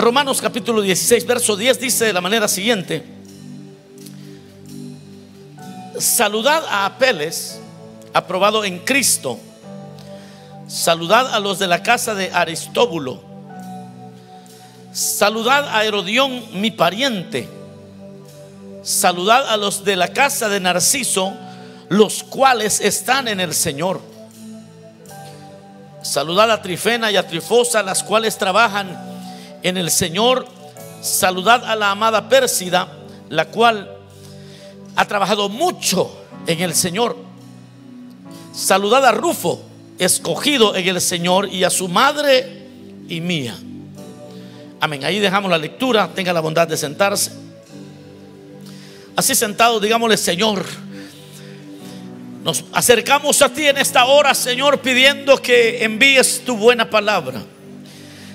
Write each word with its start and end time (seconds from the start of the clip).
Romanos 0.00 0.40
capítulo 0.40 0.80
16, 0.80 1.26
verso 1.26 1.56
10 1.56 1.78
dice 1.78 2.06
de 2.06 2.12
la 2.14 2.22
manera 2.22 2.48
siguiente, 2.48 3.04
saludad 5.98 6.64
a 6.70 6.86
Apeles, 6.86 7.60
aprobado 8.14 8.64
en 8.64 8.78
Cristo, 8.78 9.38
saludad 10.66 11.34
a 11.34 11.38
los 11.38 11.58
de 11.58 11.66
la 11.66 11.82
casa 11.82 12.14
de 12.14 12.30
Aristóbulo, 12.32 13.22
saludad 14.92 15.68
a 15.68 15.84
Herodión, 15.84 16.44
mi 16.54 16.70
pariente, 16.70 17.46
saludad 18.82 19.50
a 19.50 19.58
los 19.58 19.84
de 19.84 19.96
la 19.96 20.08
casa 20.08 20.48
de 20.48 20.60
Narciso, 20.60 21.34
los 21.90 22.22
cuales 22.22 22.80
están 22.80 23.28
en 23.28 23.38
el 23.38 23.52
Señor. 23.52 24.00
Saludad 26.02 26.50
a 26.50 26.62
Trifena 26.62 27.10
y 27.10 27.16
a 27.16 27.26
Trifosa, 27.26 27.82
las 27.82 28.02
cuales 28.02 28.38
trabajan 28.38 29.09
en 29.62 29.76
el 29.76 29.90
Señor. 29.90 30.46
Saludad 31.02 31.64
a 31.64 31.76
la 31.76 31.90
amada 31.90 32.28
Pérsida, 32.28 32.92
la 33.28 33.46
cual 33.46 33.90
ha 34.96 35.04
trabajado 35.06 35.48
mucho 35.48 36.14
en 36.46 36.60
el 36.60 36.74
Señor. 36.74 37.16
Saludad 38.52 39.04
a 39.06 39.12
Rufo, 39.12 39.62
escogido 39.98 40.76
en 40.76 40.88
el 40.88 41.00
Señor, 41.00 41.48
y 41.48 41.64
a 41.64 41.70
su 41.70 41.88
madre 41.88 42.66
y 43.08 43.20
mía. 43.20 43.56
Amén. 44.80 45.04
Ahí 45.04 45.18
dejamos 45.18 45.50
la 45.50 45.58
lectura. 45.58 46.10
Tenga 46.14 46.32
la 46.32 46.40
bondad 46.40 46.66
de 46.66 46.76
sentarse. 46.76 47.32
Así 49.16 49.34
sentado, 49.34 49.80
digámosle, 49.80 50.16
Señor, 50.16 50.64
nos 52.42 52.64
acercamos 52.72 53.42
a 53.42 53.52
ti 53.52 53.66
en 53.66 53.76
esta 53.76 54.06
hora, 54.06 54.34
Señor, 54.34 54.80
pidiendo 54.80 55.36
que 55.36 55.84
envíes 55.84 56.42
tu 56.44 56.56
buena 56.56 56.88
palabra. 56.88 57.42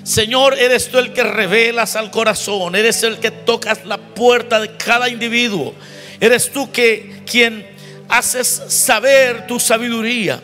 Señor, 0.06 0.56
eres 0.56 0.88
tú 0.88 0.98
el 0.98 1.12
que 1.12 1.24
revelas 1.24 1.96
al 1.96 2.12
corazón, 2.12 2.76
eres 2.76 3.02
el 3.02 3.18
que 3.18 3.32
tocas 3.32 3.84
la 3.84 3.98
puerta 3.98 4.60
de 4.60 4.76
cada 4.76 5.08
individuo. 5.08 5.74
Eres 6.20 6.52
tú 6.52 6.70
que 6.70 7.24
quien 7.28 7.66
haces 8.08 8.62
saber 8.68 9.48
tu 9.48 9.58
sabiduría. 9.58 10.40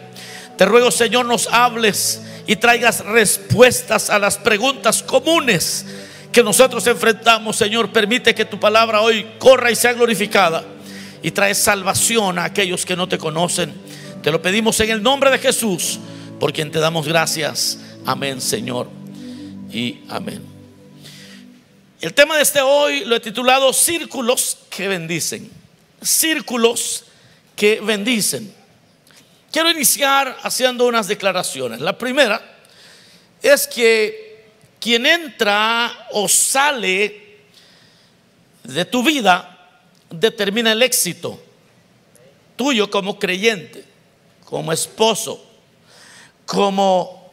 Te 0.58 0.64
ruego, 0.64 0.90
Señor, 0.90 1.26
nos 1.26 1.46
hables 1.46 2.22
y 2.48 2.56
traigas 2.56 3.04
respuestas 3.04 4.10
a 4.10 4.18
las 4.18 4.36
preguntas 4.36 5.00
comunes 5.00 5.86
que 6.32 6.42
nosotros 6.42 6.84
enfrentamos. 6.88 7.54
Señor, 7.54 7.92
permite 7.92 8.34
que 8.34 8.44
tu 8.44 8.58
palabra 8.58 9.00
hoy 9.00 9.24
corra 9.38 9.70
y 9.70 9.76
sea 9.76 9.92
glorificada 9.92 10.64
y 11.22 11.30
trae 11.30 11.54
salvación 11.54 12.40
a 12.40 12.46
aquellos 12.46 12.84
que 12.84 12.96
no 12.96 13.08
te 13.08 13.16
conocen. 13.16 13.72
Te 14.24 14.32
lo 14.32 14.42
pedimos 14.42 14.80
en 14.80 14.90
el 14.90 15.04
nombre 15.04 15.30
de 15.30 15.38
Jesús, 15.38 16.00
por 16.40 16.52
quien 16.52 16.72
te 16.72 16.80
damos 16.80 17.06
gracias. 17.06 17.78
Amén, 18.04 18.40
Señor. 18.40 19.01
Y 19.72 20.00
amén. 20.10 20.42
El 22.00 22.12
tema 22.12 22.36
de 22.36 22.42
este 22.42 22.60
hoy 22.60 23.04
lo 23.06 23.16
he 23.16 23.20
titulado 23.20 23.72
Círculos 23.72 24.58
que 24.68 24.86
bendicen. 24.86 25.50
Círculos 26.02 27.04
que 27.56 27.80
bendicen. 27.80 28.54
Quiero 29.50 29.70
iniciar 29.70 30.36
haciendo 30.42 30.86
unas 30.86 31.08
declaraciones. 31.08 31.80
La 31.80 31.96
primera 31.96 32.58
es 33.40 33.66
que 33.66 34.50
quien 34.78 35.06
entra 35.06 36.08
o 36.10 36.28
sale 36.28 37.38
de 38.64 38.84
tu 38.84 39.02
vida 39.02 39.70
determina 40.10 40.72
el 40.72 40.82
éxito 40.82 41.42
tuyo 42.56 42.90
como 42.90 43.18
creyente, 43.18 43.84
como 44.44 44.72
esposo, 44.72 45.44
como 46.44 47.32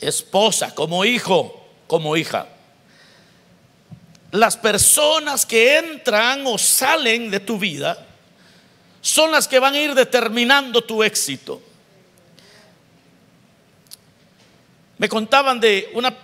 esposa, 0.00 0.74
como 0.74 1.04
hijo, 1.04 1.61
como 1.92 2.16
hija. 2.16 2.46
Las 4.30 4.56
personas 4.56 5.44
que 5.44 5.76
entran 5.76 6.42
o 6.46 6.56
salen 6.56 7.30
de 7.30 7.38
tu 7.38 7.58
vida 7.58 8.06
son 9.02 9.30
las 9.30 9.46
que 9.46 9.58
van 9.58 9.74
a 9.74 9.78
ir 9.78 9.94
determinando 9.94 10.82
tu 10.82 11.02
éxito. 11.02 11.60
Me 14.96 15.06
contaban 15.06 15.60
de 15.60 15.90
una 15.92 16.16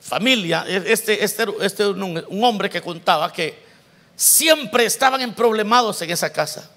familia, 0.00 0.64
este, 0.66 1.22
este, 1.22 1.44
este 1.60 1.86
un, 1.86 2.24
hombre 2.42 2.70
que 2.70 2.80
contaba 2.80 3.30
que 3.30 3.62
siempre 4.16 4.86
estaban 4.86 5.20
emproblemados 5.20 6.00
en 6.00 6.12
esa 6.12 6.32
casa, 6.32 6.70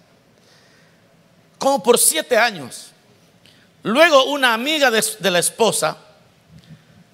como 1.58 1.82
por 1.82 1.98
siete 1.98 2.38
años. 2.38 2.92
Luego 3.84 4.26
una 4.26 4.54
amiga 4.54 4.92
de, 4.92 5.32
la 5.32 5.40
esposa 5.40 6.11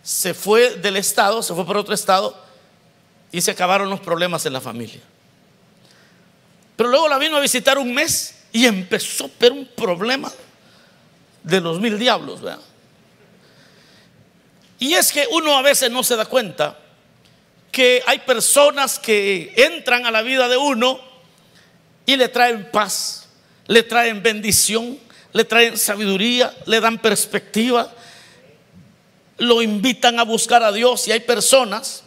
se 0.07 0.33
fue 0.33 0.75
del 0.75 0.95
estado, 0.95 1.43
se 1.43 1.53
fue 1.53 1.65
por 1.65 1.75
otro 1.75 1.93
estado 1.93 2.33
y 3.29 3.41
se 3.41 3.51
acabaron 3.51 3.89
los 3.89 3.99
problemas 3.99 4.45
en 4.45 4.53
la 4.53 4.61
familia. 4.61 5.01
Pero 6.77 6.87
luego 6.87 7.09
la 7.09 7.17
vino 7.17 7.35
a 7.35 7.41
visitar 7.41 7.77
un 7.77 7.93
mes 7.93 8.35
y 8.53 8.65
empezó 8.67 9.29
ver 9.37 9.51
un 9.51 9.65
problema 9.65 10.31
de 11.43 11.59
los 11.59 11.81
mil 11.81 11.99
diablos. 11.99 12.39
Y 14.79 14.93
es 14.93 15.11
que 15.11 15.27
uno 15.29 15.57
a 15.57 15.61
veces 15.61 15.91
no 15.91 16.01
se 16.03 16.15
da 16.15 16.23
cuenta 16.23 16.79
que 17.69 18.01
hay 18.07 18.19
personas 18.19 18.99
que 18.99 19.51
entran 19.57 20.05
a 20.05 20.11
la 20.11 20.21
vida 20.21 20.47
de 20.47 20.55
uno 20.55 21.01
y 22.05 22.15
le 22.15 22.29
traen 22.29 22.71
paz, 22.71 23.27
le 23.67 23.83
traen 23.83 24.23
bendición, 24.23 24.97
le 25.33 25.43
traen 25.43 25.77
sabiduría, 25.77 26.55
le 26.65 26.79
dan 26.79 26.97
perspectiva, 26.97 27.91
lo 29.37 29.61
invitan 29.61 30.19
a 30.19 30.23
buscar 30.23 30.63
a 30.63 30.71
Dios 30.71 31.07
y 31.07 31.11
hay 31.11 31.19
personas 31.19 32.03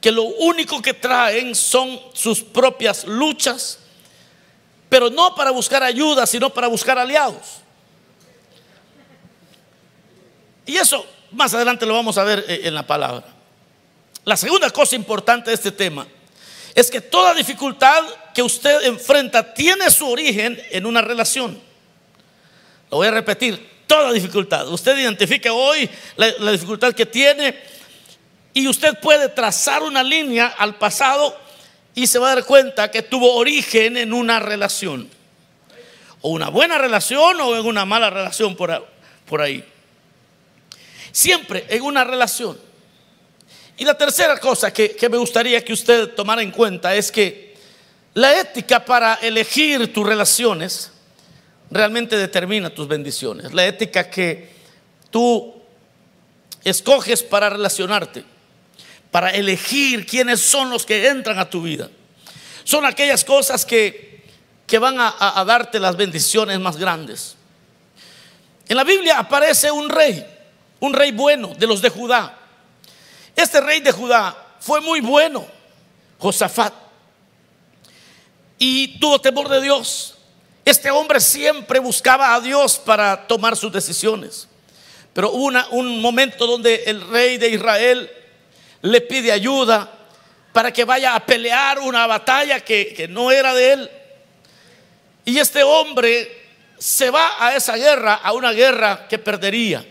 que 0.00 0.12
lo 0.12 0.24
único 0.24 0.82
que 0.82 0.94
traen 0.94 1.54
son 1.54 1.98
sus 2.12 2.42
propias 2.42 3.04
luchas, 3.06 3.78
pero 4.88 5.10
no 5.10 5.34
para 5.34 5.50
buscar 5.50 5.82
ayuda, 5.82 6.26
sino 6.26 6.50
para 6.50 6.68
buscar 6.68 6.98
aliados. 6.98 7.62
Y 10.66 10.76
eso 10.76 11.06
más 11.32 11.54
adelante 11.54 11.86
lo 11.86 11.94
vamos 11.94 12.18
a 12.18 12.24
ver 12.24 12.44
eh, 12.48 12.60
en 12.64 12.74
la 12.74 12.86
palabra. 12.86 13.24
La 14.24 14.36
segunda 14.36 14.70
cosa 14.70 14.96
importante 14.96 15.50
de 15.50 15.54
este 15.54 15.70
tema 15.70 16.06
es 16.74 16.90
que 16.90 17.00
toda 17.00 17.32
dificultad 17.32 18.04
que 18.34 18.42
usted 18.42 18.82
enfrenta 18.84 19.54
tiene 19.54 19.90
su 19.90 20.08
origen 20.08 20.60
en 20.70 20.84
una 20.84 21.00
relación. 21.00 21.60
Lo 22.90 22.98
voy 22.98 23.06
a 23.06 23.12
repetir, 23.12 23.75
toda 23.86 24.12
dificultad. 24.12 24.68
Usted 24.68 24.98
identifique 24.98 25.50
hoy 25.50 25.88
la, 26.16 26.32
la 26.38 26.52
dificultad 26.52 26.92
que 26.92 27.06
tiene 27.06 27.56
y 28.52 28.66
usted 28.68 28.98
puede 29.00 29.28
trazar 29.28 29.82
una 29.82 30.02
línea 30.02 30.46
al 30.46 30.76
pasado 30.76 31.36
y 31.94 32.06
se 32.06 32.18
va 32.18 32.30
a 32.30 32.34
dar 32.36 32.44
cuenta 32.44 32.90
que 32.90 33.02
tuvo 33.02 33.34
origen 33.34 33.96
en 33.96 34.12
una 34.12 34.38
relación. 34.38 35.08
O 36.20 36.30
una 36.30 36.48
buena 36.48 36.78
relación 36.78 37.40
o 37.40 37.56
en 37.56 37.66
una 37.66 37.84
mala 37.84 38.10
relación 38.10 38.56
por, 38.56 38.86
por 39.26 39.40
ahí. 39.40 39.64
Siempre 41.12 41.66
en 41.68 41.82
una 41.82 42.04
relación. 42.04 42.58
Y 43.78 43.84
la 43.84 43.96
tercera 43.96 44.38
cosa 44.38 44.72
que, 44.72 44.96
que, 44.96 45.08
me 45.08 45.18
gustaría 45.18 45.64
que 45.64 45.72
usted 45.72 46.14
tomara 46.14 46.42
en 46.42 46.50
cuenta 46.50 46.94
es 46.94 47.12
que 47.12 47.56
la 48.14 48.40
ética 48.40 48.84
para 48.84 49.14
elegir 49.14 49.92
tus 49.92 50.06
relaciones 50.06 50.92
realmente 51.70 52.16
determina 52.16 52.70
tus 52.70 52.88
bendiciones. 52.88 53.52
La 53.52 53.66
ética 53.66 54.10
que 54.10 54.50
tú 55.10 55.54
escoges 56.64 57.22
para 57.22 57.50
relacionarte 57.50 58.36
para 59.10 59.30
elegir 59.30 60.04
quiénes 60.04 60.42
son 60.42 60.68
los 60.68 60.84
que 60.84 61.08
entran 61.08 61.38
a 61.38 61.48
tu 61.48 61.62
vida. 61.62 61.88
Son 62.64 62.84
aquellas 62.84 63.24
cosas 63.24 63.64
que, 63.64 64.24
que 64.66 64.78
van 64.78 65.00
a, 65.00 65.08
a, 65.08 65.40
a 65.40 65.44
darte 65.46 65.80
las 65.80 65.96
bendiciones 65.96 66.58
más 66.60 66.76
grandes. 66.76 67.34
En 68.68 68.76
la 68.76 68.84
Biblia 68.84 69.18
aparece 69.18 69.70
un 69.70 69.88
rey, 69.88 70.26
un 70.80 70.92
rey 70.92 71.12
bueno 71.12 71.54
de 71.56 71.66
los 71.66 71.80
de 71.80 71.88
Judá. 71.88 72.38
Este 73.34 73.58
rey 73.60 73.80
de 73.80 73.92
Judá 73.92 74.36
fue 74.60 74.82
muy 74.82 75.00
bueno, 75.00 75.46
Josafat, 76.18 76.74
y 78.58 78.98
tuvo 78.98 79.18
temor 79.18 79.48
de 79.48 79.62
Dios. 79.62 80.15
Este 80.66 80.90
hombre 80.90 81.20
siempre 81.20 81.78
buscaba 81.78 82.34
a 82.34 82.40
Dios 82.40 82.76
para 82.76 83.28
tomar 83.28 83.56
sus 83.56 83.70
decisiones. 83.70 84.48
Pero 85.12 85.30
hubo 85.30 85.52
un 85.70 86.00
momento 86.00 86.44
donde 86.44 86.82
el 86.86 87.06
rey 87.08 87.38
de 87.38 87.50
Israel 87.50 88.10
le 88.82 89.00
pide 89.00 89.30
ayuda 89.30 89.88
para 90.52 90.72
que 90.72 90.84
vaya 90.84 91.14
a 91.14 91.24
pelear 91.24 91.78
una 91.78 92.08
batalla 92.08 92.58
que, 92.58 92.92
que, 92.96 93.06
no 93.06 93.30
era 93.30 93.54
de 93.54 93.72
él. 93.74 93.90
Y 95.24 95.38
este 95.38 95.62
hombre 95.62 96.36
se 96.76 97.10
va 97.10 97.36
a 97.38 97.54
esa 97.54 97.76
guerra, 97.76 98.14
a 98.14 98.32
una 98.32 98.50
guerra 98.50 99.06
que 99.08 99.18
perdería. 99.18 99.86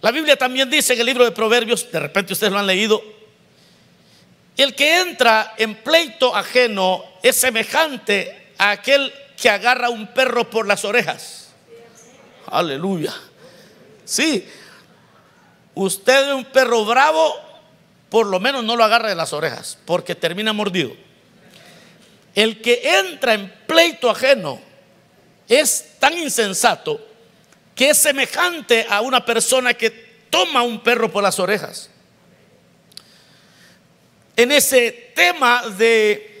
La 0.00 0.12
Biblia 0.12 0.36
también 0.36 0.70
dice 0.70 0.94
en 0.94 1.00
el 1.00 1.06
libro 1.06 1.24
de 1.24 1.32
Proverbios, 1.32 1.90
de 1.90 1.98
repente 1.98 2.34
ustedes 2.34 2.52
lo 2.52 2.60
han 2.60 2.68
leído, 2.68 3.02
el 4.56 4.76
que 4.76 5.00
entra 5.00 5.54
en 5.58 5.74
pleito 5.74 6.36
ajeno 6.36 7.04
es 7.20 7.34
semejante 7.34 8.52
a 8.58 8.70
aquel 8.70 9.12
que 9.36 9.50
agarra 9.50 9.90
un 9.90 10.06
perro 10.14 10.48
por 10.48 10.66
las 10.66 10.84
orejas. 10.84 11.48
Aleluya. 12.46 13.14
Sí, 14.04 14.48
usted 15.74 16.28
es 16.28 16.34
un 16.34 16.44
perro 16.44 16.84
bravo 16.84 17.46
por 18.08 18.26
lo 18.26 18.40
menos 18.40 18.64
no 18.64 18.76
lo 18.76 18.84
agarre 18.84 19.08
de 19.10 19.14
las 19.14 19.32
orejas, 19.32 19.78
porque 19.84 20.14
termina 20.14 20.52
mordido. 20.52 20.92
El 22.34 22.60
que 22.60 22.80
entra 22.98 23.34
en 23.34 23.52
pleito 23.66 24.10
ajeno 24.10 24.60
es 25.48 25.96
tan 25.98 26.16
insensato 26.16 27.04
que 27.74 27.90
es 27.90 27.98
semejante 27.98 28.86
a 28.88 29.00
una 29.00 29.24
persona 29.24 29.74
que 29.74 29.90
toma 30.30 30.62
un 30.62 30.82
perro 30.82 31.10
por 31.10 31.22
las 31.22 31.38
orejas. 31.38 31.90
En 34.36 34.52
ese 34.52 35.12
tema 35.14 35.66
de 35.76 36.35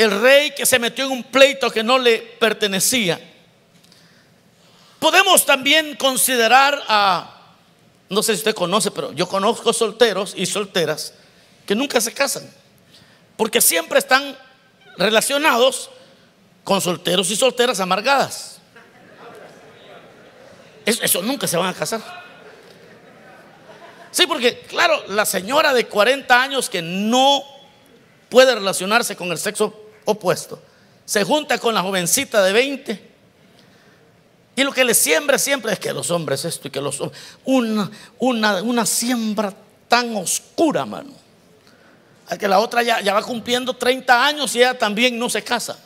el 0.00 0.18
rey 0.22 0.52
que 0.52 0.64
se 0.64 0.78
metió 0.78 1.04
en 1.04 1.10
un 1.10 1.24
pleito 1.24 1.70
que 1.70 1.82
no 1.82 1.98
le 1.98 2.18
pertenecía, 2.18 3.20
podemos 4.98 5.44
también 5.44 5.94
considerar 5.96 6.82
a 6.88 7.36
no 8.08 8.22
sé 8.22 8.32
si 8.32 8.38
usted 8.38 8.54
conoce, 8.54 8.90
pero 8.90 9.12
yo 9.12 9.28
conozco 9.28 9.74
solteros 9.74 10.32
y 10.34 10.46
solteras 10.46 11.12
que 11.66 11.74
nunca 11.74 12.00
se 12.00 12.14
casan, 12.14 12.50
porque 13.36 13.60
siempre 13.60 13.98
están 13.98 14.38
relacionados 14.96 15.90
con 16.64 16.80
solteros 16.80 17.30
y 17.30 17.36
solteras 17.36 17.78
amargadas. 17.78 18.58
Eso, 20.86 21.20
nunca 21.20 21.46
se 21.46 21.58
van 21.58 21.68
a 21.68 21.74
casar. 21.74 22.00
Sí, 24.10 24.26
porque 24.26 24.60
claro, 24.60 25.04
la 25.08 25.26
señora 25.26 25.74
de 25.74 25.86
40 25.86 26.42
años 26.42 26.70
que 26.70 26.80
no 26.80 27.44
puede 28.30 28.54
relacionarse 28.54 29.14
con 29.14 29.30
el 29.30 29.36
sexo 29.36 29.89
opuesto, 30.04 30.62
se 31.04 31.24
junta 31.24 31.58
con 31.58 31.74
la 31.74 31.82
jovencita 31.82 32.42
de 32.42 32.52
20 32.52 33.10
y 34.56 34.62
lo 34.62 34.72
que 34.72 34.84
le 34.84 34.92
siembra 34.94 35.38
siempre 35.38 35.72
es 35.72 35.78
que 35.78 35.92
los 35.92 36.10
hombres 36.10 36.44
esto 36.44 36.68
y 36.68 36.70
que 36.70 36.80
los 36.80 37.00
hombres. 37.00 37.18
Una, 37.44 37.90
una, 38.18 38.62
una 38.62 38.84
siembra 38.84 39.54
tan 39.88 40.14
oscura, 40.16 40.84
mano. 40.84 41.12
Al 42.28 42.36
que 42.36 42.46
la 42.46 42.58
otra 42.58 42.82
ya, 42.82 43.00
ya 43.00 43.14
va 43.14 43.22
cumpliendo 43.22 43.74
30 43.74 44.26
años 44.26 44.54
y 44.54 44.58
ella 44.58 44.76
también 44.76 45.18
no 45.18 45.30
se 45.30 45.42
casa. 45.42 45.78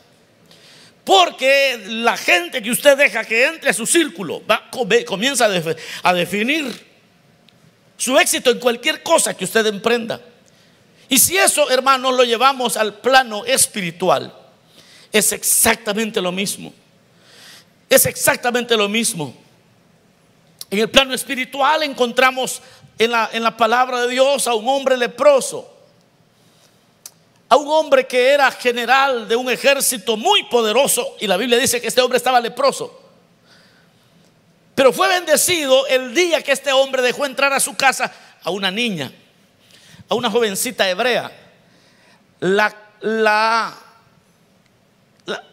Porque 1.04 1.84
la 1.86 2.16
gente 2.16 2.62
que 2.62 2.70
usted 2.70 2.96
deja 2.96 3.24
que 3.24 3.46
entre 3.46 3.70
a 3.70 3.74
su 3.74 3.86
círculo 3.86 4.42
va, 4.44 4.68
comienza 5.06 5.48
a, 6.02 6.14
definir 6.14 6.84
su 7.96 8.18
éxito 8.18 8.50
en 8.50 8.58
cualquier 8.58 9.02
cosa 9.02 9.36
que 9.36 9.44
usted 9.44 9.66
emprenda. 9.66 10.20
Y 11.08 11.18
si 11.18 11.36
eso, 11.36 11.70
hermanos, 11.70 12.14
lo 12.14 12.24
llevamos 12.24 12.76
al 12.76 12.94
plano 12.94 13.44
espiritual, 13.44 14.34
es 15.12 15.32
exactamente 15.32 16.20
lo 16.20 16.32
mismo. 16.32 16.72
Es 17.88 18.06
exactamente 18.06 18.76
lo 18.76 18.88
mismo. 18.88 19.34
En 20.70 20.78
el 20.78 20.90
plano 20.90 21.14
espiritual 21.14 21.82
encontramos 21.82 22.60
en 22.98 23.12
la, 23.12 23.30
en 23.32 23.42
la 23.42 23.56
palabra 23.56 24.00
de 24.02 24.08
Dios 24.08 24.46
a 24.46 24.54
un 24.54 24.68
hombre 24.68 24.96
leproso, 24.96 25.72
a 27.48 27.56
un 27.56 27.68
hombre 27.68 28.06
que 28.06 28.30
era 28.30 28.50
general 28.50 29.28
de 29.28 29.36
un 29.36 29.50
ejército 29.50 30.16
muy 30.16 30.44
poderoso 30.44 31.16
y 31.20 31.26
la 31.26 31.36
Biblia 31.36 31.58
dice 31.58 31.80
que 31.80 31.86
este 31.86 32.00
hombre 32.00 32.16
estaba 32.16 32.40
leproso. 32.40 33.02
Pero 34.74 34.92
fue 34.92 35.06
bendecido 35.08 35.86
el 35.86 36.14
día 36.14 36.42
que 36.42 36.52
este 36.52 36.72
hombre 36.72 37.02
dejó 37.02 37.26
entrar 37.26 37.52
a 37.52 37.60
su 37.60 37.76
casa 37.76 38.12
a 38.42 38.50
una 38.50 38.70
niña, 38.70 39.12
a 40.08 40.14
una 40.14 40.30
jovencita 40.30 40.88
hebrea. 40.88 41.30
La, 42.40 42.74
la, 43.00 43.74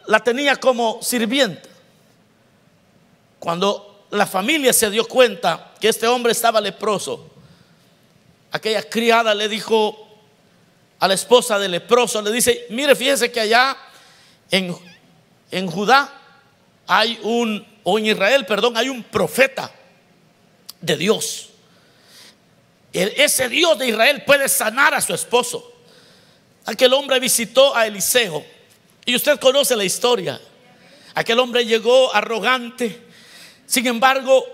la, 0.06 0.20
tenía 0.20 0.56
como 0.56 1.00
sirvienta. 1.02 1.68
Cuando 3.38 4.06
la 4.10 4.26
familia 4.26 4.72
se 4.72 4.90
dio 4.90 5.06
cuenta 5.06 5.72
que 5.80 5.88
este 5.88 6.06
hombre 6.06 6.32
estaba 6.32 6.60
leproso, 6.60 7.30
aquella 8.50 8.82
criada 8.88 9.34
le 9.34 9.48
dijo 9.48 10.08
a 10.98 11.08
la 11.08 11.14
esposa 11.14 11.58
del 11.58 11.72
leproso, 11.72 12.22
le 12.22 12.30
dice, 12.30 12.66
mire, 12.70 12.94
fíjese 12.94 13.32
que 13.32 13.40
allá 13.40 13.76
en, 14.50 14.76
en 15.50 15.66
Judá 15.66 16.12
hay 16.86 17.18
un, 17.22 17.66
o 17.82 17.98
en 17.98 18.06
Israel, 18.06 18.46
perdón, 18.46 18.76
hay 18.76 18.88
un 18.88 19.02
profeta 19.02 19.72
de 20.80 20.96
Dios. 20.96 21.51
Ese 22.92 23.48
Dios 23.48 23.78
de 23.78 23.88
Israel 23.88 24.22
puede 24.24 24.48
sanar 24.48 24.94
a 24.94 25.00
su 25.00 25.14
esposo. 25.14 25.72
Aquel 26.66 26.92
hombre 26.92 27.18
visitó 27.20 27.74
a 27.74 27.86
Eliseo. 27.86 28.44
Y 29.04 29.16
usted 29.16 29.40
conoce 29.40 29.74
la 29.74 29.84
historia. 29.84 30.40
Aquel 31.14 31.38
hombre 31.40 31.64
llegó 31.64 32.14
arrogante, 32.14 33.02
sin 33.66 33.86
embargo, 33.86 34.46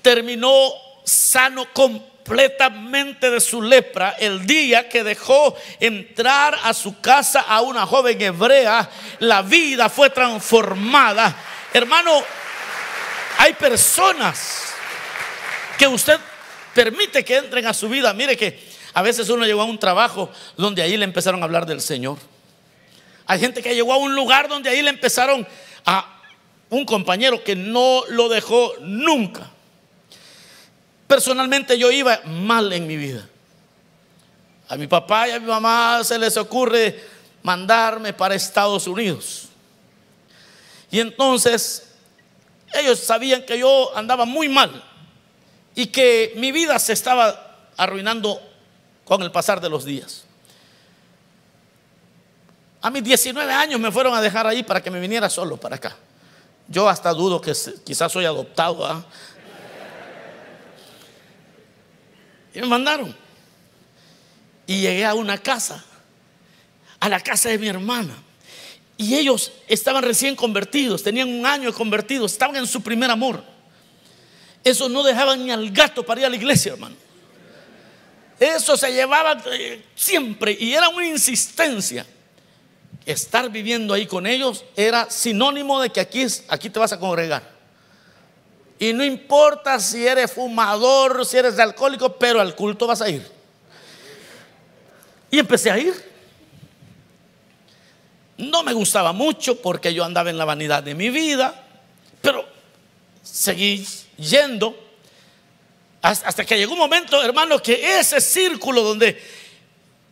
terminó 0.00 0.72
sano 1.04 1.66
completamente 1.72 3.30
de 3.30 3.40
su 3.40 3.60
lepra 3.60 4.16
el 4.18 4.46
día 4.46 4.88
que 4.88 5.04
dejó 5.04 5.54
entrar 5.80 6.58
a 6.62 6.72
su 6.72 7.00
casa 7.00 7.40
a 7.40 7.60
una 7.60 7.86
joven 7.86 8.20
hebrea. 8.20 8.88
La 9.18 9.42
vida 9.42 9.88
fue 9.88 10.10
transformada. 10.10 11.36
Hermano, 11.74 12.22
hay 13.38 13.52
personas 13.54 14.72
que 15.76 15.86
usted 15.86 16.18
permite 16.74 17.24
que 17.24 17.36
entren 17.36 17.66
a 17.66 17.74
su 17.74 17.88
vida. 17.88 18.12
Mire 18.14 18.36
que 18.36 18.58
a 18.94 19.02
veces 19.02 19.28
uno 19.30 19.44
llegó 19.44 19.62
a 19.62 19.66
un 19.66 19.78
trabajo 19.78 20.30
donde 20.56 20.82
ahí 20.82 20.96
le 20.96 21.04
empezaron 21.04 21.40
a 21.42 21.44
hablar 21.44 21.66
del 21.66 21.80
Señor. 21.80 22.18
Hay 23.26 23.38
gente 23.40 23.62
que 23.62 23.74
llegó 23.74 23.92
a 23.92 23.98
un 23.98 24.14
lugar 24.14 24.48
donde 24.48 24.68
ahí 24.68 24.82
le 24.82 24.90
empezaron 24.90 25.46
a 25.86 26.20
un 26.70 26.84
compañero 26.84 27.42
que 27.44 27.54
no 27.54 28.02
lo 28.08 28.28
dejó 28.28 28.72
nunca. 28.80 29.50
Personalmente 31.06 31.78
yo 31.78 31.90
iba 31.90 32.20
mal 32.24 32.72
en 32.72 32.86
mi 32.86 32.96
vida. 32.96 33.28
A 34.68 34.76
mi 34.76 34.86
papá 34.86 35.28
y 35.28 35.32
a 35.32 35.40
mi 35.40 35.46
mamá 35.46 36.00
se 36.02 36.18
les 36.18 36.36
ocurre 36.36 36.98
mandarme 37.42 38.12
para 38.12 38.34
Estados 38.34 38.86
Unidos. 38.86 39.48
Y 40.90 41.00
entonces 41.00 41.88
ellos 42.72 42.98
sabían 42.98 43.44
que 43.44 43.58
yo 43.58 43.94
andaba 43.96 44.24
muy 44.24 44.48
mal 44.48 44.82
y 45.74 45.86
que 45.86 46.34
mi 46.36 46.52
vida 46.52 46.78
se 46.78 46.92
estaba 46.92 47.68
arruinando 47.76 48.40
con 49.04 49.22
el 49.22 49.30
pasar 49.30 49.60
de 49.60 49.68
los 49.68 49.84
días. 49.84 50.24
A 52.80 52.90
mis 52.90 53.04
19 53.04 53.52
años 53.52 53.78
me 53.78 53.92
fueron 53.92 54.14
a 54.14 54.20
dejar 54.20 54.46
ahí 54.46 54.62
para 54.62 54.82
que 54.82 54.90
me 54.90 55.00
viniera 55.00 55.30
solo 55.30 55.56
para 55.56 55.76
acá. 55.76 55.96
Yo 56.68 56.88
hasta 56.88 57.12
dudo 57.12 57.40
que 57.40 57.52
quizás 57.84 58.10
soy 58.10 58.24
adoptado. 58.24 58.84
¿ah? 58.84 59.04
Y 62.54 62.60
me 62.60 62.66
mandaron. 62.66 63.14
Y 64.66 64.80
llegué 64.80 65.04
a 65.04 65.14
una 65.14 65.38
casa, 65.38 65.84
a 66.98 67.08
la 67.08 67.20
casa 67.20 67.48
de 67.48 67.58
mi 67.58 67.68
hermana. 67.68 68.14
Y 68.96 69.14
ellos 69.14 69.52
estaban 69.68 70.02
recién 70.02 70.36
convertidos, 70.36 71.02
tenían 71.02 71.28
un 71.28 71.44
año 71.44 71.72
convertidos, 71.72 72.32
estaban 72.32 72.56
en 72.56 72.66
su 72.66 72.82
primer 72.82 73.10
amor. 73.10 73.51
Eso 74.64 74.88
no 74.88 75.02
dejaban 75.02 75.44
ni 75.44 75.50
al 75.50 75.70
gato 75.70 76.04
para 76.04 76.20
ir 76.20 76.26
a 76.26 76.30
la 76.30 76.36
iglesia, 76.36 76.72
hermano. 76.72 76.96
Eso 78.38 78.76
se 78.76 78.92
llevaba 78.92 79.40
eh, 79.52 79.84
siempre 79.94 80.56
y 80.58 80.72
era 80.74 80.88
una 80.88 81.06
insistencia 81.06 82.06
estar 83.06 83.50
viviendo 83.50 83.94
ahí 83.94 84.06
con 84.06 84.26
ellos 84.26 84.64
era 84.76 85.10
sinónimo 85.10 85.80
de 85.80 85.90
que 85.90 86.00
aquí, 86.00 86.26
aquí 86.48 86.70
te 86.70 86.78
vas 86.78 86.92
a 86.92 86.98
congregar. 86.98 87.42
Y 88.78 88.92
no 88.92 89.04
importa 89.04 89.78
si 89.78 90.06
eres 90.06 90.32
fumador, 90.32 91.24
si 91.24 91.36
eres 91.36 91.58
alcohólico, 91.58 92.16
pero 92.16 92.40
al 92.40 92.56
culto 92.56 92.86
vas 92.86 93.00
a 93.00 93.08
ir. 93.08 93.24
Y 95.30 95.38
empecé 95.38 95.70
a 95.70 95.78
ir. 95.78 96.12
No 98.36 98.64
me 98.64 98.72
gustaba 98.72 99.12
mucho 99.12 99.60
porque 99.60 99.94
yo 99.94 100.04
andaba 100.04 100.30
en 100.30 100.38
la 100.38 100.44
vanidad 100.44 100.82
de 100.82 100.94
mi 100.96 101.10
vida, 101.10 101.64
pero 102.20 102.44
seguí 103.22 103.86
yendo 104.16 104.78
hasta 106.02 106.44
que 106.44 106.58
llegó 106.58 106.72
un 106.72 106.80
momento, 106.80 107.22
hermano, 107.22 107.62
que 107.62 107.98
ese 107.98 108.20
círculo 108.20 108.82
donde 108.82 109.22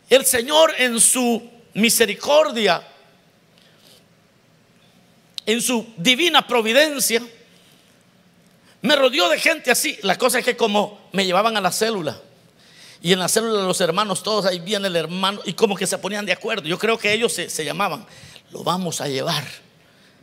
el 0.09 0.25
Señor 0.25 0.73
en 0.77 0.99
su 1.01 1.49
misericordia, 1.73 2.81
en 5.45 5.61
su 5.61 5.93
divina 5.97 6.47
providencia, 6.47 7.21
me 8.81 8.95
rodeó 8.95 9.29
de 9.29 9.39
gente 9.39 9.69
así. 9.69 9.99
La 10.01 10.17
cosa 10.17 10.39
es 10.39 10.45
que 10.45 10.55
como 10.55 11.09
me 11.11 11.25
llevaban 11.25 11.57
a 11.57 11.61
la 11.61 11.71
célula, 11.71 12.21
y 13.01 13.11
en 13.11 13.19
la 13.19 13.27
célula 13.27 13.63
los 13.63 13.81
hermanos, 13.81 14.23
todos 14.23 14.45
ahí 14.45 14.59
viene 14.59 14.87
el 14.87 14.95
hermano, 14.95 15.41
y 15.43 15.53
como 15.53 15.75
que 15.75 15.87
se 15.87 15.97
ponían 15.97 16.25
de 16.25 16.31
acuerdo. 16.31 16.67
Yo 16.69 16.79
creo 16.79 16.97
que 16.97 17.11
ellos 17.11 17.33
se, 17.33 17.49
se 17.49 17.65
llamaban, 17.65 18.05
lo 18.51 18.63
vamos 18.63 19.01
a 19.01 19.09
llevar, 19.09 19.43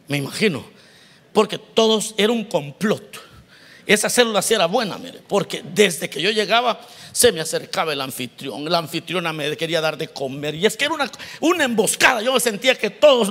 me 0.07 0.17
imagino, 0.17 0.65
porque 1.39 1.57
todos 1.57 2.17
era 2.17 2.33
un 2.33 2.47
complot. 2.47 3.17
Esa 3.87 4.11
célula 4.11 4.43
sí 4.43 4.55
era 4.55 4.67
buena, 4.67 4.99
mire, 4.99 5.21
porque 5.29 5.63
desde 5.63 6.11
que 6.11 6.21
yo 6.21 6.33
llegaba 6.33 6.81
se 7.13 7.31
me 7.31 7.41
acercaba 7.41 7.93
el 7.93 8.01
anfitrión, 8.01 8.69
la 8.69 8.79
anfitriona 8.79 9.33
me 9.33 9.57
quería 9.57 9.81
dar 9.81 9.97
de 9.97 10.09
comer, 10.09 10.57
y 10.57 10.67
es 10.67 10.77
que 10.77 10.87
era 10.87 10.95
una, 10.95 11.09
una 11.39 11.63
emboscada, 11.63 12.23
yo 12.23 12.33
me 12.33 12.41
sentía 12.41 12.75
que 12.75 12.91
todos. 12.91 13.31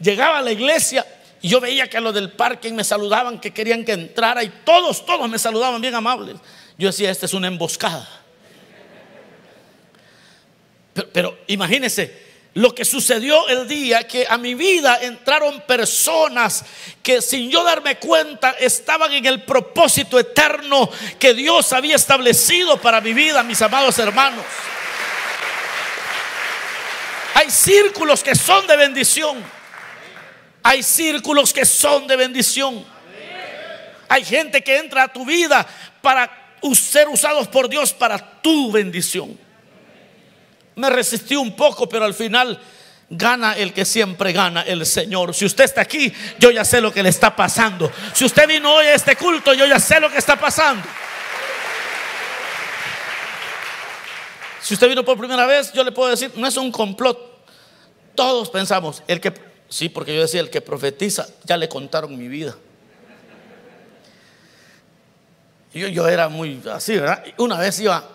Llegaba 0.00 0.38
a 0.38 0.40
la 0.40 0.50
iglesia 0.50 1.04
Y 1.42 1.50
yo 1.50 1.60
veía 1.60 1.90
que 1.90 1.98
a 1.98 2.00
los 2.00 2.14
del 2.14 2.32
parque 2.32 2.72
me 2.72 2.82
saludaban, 2.82 3.38
que 3.38 3.52
querían 3.52 3.84
que 3.84 3.92
entrara 3.92 4.42
y 4.42 4.48
todos, 4.64 5.04
todos 5.04 5.28
me 5.28 5.38
saludaban 5.38 5.82
bien 5.82 5.94
amables. 5.94 6.36
Yo 6.78 6.86
decía, 6.86 7.10
esta 7.10 7.26
es 7.26 7.34
una 7.34 7.48
emboscada. 7.48 8.08
Pero 11.12 11.38
imagínense, 11.48 12.31
lo 12.54 12.74
que 12.74 12.84
sucedió 12.84 13.48
el 13.48 13.66
día 13.66 14.06
que 14.06 14.26
a 14.28 14.36
mi 14.36 14.54
vida 14.54 14.98
entraron 15.00 15.62
personas 15.62 16.64
que 17.02 17.22
sin 17.22 17.50
yo 17.50 17.64
darme 17.64 17.96
cuenta 17.96 18.50
estaban 18.50 19.12
en 19.12 19.24
el 19.24 19.42
propósito 19.42 20.18
eterno 20.18 20.90
que 21.18 21.32
Dios 21.32 21.72
había 21.72 21.96
establecido 21.96 22.78
para 22.80 23.00
mi 23.00 23.14
vida, 23.14 23.42
mis 23.42 23.62
amados 23.62 23.98
hermanos. 23.98 24.44
Hay 27.34 27.50
círculos 27.50 28.22
que 28.22 28.34
son 28.34 28.66
de 28.66 28.76
bendición. 28.76 29.42
Hay 30.62 30.82
círculos 30.82 31.52
que 31.52 31.64
son 31.64 32.06
de 32.06 32.16
bendición. 32.16 32.84
Hay 34.08 34.24
gente 34.24 34.62
que 34.62 34.76
entra 34.76 35.04
a 35.04 35.12
tu 35.12 35.24
vida 35.24 35.66
para 36.02 36.30
ser 36.74 37.08
usados 37.08 37.48
por 37.48 37.68
Dios 37.68 37.92
para 37.94 38.18
tu 38.42 38.70
bendición. 38.70 39.38
Me 40.76 40.90
resistí 40.90 41.36
un 41.36 41.54
poco, 41.54 41.88
pero 41.88 42.04
al 42.04 42.14
final 42.14 42.58
gana 43.14 43.52
el 43.58 43.74
que 43.74 43.84
siempre 43.84 44.32
gana, 44.32 44.62
el 44.62 44.86
Señor. 44.86 45.34
Si 45.34 45.44
usted 45.44 45.64
está 45.64 45.82
aquí, 45.82 46.12
yo 46.38 46.50
ya 46.50 46.64
sé 46.64 46.80
lo 46.80 46.92
que 46.92 47.02
le 47.02 47.10
está 47.10 47.36
pasando. 47.36 47.90
Si 48.14 48.24
usted 48.24 48.48
vino 48.48 48.72
hoy 48.72 48.86
a 48.86 48.94
este 48.94 49.16
culto, 49.16 49.52
yo 49.52 49.66
ya 49.66 49.78
sé 49.78 50.00
lo 50.00 50.10
que 50.10 50.18
está 50.18 50.36
pasando. 50.36 50.82
Si 54.62 54.74
usted 54.74 54.88
vino 54.88 55.04
por 55.04 55.18
primera 55.18 55.44
vez, 55.44 55.72
yo 55.72 55.84
le 55.84 55.92
puedo 55.92 56.08
decir, 56.08 56.32
no 56.36 56.46
es 56.46 56.56
un 56.56 56.72
complot. 56.72 57.18
Todos 58.14 58.48
pensamos, 58.48 59.02
el 59.08 59.20
que, 59.20 59.34
sí, 59.68 59.88
porque 59.88 60.14
yo 60.14 60.22
decía, 60.22 60.40
el 60.40 60.50
que 60.50 60.60
profetiza, 60.60 61.26
ya 61.44 61.56
le 61.56 61.68
contaron 61.68 62.16
mi 62.16 62.28
vida. 62.28 62.56
Yo, 65.74 65.88
yo 65.88 66.06
era 66.08 66.28
muy 66.28 66.62
así, 66.70 66.96
¿verdad? 66.96 67.24
Una 67.38 67.58
vez 67.58 67.80
iba 67.80 68.08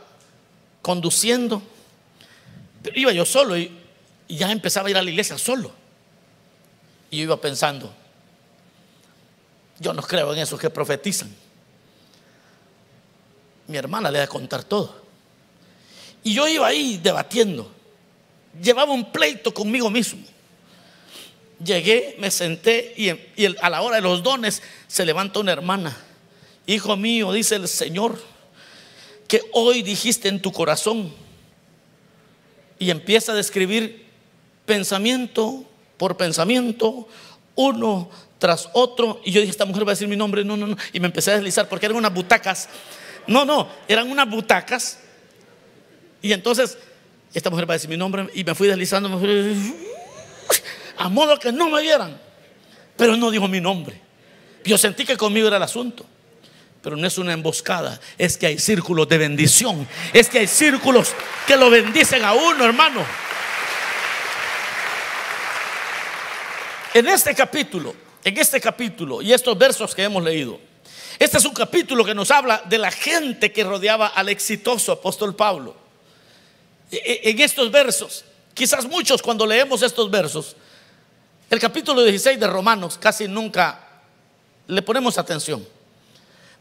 conduciendo 0.82 1.62
iba 2.96 3.12
yo 3.12 3.26
solo 3.26 3.58
y, 3.58 3.72
ya 4.30 4.52
empezaba 4.52 4.88
a 4.88 4.92
ir 4.92 4.98
a 4.98 5.02
la 5.02 5.10
iglesia 5.10 5.38
solo. 5.38 5.72
Y 7.10 7.18
yo 7.18 7.24
iba 7.24 7.40
pensando, 7.40 7.94
yo 9.80 9.94
no 9.94 10.02
creo 10.02 10.34
en 10.34 10.40
esos 10.40 10.60
que 10.60 10.70
profetizan. 10.70 11.34
Mi 13.68 13.78
hermana 13.78 14.12
le 14.12 14.20
va 14.20 14.26
a 14.26 14.28
contar 14.28 14.64
todo. 14.64 15.02
Y 16.24 16.34
yo 16.34 16.48
iba 16.48 16.68
ahí 16.68 17.00
debatiendo. 17.02 17.72
Llevaba 18.62 18.92
un 18.92 19.12
pleito 19.12 19.54
conmigo 19.54 19.90
mismo. 19.90 20.22
Llegué, 21.64 22.16
me 22.20 22.30
senté 22.30 22.94
y, 22.98 23.10
y, 23.42 23.56
a 23.62 23.70
la 23.70 23.82
hora 23.82 23.96
de 23.96 24.02
los 24.02 24.24
dones 24.24 24.62
se 24.88 25.06
levanta 25.06 25.40
una 25.40 25.54
hermana. 25.54 25.96
Hijo 26.66 26.98
mío, 26.98 27.32
dice 27.32 27.56
el 27.56 27.68
Señor, 27.70 28.22
que 29.28 29.42
hoy 29.54 29.84
dijiste 29.84 30.28
en 30.28 30.42
tu 30.42 30.52
corazón 30.52 31.14
y 32.80 32.92
empieza 32.92 33.32
a 33.32 33.36
describir 33.36 34.06
pensamiento 34.66 35.66
por 35.98 36.18
pensamiento, 36.18 37.08
uno 37.56 38.10
tras 38.40 38.70
otro. 38.74 39.22
Y 39.26 39.32
yo 39.32 39.42
dije, 39.42 39.52
esta 39.52 39.66
mujer 39.66 39.86
va 39.86 39.92
a 39.92 39.96
decir 39.96 40.08
mi 40.08 40.16
nombre. 40.16 40.44
No, 40.44 40.56
no, 40.56 40.68
no. 40.68 40.78
Y 40.94 41.00
me 41.00 41.08
empecé 41.08 41.32
a 41.32 41.36
deslizar 41.36 41.68
porque 41.68 41.88
eran 41.88 41.98
unas 41.98 42.14
butacas. 42.14 42.70
No, 43.26 43.46
no, 43.46 43.68
eran 43.88 44.10
unas 44.10 44.30
butacas. 44.30 45.00
Y 46.22 46.32
entonces, 46.34 46.78
esta 47.34 47.50
mujer 47.50 47.68
va 47.70 47.74
a 47.74 47.78
decir 47.78 47.90
mi 47.90 47.98
nombre. 47.98 48.28
Y 48.34 48.44
me 48.44 48.56
fui 48.56 48.68
deslizando. 48.68 49.10
a 50.98 51.10
modo 51.10 51.40
que 51.40 51.52
no 51.52 51.70
me 51.70 51.82
vieran. 51.82 52.20
Pero 52.96 53.16
no 53.16 53.32
dijo 53.32 53.48
mi 53.48 53.62
nombre. 53.62 54.00
Yo 54.64 54.78
sentí 54.78 55.06
que 55.06 55.18
conmigo 55.18 55.48
era 55.48 55.58
el 55.58 55.64
asunto. 55.64 56.06
Pero 56.88 56.96
no 56.96 57.06
es 57.06 57.18
una 57.18 57.34
emboscada, 57.34 58.00
es 58.18 58.38
que 58.38 58.48
hay 58.48 58.58
círculos 58.58 59.10
de 59.10 59.18
bendición. 59.18 59.86
Es 60.14 60.30
que 60.30 60.40
hay 60.40 60.48
círculos 60.48 61.10
que 61.46 61.58
lo 61.58 61.70
bendicen 61.70 62.24
a 62.24 62.32
uno, 62.32 62.64
hermano. 62.64 63.06
En 66.94 67.06
este 67.10 67.36
capítulo, 67.36 67.94
en 68.24 68.38
este 68.38 68.62
capítulo 68.62 69.22
y 69.22 69.34
estos 69.34 69.58
versos 69.58 69.94
que 69.94 70.04
hemos 70.04 70.24
leído, 70.24 70.62
este 71.20 71.40
es 71.40 71.44
un 71.44 71.54
capítulo 71.54 72.06
que 72.06 72.16
nos 72.16 72.32
habla 72.32 72.64
de 72.64 72.78
la 72.78 72.90
gente 72.90 73.52
que 73.52 73.66
rodeaba 73.66 74.08
al 74.08 74.30
exitoso 74.30 74.94
apóstol 74.94 75.36
Pablo. 75.36 75.76
E, 76.90 76.96
e, 76.96 77.32
en 77.32 77.42
estos 77.42 77.70
versos, 77.70 78.24
quizás 78.54 78.86
muchos 78.86 79.22
cuando 79.22 79.46
leemos 79.46 79.82
estos 79.82 80.10
versos, 80.10 80.56
el 81.50 81.60
capítulo 81.60 82.02
16 82.02 82.40
de 82.40 82.48
Romanos 82.48 82.98
casi 82.98 83.28
nunca 83.28 83.90
le 84.68 84.82
ponemos 84.82 85.18
atención. 85.18 85.76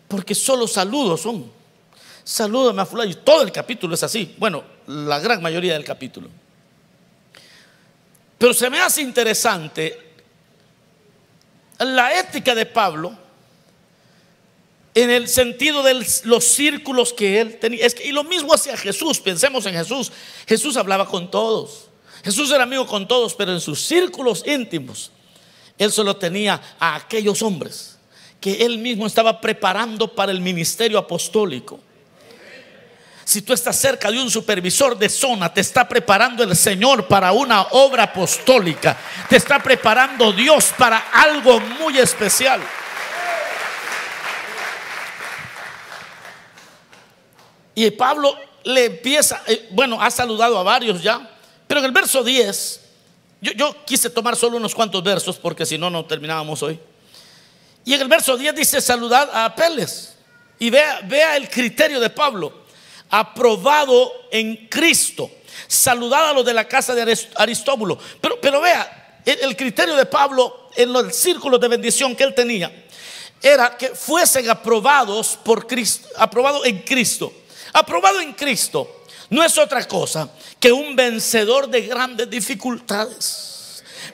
Porque 0.08 0.34
solo 0.34 0.68
saludos 0.68 1.22
son. 1.22 1.50
Salúdame 2.22 2.82
a 2.82 2.86
fulano. 2.86 3.10
Y 3.10 3.14
todo 3.14 3.42
el 3.42 3.52
capítulo 3.52 3.94
es 3.94 4.02
así. 4.02 4.34
Bueno, 4.38 4.64
la 4.86 5.18
gran 5.18 5.42
mayoría 5.42 5.74
del 5.74 5.84
capítulo. 5.84 6.28
Pero 8.38 8.52
se 8.52 8.68
me 8.68 8.80
hace 8.80 9.02
interesante 9.02 9.98
la 11.78 12.18
ética 12.18 12.54
de 12.54 12.66
Pablo 12.66 13.16
en 14.94 15.10
el 15.10 15.28
sentido 15.28 15.82
de 15.82 16.06
los 16.24 16.44
círculos 16.44 17.12
que 17.12 17.40
él 17.40 17.58
tenía. 17.58 17.86
y 18.04 18.12
lo 18.12 18.24
mismo 18.24 18.54
hacía 18.54 18.76
Jesús. 18.76 19.20
Pensemos 19.20 19.66
en 19.66 19.74
Jesús. 19.74 20.12
Jesús 20.46 20.76
hablaba 20.76 21.06
con 21.06 21.30
todos. 21.30 21.88
Jesús 22.24 22.50
era 22.50 22.64
amigo 22.64 22.86
con 22.86 23.06
todos, 23.06 23.34
pero 23.34 23.52
en 23.52 23.60
sus 23.60 23.80
círculos 23.82 24.42
íntimos, 24.46 25.12
él 25.78 25.92
solo 25.92 26.16
tenía 26.16 26.60
a 26.80 26.96
aquellos 26.96 27.40
hombres 27.42 27.95
que 28.40 28.64
él 28.64 28.78
mismo 28.78 29.06
estaba 29.06 29.40
preparando 29.40 30.08
para 30.08 30.32
el 30.32 30.40
ministerio 30.40 30.98
apostólico. 30.98 31.80
Si 33.24 33.42
tú 33.42 33.52
estás 33.52 33.76
cerca 33.76 34.08
de 34.08 34.20
un 34.20 34.30
supervisor 34.30 34.96
de 34.96 35.08
zona, 35.08 35.52
te 35.52 35.60
está 35.60 35.88
preparando 35.88 36.44
el 36.44 36.54
Señor 36.54 37.08
para 37.08 37.32
una 37.32 37.62
obra 37.72 38.04
apostólica. 38.04 38.96
Te 39.28 39.36
está 39.36 39.60
preparando 39.60 40.32
Dios 40.32 40.72
para 40.78 40.98
algo 41.12 41.58
muy 41.58 41.98
especial. 41.98 42.60
Y 47.74 47.90
Pablo 47.90 48.36
le 48.62 48.84
empieza, 48.84 49.42
eh, 49.48 49.68
bueno, 49.72 50.00
ha 50.00 50.10
saludado 50.10 50.56
a 50.56 50.62
varios 50.62 51.02
ya, 51.02 51.28
pero 51.66 51.80
en 51.80 51.86
el 51.86 51.92
verso 51.92 52.22
10, 52.22 52.80
yo, 53.40 53.52
yo 53.52 53.84
quise 53.84 54.08
tomar 54.08 54.36
solo 54.36 54.56
unos 54.56 54.74
cuantos 54.74 55.02
versos 55.02 55.36
porque 55.36 55.66
si 55.66 55.76
no, 55.76 55.90
no 55.90 56.04
terminábamos 56.04 56.62
hoy. 56.62 56.78
Y 57.86 57.94
en 57.94 58.02
el 58.02 58.08
verso 58.08 58.36
10 58.36 58.54
dice, 58.54 58.80
saludad 58.80 59.30
a 59.32 59.46
Apeles. 59.46 60.16
Y 60.58 60.70
vea, 60.70 61.00
vea 61.04 61.36
el 61.36 61.48
criterio 61.48 62.00
de 62.00 62.10
Pablo. 62.10 62.66
Aprobado 63.08 64.12
en 64.32 64.66
Cristo. 64.66 65.30
Saludad 65.68 66.30
a 66.30 66.32
los 66.32 66.44
de 66.44 66.52
la 66.52 66.66
casa 66.66 66.96
de 66.96 67.16
Aristóbulo. 67.36 67.96
Pero, 68.20 68.40
pero 68.40 68.60
vea, 68.60 69.20
el, 69.24 69.56
criterio 69.56 69.94
de 69.94 70.04
Pablo 70.04 70.70
en 70.74 70.92
los 70.92 71.14
círculos 71.14 71.60
de 71.60 71.68
bendición 71.68 72.16
que 72.16 72.24
él 72.24 72.34
tenía 72.34 72.72
era 73.40 73.76
que 73.76 73.90
fuesen 73.90 74.50
aprobados 74.50 75.38
por 75.44 75.68
Cristo, 75.68 76.08
aprobado 76.16 76.64
en 76.64 76.80
Cristo. 76.80 77.32
Aprobado 77.72 78.20
en 78.20 78.32
Cristo 78.32 79.04
no 79.30 79.44
es 79.44 79.56
otra 79.58 79.86
cosa 79.86 80.28
que 80.58 80.72
un 80.72 80.96
vencedor 80.96 81.68
de 81.68 81.82
grandes 81.82 82.28
dificultades. 82.28 83.55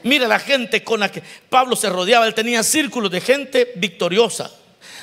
Mira 0.04 0.26
la 0.26 0.38
gente 0.38 0.82
con 0.82 1.00
la 1.00 1.11
que 1.11 1.23
Pablo 1.49 1.76
se 1.76 1.88
rodeaba. 1.88 2.26
Él 2.26 2.35
tenía 2.35 2.62
círculos 2.62 3.11
de 3.11 3.21
gente 3.21 3.73
victoriosa, 3.76 4.50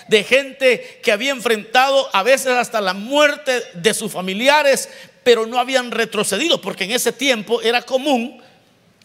de 0.07 0.23
gente 0.23 0.99
que 1.01 1.11
había 1.11 1.31
enfrentado 1.31 2.09
a 2.13 2.23
veces 2.23 2.53
hasta 2.53 2.81
la 2.81 2.93
muerte 2.93 3.63
de 3.73 3.93
sus 3.93 4.11
familiares, 4.11 4.89
pero 5.23 5.45
no 5.45 5.59
habían 5.59 5.91
retrocedido, 5.91 6.59
porque 6.59 6.85
en 6.85 6.91
ese 6.91 7.11
tiempo 7.11 7.61
era 7.61 7.81
común 7.81 8.41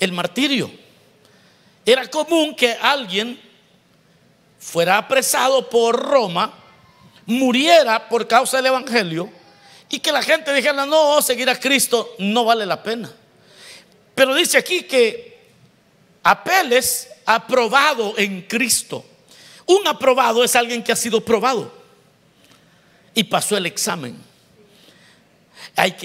el 0.01 0.13
martirio. 0.13 0.71
Era 1.87 2.07
común 2.09 2.55
que 2.55 2.73
alguien 2.81 3.39
fuera 4.59 4.97
apresado 4.97 5.69
por 5.69 5.97
Roma, 5.97 6.55
muriera 7.27 8.09
por 8.09 8.27
causa 8.27 8.57
del 8.57 8.67
Evangelio 8.67 9.31
y 9.91 9.99
que 10.01 10.11
la 10.11 10.23
gente 10.23 10.53
dijera, 10.53 10.87
no, 10.87 11.21
seguir 11.23 11.49
a 11.51 11.61
Cristo 11.61 12.15
no 12.19 12.45
vale 12.45 12.65
la 12.67 12.83
pena. 12.83 13.13
Pero 14.15 14.35
dice 14.35 14.59
aquí 14.59 14.83
que 14.83 15.34
Apeles 16.25 17.09
aprobado 17.27 18.15
en 18.17 18.43
Cristo. 18.43 19.05
Un 19.67 19.87
aprobado 19.87 20.43
es 20.43 20.57
alguien 20.57 20.83
que 20.83 20.93
ha 20.93 20.97
sido 20.97 21.21
probado 21.21 21.73
y 23.15 23.25
pasó 23.25 23.57
el 23.57 23.67
examen. 23.67 24.17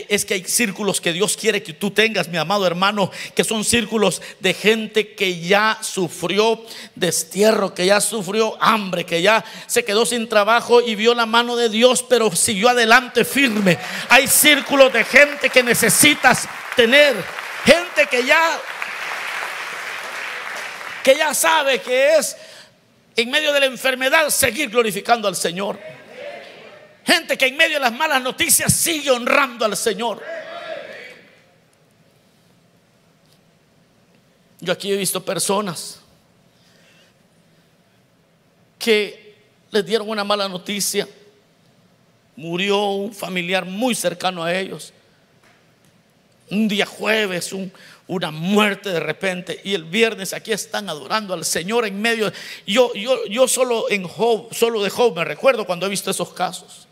es 0.07 0.25
que 0.25 0.33
hay 0.35 0.43
círculos 0.45 1.01
que 1.01 1.13
Dios 1.13 1.35
quiere 1.35 1.61
que 1.61 1.73
tú 1.73 1.91
tengas, 1.91 2.27
mi 2.27 2.37
amado 2.37 2.65
hermano, 2.65 3.11
que 3.35 3.43
son 3.43 3.63
círculos 3.63 4.21
de 4.39 4.53
gente 4.53 5.13
que 5.13 5.39
ya 5.39 5.77
sufrió 5.81 6.63
destierro, 6.95 7.73
que 7.73 7.85
ya 7.85 7.99
sufrió 7.99 8.57
hambre, 8.61 9.05
que 9.05 9.21
ya 9.21 9.43
se 9.67 9.83
quedó 9.83 10.05
sin 10.05 10.29
trabajo 10.29 10.81
y 10.81 10.95
vio 10.95 11.13
la 11.13 11.25
mano 11.25 11.55
de 11.55 11.69
Dios, 11.69 12.03
pero 12.07 12.33
siguió 12.35 12.69
adelante 12.69 13.25
firme. 13.25 13.77
Hay 14.09 14.27
círculos 14.27 14.91
de 14.93 15.03
gente 15.03 15.49
que 15.49 15.63
necesitas 15.63 16.47
tener, 16.75 17.15
gente 17.65 18.07
que 18.09 18.25
ya 18.25 18.59
que 21.03 21.15
ya 21.15 21.33
sabe 21.33 21.81
que 21.81 22.17
es 22.17 22.35
en 23.15 23.29
medio 23.29 23.51
de 23.53 23.59
la 23.59 23.65
enfermedad 23.65 24.29
seguir 24.29 24.69
glorificando 24.69 25.27
al 25.27 25.35
Señor. 25.35 25.79
Gente 27.05 27.37
que 27.37 27.47
en 27.47 27.57
medio 27.57 27.75
de 27.75 27.81
las 27.81 27.93
malas 27.93 28.21
noticias 28.21 28.73
sigue 28.73 29.09
honrando 29.11 29.65
al 29.65 29.75
Señor. 29.75 30.23
Yo 34.61 34.73
aquí 34.73 34.91
he 34.91 34.97
visto 34.97 35.23
personas 35.23 35.99
que 38.77 39.35
les 39.71 39.85
dieron 39.85 40.09
una 40.09 40.23
mala 40.23 40.47
noticia. 40.47 41.07
Murió 42.35 42.91
un 42.91 43.13
familiar 43.13 43.65
muy 43.65 43.95
cercano 43.95 44.43
a 44.43 44.53
ellos. 44.53 44.93
Un 46.49 46.67
día 46.67 46.85
jueves, 46.85 47.53
una 48.09 48.31
muerte 48.31 48.89
de 48.89 48.99
repente. 48.99 49.61
Y 49.63 49.75
el 49.75 49.83
viernes 49.83 50.33
aquí 50.33 50.51
están 50.51 50.89
adorando 50.89 51.33
al 51.33 51.45
Señor 51.45 51.85
en 51.85 52.01
medio. 52.01 52.33
Yo, 52.65 52.93
yo, 52.95 53.25
yo 53.27 53.47
solo 53.47 53.89
en 53.89 54.03
Job, 54.03 54.53
solo 54.53 54.83
de 54.83 54.89
Job 54.89 55.15
me 55.15 55.23
recuerdo 55.23 55.65
cuando 55.65 55.85
he 55.85 55.89
visto 55.89 56.09
esos 56.09 56.33
casos. 56.33 56.87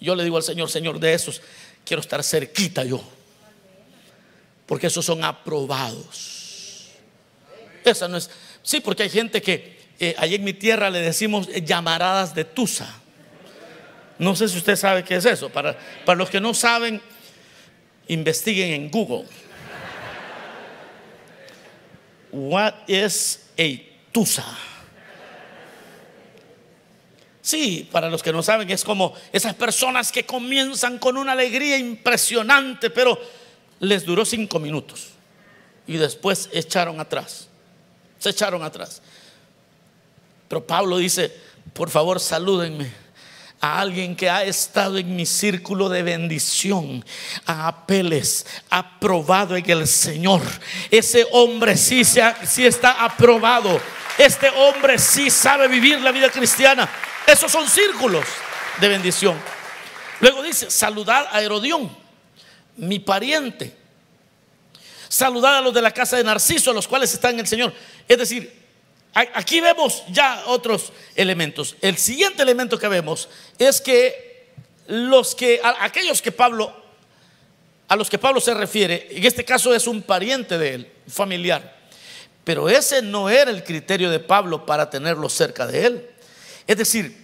Yo 0.00 0.14
le 0.14 0.24
digo 0.24 0.36
al 0.36 0.42
Señor, 0.42 0.68
Señor, 0.68 0.98
de 0.98 1.14
esos 1.14 1.40
quiero 1.84 2.00
estar 2.00 2.22
cerquita 2.24 2.84
yo. 2.84 3.00
Porque 4.66 4.88
esos 4.88 5.04
son 5.04 5.22
aprobados. 5.24 6.88
Esa 7.84 8.08
no 8.08 8.16
es. 8.16 8.28
Sí, 8.62 8.80
porque 8.80 9.04
hay 9.04 9.10
gente 9.10 9.40
que 9.40 9.78
eh, 10.00 10.14
allí 10.18 10.34
en 10.34 10.44
mi 10.44 10.54
tierra 10.54 10.90
le 10.90 11.00
decimos 11.00 11.48
llamaradas 11.64 12.34
de 12.34 12.44
Tusa. 12.44 13.00
No 14.18 14.34
sé 14.34 14.48
si 14.48 14.58
usted 14.58 14.74
sabe 14.74 15.04
qué 15.04 15.14
es 15.14 15.24
eso. 15.24 15.48
Para, 15.50 15.78
para 16.04 16.18
los 16.18 16.28
que 16.28 16.40
no 16.40 16.52
saben, 16.52 17.00
investiguen 18.08 18.72
en 18.72 18.90
Google. 18.90 19.26
What 22.30 22.74
is 22.88 23.48
a 23.58 23.82
Tusa? 24.12 24.44
Sí, 27.40 27.88
para 27.90 28.10
los 28.10 28.22
que 28.22 28.32
no 28.32 28.42
saben, 28.42 28.70
es 28.70 28.84
como 28.84 29.14
esas 29.32 29.54
personas 29.54 30.12
que 30.12 30.26
comienzan 30.26 30.98
con 30.98 31.16
una 31.16 31.32
alegría 31.32 31.78
impresionante, 31.78 32.90
pero 32.90 33.18
les 33.80 34.04
duró 34.04 34.26
cinco 34.26 34.58
minutos 34.58 35.08
y 35.86 35.96
después 35.96 36.50
echaron 36.52 37.00
atrás. 37.00 37.48
Se 38.18 38.30
echaron 38.30 38.62
atrás. 38.62 39.00
Pero 40.48 40.66
Pablo 40.66 40.98
dice, 40.98 41.34
por 41.72 41.88
favor 41.88 42.20
salúdenme 42.20 43.07
a 43.60 43.80
alguien 43.80 44.14
que 44.14 44.30
ha 44.30 44.44
estado 44.44 44.98
en 44.98 45.16
mi 45.16 45.26
círculo 45.26 45.88
de 45.88 46.02
bendición, 46.02 47.04
a 47.46 47.68
Apeles, 47.68 48.46
aprobado 48.70 49.56
en 49.56 49.68
el 49.68 49.86
Señor. 49.86 50.42
Ese 50.90 51.26
hombre 51.32 51.76
sí, 51.76 52.02
sí 52.04 52.66
está 52.66 53.04
aprobado. 53.04 53.80
Este 54.16 54.48
hombre 54.50 54.98
sí 54.98 55.30
sabe 55.30 55.68
vivir 55.68 56.00
la 56.00 56.12
vida 56.12 56.30
cristiana. 56.30 56.88
Esos 57.26 57.50
son 57.50 57.68
círculos 57.68 58.24
de 58.80 58.88
bendición. 58.88 59.36
Luego 60.20 60.42
dice, 60.42 60.70
saludad 60.70 61.28
a 61.30 61.42
Herodión, 61.42 61.90
mi 62.76 62.98
pariente. 62.98 63.76
Saludad 65.08 65.58
a 65.58 65.60
los 65.60 65.72
de 65.72 65.82
la 65.82 65.90
casa 65.90 66.16
de 66.16 66.24
Narciso, 66.24 66.72
los 66.72 66.86
cuales 66.86 67.12
están 67.14 67.34
en 67.34 67.40
el 67.40 67.46
Señor. 67.46 67.72
Es 68.06 68.18
decir, 68.18 68.57
Aquí 69.14 69.60
vemos 69.60 70.04
ya 70.10 70.44
otros 70.46 70.92
elementos. 71.16 71.76
El 71.80 71.96
siguiente 71.96 72.42
elemento 72.42 72.78
que 72.78 72.88
vemos 72.88 73.28
es 73.58 73.80
que 73.80 74.52
los 74.86 75.34
que 75.34 75.60
aquellos 75.80 76.22
que 76.22 76.32
Pablo 76.32 76.72
a 77.88 77.96
los 77.96 78.10
que 78.10 78.18
Pablo 78.18 78.40
se 78.40 78.52
refiere, 78.52 79.08
en 79.10 79.24
este 79.24 79.44
caso 79.44 79.74
es 79.74 79.86
un 79.86 80.02
pariente 80.02 80.58
de 80.58 80.74
él, 80.74 80.92
familiar. 81.08 81.78
Pero 82.44 82.68
ese 82.68 83.00
no 83.00 83.30
era 83.30 83.50
el 83.50 83.64
criterio 83.64 84.10
de 84.10 84.20
Pablo 84.20 84.66
para 84.66 84.90
tenerlo 84.90 85.28
cerca 85.30 85.66
de 85.66 85.86
él. 85.86 86.10
Es 86.66 86.76
decir, 86.76 87.16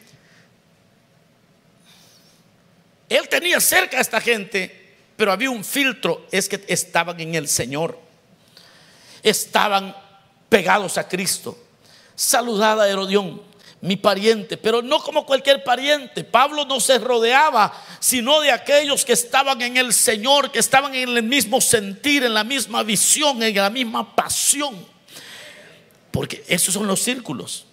él 3.10 3.28
tenía 3.28 3.60
cerca 3.60 3.98
a 3.98 4.00
esta 4.00 4.22
gente, 4.22 4.96
pero 5.16 5.32
había 5.32 5.50
un 5.50 5.64
filtro, 5.64 6.26
es 6.32 6.48
que 6.48 6.64
estaban 6.66 7.20
en 7.20 7.34
el 7.34 7.46
Señor. 7.46 7.98
Estaban 9.22 9.94
pegados 10.48 10.96
a 10.96 11.06
Cristo 11.06 11.63
saludada 12.14 12.84
a 12.84 12.88
Herodión, 12.88 13.42
mi 13.80 13.96
pariente, 13.96 14.56
pero 14.56 14.80
no 14.80 14.98
como 15.00 15.26
cualquier 15.26 15.62
pariente. 15.62 16.24
Pablo 16.24 16.64
no 16.64 16.80
se 16.80 16.98
rodeaba, 16.98 17.72
sino 18.00 18.40
de 18.40 18.50
aquellos 18.50 19.04
que 19.04 19.12
estaban 19.12 19.60
en 19.60 19.76
el 19.76 19.92
Señor, 19.92 20.50
que 20.50 20.58
estaban 20.58 20.94
en 20.94 21.16
el 21.16 21.22
mismo 21.22 21.60
sentir, 21.60 22.24
en 22.24 22.32
la 22.32 22.44
misma 22.44 22.82
visión, 22.82 23.42
en 23.42 23.54
la 23.54 23.70
misma 23.70 24.14
pasión. 24.16 24.86
Porque 26.10 26.44
esos 26.48 26.72
son 26.72 26.86
los 26.86 27.00
círculos 27.00 27.66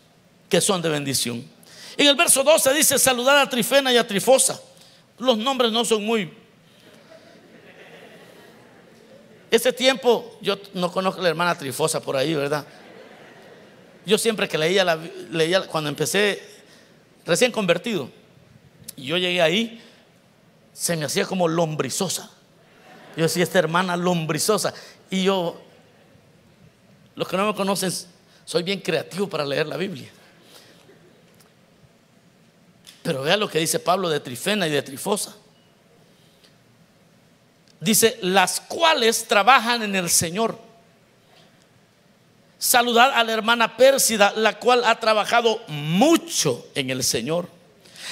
que 0.50 0.60
son 0.60 0.82
de 0.82 0.90
bendición. 0.90 1.46
En 1.96 2.08
el 2.08 2.16
verso 2.16 2.44
12 2.44 2.74
dice 2.74 3.00
saludar 3.00 3.38
a 3.38 3.50
Trifena 3.50 3.94
y 3.94 3.98
a 3.98 4.06
Trifosa. 4.06 4.60
Los 5.18 5.38
nombres 5.38 5.72
no 5.72 5.86
son 5.86 6.06
muy... 6.06 6.34
Ese 9.50 9.72
tiempo, 9.72 10.38
yo 10.42 10.58
no 10.74 10.92
conozco 10.92 11.20
a 11.20 11.24
la 11.24 11.30
hermana 11.30 11.58
Trifosa 11.58 12.02
por 12.02 12.18
ahí, 12.18 12.34
¿verdad? 12.34 12.66
Yo 14.06 14.18
siempre 14.18 14.48
que 14.48 14.58
leía, 14.58 14.84
la, 14.84 15.00
leía 15.30 15.68
cuando 15.68 15.90
empecé 15.90 16.42
recién 17.26 17.52
convertido, 17.52 18.10
y 18.96 19.06
yo 19.06 19.18
llegué 19.18 19.42
ahí, 19.42 19.82
se 20.74 20.96
me 20.98 21.06
hacía 21.06 21.26
como 21.26 21.48
lombrizosa. 21.48 22.30
Yo 23.16 23.24
decía, 23.24 23.44
esta 23.44 23.60
hermana 23.60 23.96
lombrizosa. 23.98 24.74
Y 25.10 25.24
yo, 25.24 25.62
los 27.16 27.28
que 27.28 27.38
no 27.38 27.46
me 27.46 27.56
conocen, 27.56 27.92
soy 28.46 28.64
bien 28.64 28.80
creativo 28.80 29.28
para 29.28 29.46
leer 29.46 29.68
la 29.68 29.78
Biblia. 29.78 30.10
Pero 33.04 33.24
vea 33.24 33.38
lo 33.38 33.50
que 33.50 33.60
dice 33.60 33.80
Pablo 33.80 34.10
de 34.10 34.20
Trifena 34.20 34.68
y 34.68 34.72
de 34.72 34.82
Trifosa. 34.82 35.36
Dice, 37.80 38.20
las 38.22 38.62
cuales 38.62 39.28
trabajan 39.28 39.82
en 39.82 39.96
el 39.96 40.10
Señor 40.10 40.71
saludar 42.62 43.12
a 43.16 43.24
la 43.24 43.34
hermana 43.34 43.76
Pérsida, 43.76 44.34
la 44.36 44.60
cual 44.60 44.84
ha 44.86 45.00
trabajado 45.00 45.64
mucho 45.68 46.68
en 46.76 46.92
el 46.92 47.04
Señor. 47.04 47.50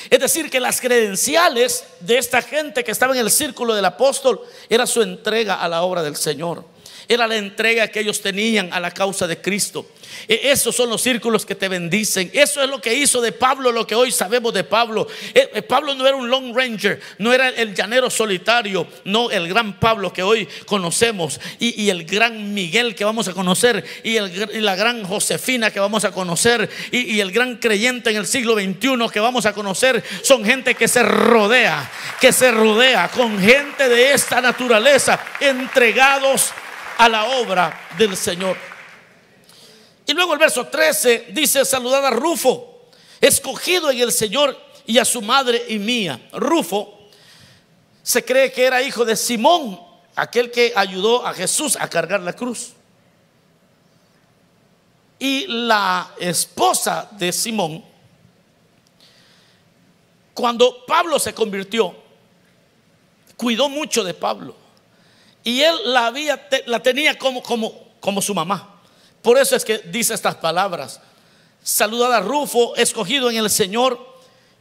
Es 0.10 0.20
decir, 0.20 0.50
que 0.50 0.60
las 0.60 0.82
credenciales 0.82 1.84
de 2.00 2.18
esta 2.18 2.42
gente 2.42 2.84
que 2.84 2.92
estaba 2.92 3.14
en 3.14 3.20
el 3.20 3.30
círculo 3.30 3.76
del 3.76 3.86
apóstol 3.86 4.42
era 4.68 4.88
su 4.88 5.04
entrega 5.04 5.62
a 5.62 5.68
la 5.68 5.84
obra 5.84 6.02
del 6.02 6.16
Señor. 6.16 6.66
Era 7.10 7.26
la 7.26 7.38
entrega 7.38 7.88
que 7.88 8.02
ellos 8.02 8.22
tenían 8.22 8.72
a 8.72 8.80
la 8.80 8.92
causa 8.92 9.26
de 9.26 9.42
Cristo. 9.42 9.88
E, 10.28 10.52
esos 10.52 10.76
son 10.76 10.92
los 10.92 11.02
círculos 11.02 11.44
que 11.44 11.56
te 11.56 11.68
bendicen. 11.68 12.30
Eso 12.34 12.62
es 12.62 12.70
lo 12.70 12.80
que 12.80 12.94
hizo 12.94 13.20
de 13.20 13.32
Pablo 13.32 13.72
lo 13.72 13.88
que 13.88 13.96
hoy 13.96 14.12
sabemos 14.12 14.54
de 14.54 14.64
Pablo. 14.64 15.08
E, 15.34 15.50
e, 15.56 15.62
Pablo 15.64 15.96
no 15.96 16.06
era 16.06 16.16
un 16.16 16.30
long 16.30 16.56
ranger, 16.56 17.02
no 17.18 17.34
era 17.34 17.50
el 17.50 17.74
llanero 17.74 18.12
solitario, 18.12 18.86
no 19.06 19.32
el 19.32 19.48
gran 19.48 19.80
Pablo 19.80 20.14
que 20.14 20.22
hoy 20.22 20.48
conocemos 20.68 21.42
y, 21.60 21.90
el 21.90 22.06
gran 22.06 22.54
Miguel 22.54 22.94
que 22.94 23.04
vamos 23.04 23.28
a 23.28 23.34
conocer 23.34 23.84
y, 24.04 24.20
la 24.60 24.76
gran 24.76 25.04
Josefina 25.04 25.72
que 25.72 25.80
vamos 25.80 26.06
a 26.06 26.12
conocer 26.12 26.70
y, 26.92 27.16
y 27.16 27.22
el 27.22 27.32
gran 27.32 27.56
creyente 27.56 28.12
en 28.12 28.18
el 28.18 28.28
siglo 28.28 28.54
XXI 28.54 29.10
que 29.12 29.20
vamos 29.20 29.48
a 29.48 29.54
conocer. 29.54 30.04
Son 30.22 30.46
gente 30.46 30.76
que 30.76 30.88
se 30.88 31.02
rodea, 31.02 31.92
que 32.22 32.32
se 32.32 32.52
rodea 32.52 33.08
con 33.10 33.40
gente 33.40 33.90
de 33.90 34.14
esta 34.14 34.42
naturaleza, 34.42 35.20
entregados 35.40 36.52
a 37.00 37.08
la 37.08 37.24
obra 37.40 37.88
del 37.98 38.16
Señor. 38.18 38.58
Y 40.06 40.14
luego 40.14 40.34
el 40.34 40.40
verso 40.40 40.68
13 40.68 41.28
dice, 41.32 41.64
saludad 41.64 42.06
a 42.06 42.10
Rufo, 42.10 42.90
escogido 43.22 43.90
en 43.90 44.00
el 44.00 44.12
Señor 44.12 44.60
y 44.86 44.98
a 44.98 45.06
su 45.06 45.22
madre 45.22 45.64
y 45.70 45.80
mía. 45.80 46.20
Rufo 46.34 47.08
se 48.04 48.26
cree 48.26 48.52
que 48.52 48.66
era 48.66 48.82
hijo 48.82 49.06
de 49.06 49.16
Simón, 49.16 49.80
aquel 50.14 50.52
que 50.52 50.74
ayudó 50.76 51.26
a 51.26 51.34
Jesús 51.34 51.78
a 51.80 51.88
cargar 51.88 52.20
la 52.20 52.34
cruz. 52.34 52.74
Y 55.20 55.48
la 55.48 56.14
esposa 56.20 57.08
de 57.12 57.32
Simón, 57.32 57.82
cuando 60.34 60.86
Pablo 60.86 61.18
se 61.18 61.34
convirtió, 61.34 61.96
cuidó 63.38 63.70
mucho 63.70 64.04
de 64.04 64.14
Pablo. 64.14 64.69
Y 65.50 65.64
él 65.64 65.76
la, 65.86 66.06
había, 66.06 66.48
la 66.68 66.80
tenía 66.80 67.18
como, 67.18 67.42
como, 67.42 67.74
como 68.00 68.22
su 68.22 68.36
mamá. 68.36 68.80
Por 69.24 69.36
eso 69.36 69.56
es 69.56 69.66
que 69.66 69.80
dice 69.80 70.14
estas 70.14 70.36
palabras. 70.36 71.02
Saludad 71.64 72.14
a 72.14 72.20
Rufo, 72.20 72.76
escogido 72.76 73.32
en 73.32 73.38
el 73.38 73.50
Señor, 73.50 74.00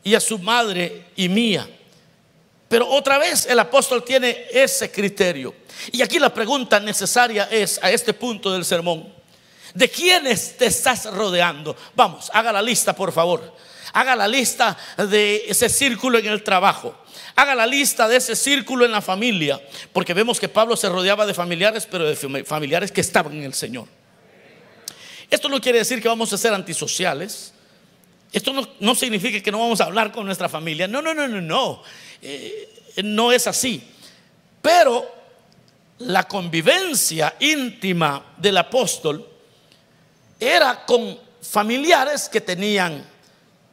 y 0.03 0.15
a 0.15 0.21
su 0.21 0.39
madre 0.39 1.09
y 1.15 1.29
mía. 1.29 1.69
Pero 2.71 2.89
otra 2.89 3.19
vez 3.19 3.45
el 3.45 3.59
apóstol 3.59 4.03
tiene 4.03 4.47
ese 4.51 4.91
criterio. 4.91 5.55
Y 5.93 6.01
aquí 6.01 6.19
la 6.19 6.33
pregunta 6.33 6.81
necesaria 6.81 7.51
es, 7.51 7.79
a 7.83 7.91
este 7.91 8.15
punto 8.15 8.51
del 8.51 8.65
sermón, 8.65 9.13
¿de 9.75 9.91
quiénes 9.91 10.57
te 10.57 10.65
estás 10.65 11.05
rodeando? 11.13 11.77
Vamos, 11.95 12.31
haga 12.33 12.51
la 12.51 12.63
lista, 12.63 12.97
por 12.97 13.13
favor. 13.13 13.55
Haga 13.93 14.17
la 14.17 14.29
lista 14.29 14.77
de 14.97 15.45
ese 15.47 15.69
círculo 15.69 16.19
en 16.19 16.27
el 16.27 16.43
trabajo. 16.43 16.95
Haga 17.37 17.55
la 17.55 17.67
lista 17.67 18.09
de 18.09 18.17
ese 18.17 18.35
círculo 18.35 18.85
en 18.85 18.93
la 18.93 19.01
familia, 19.01 19.61
porque 19.93 20.15
vemos 20.15 20.41
que 20.41 20.49
Pablo 20.49 20.77
se 20.77 20.89
rodeaba 20.89 21.27
de 21.27 21.35
familiares, 21.35 21.87
pero 21.91 22.05
de 22.05 22.45
familiares 22.45 22.93
que 22.93 23.01
estaban 23.01 23.33
en 23.35 23.45
el 23.45 23.55
Señor. 23.55 23.87
Esto 25.31 25.49
no 25.49 25.61
quiere 25.61 25.79
decir 25.79 26.01
que 26.01 26.09
vamos 26.09 26.33
a 26.33 26.39
ser 26.39 26.55
antisociales. 26.55 27.53
Esto 28.33 28.53
no, 28.81 28.95
significa 28.95 29.41
que 29.41 29.51
no 29.51 29.59
vamos 29.59 29.81
a 29.81 29.85
hablar 29.85 30.13
con 30.13 30.27
nuestra 30.27 30.49
familia. 30.49 30.89
No, 30.89 31.01
no, 31.01 31.15
no, 31.15 31.29
no, 31.29 31.41
no. 31.41 31.83
Eh, 32.23 33.03
no 33.05 33.33
es 33.33 33.47
así. 33.47 33.83
Pero 34.61 35.19
la 35.99 36.25
convivencia 36.25 37.37
íntima 37.41 38.35
del 38.37 38.57
apóstol 38.57 39.27
era 40.39 40.85
con 40.85 41.19
familiares 41.41 42.29
que 42.29 42.41
tenían 42.41 43.05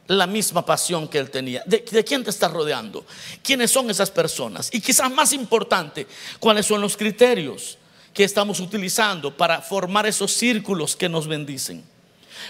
la 0.08 0.26
misma 0.26 0.64
pasión 0.64 1.08
que 1.08 1.18
él 1.18 1.30
tenía. 1.30 1.62
¿De, 1.66 1.82
quién 2.04 2.22
te 2.22 2.30
está 2.30 2.48
rodeando? 2.48 3.04
¿Quiénes 3.42 3.70
son 3.70 3.90
esas 3.90 4.10
personas? 4.10 4.70
Y 4.72 4.80
quizás 4.80 5.10
más 5.10 5.32
importante, 5.32 6.06
¿cuáles 6.38 6.66
son 6.66 6.80
los 6.80 6.96
criterios 6.96 7.78
que 8.14 8.24
estamos 8.24 8.60
utilizando 8.60 9.36
para 9.36 9.60
formar 9.60 10.06
esos 10.06 10.32
círculos 10.32 10.96
que 10.96 11.08
nos 11.08 11.26
bendicen? 11.26 11.84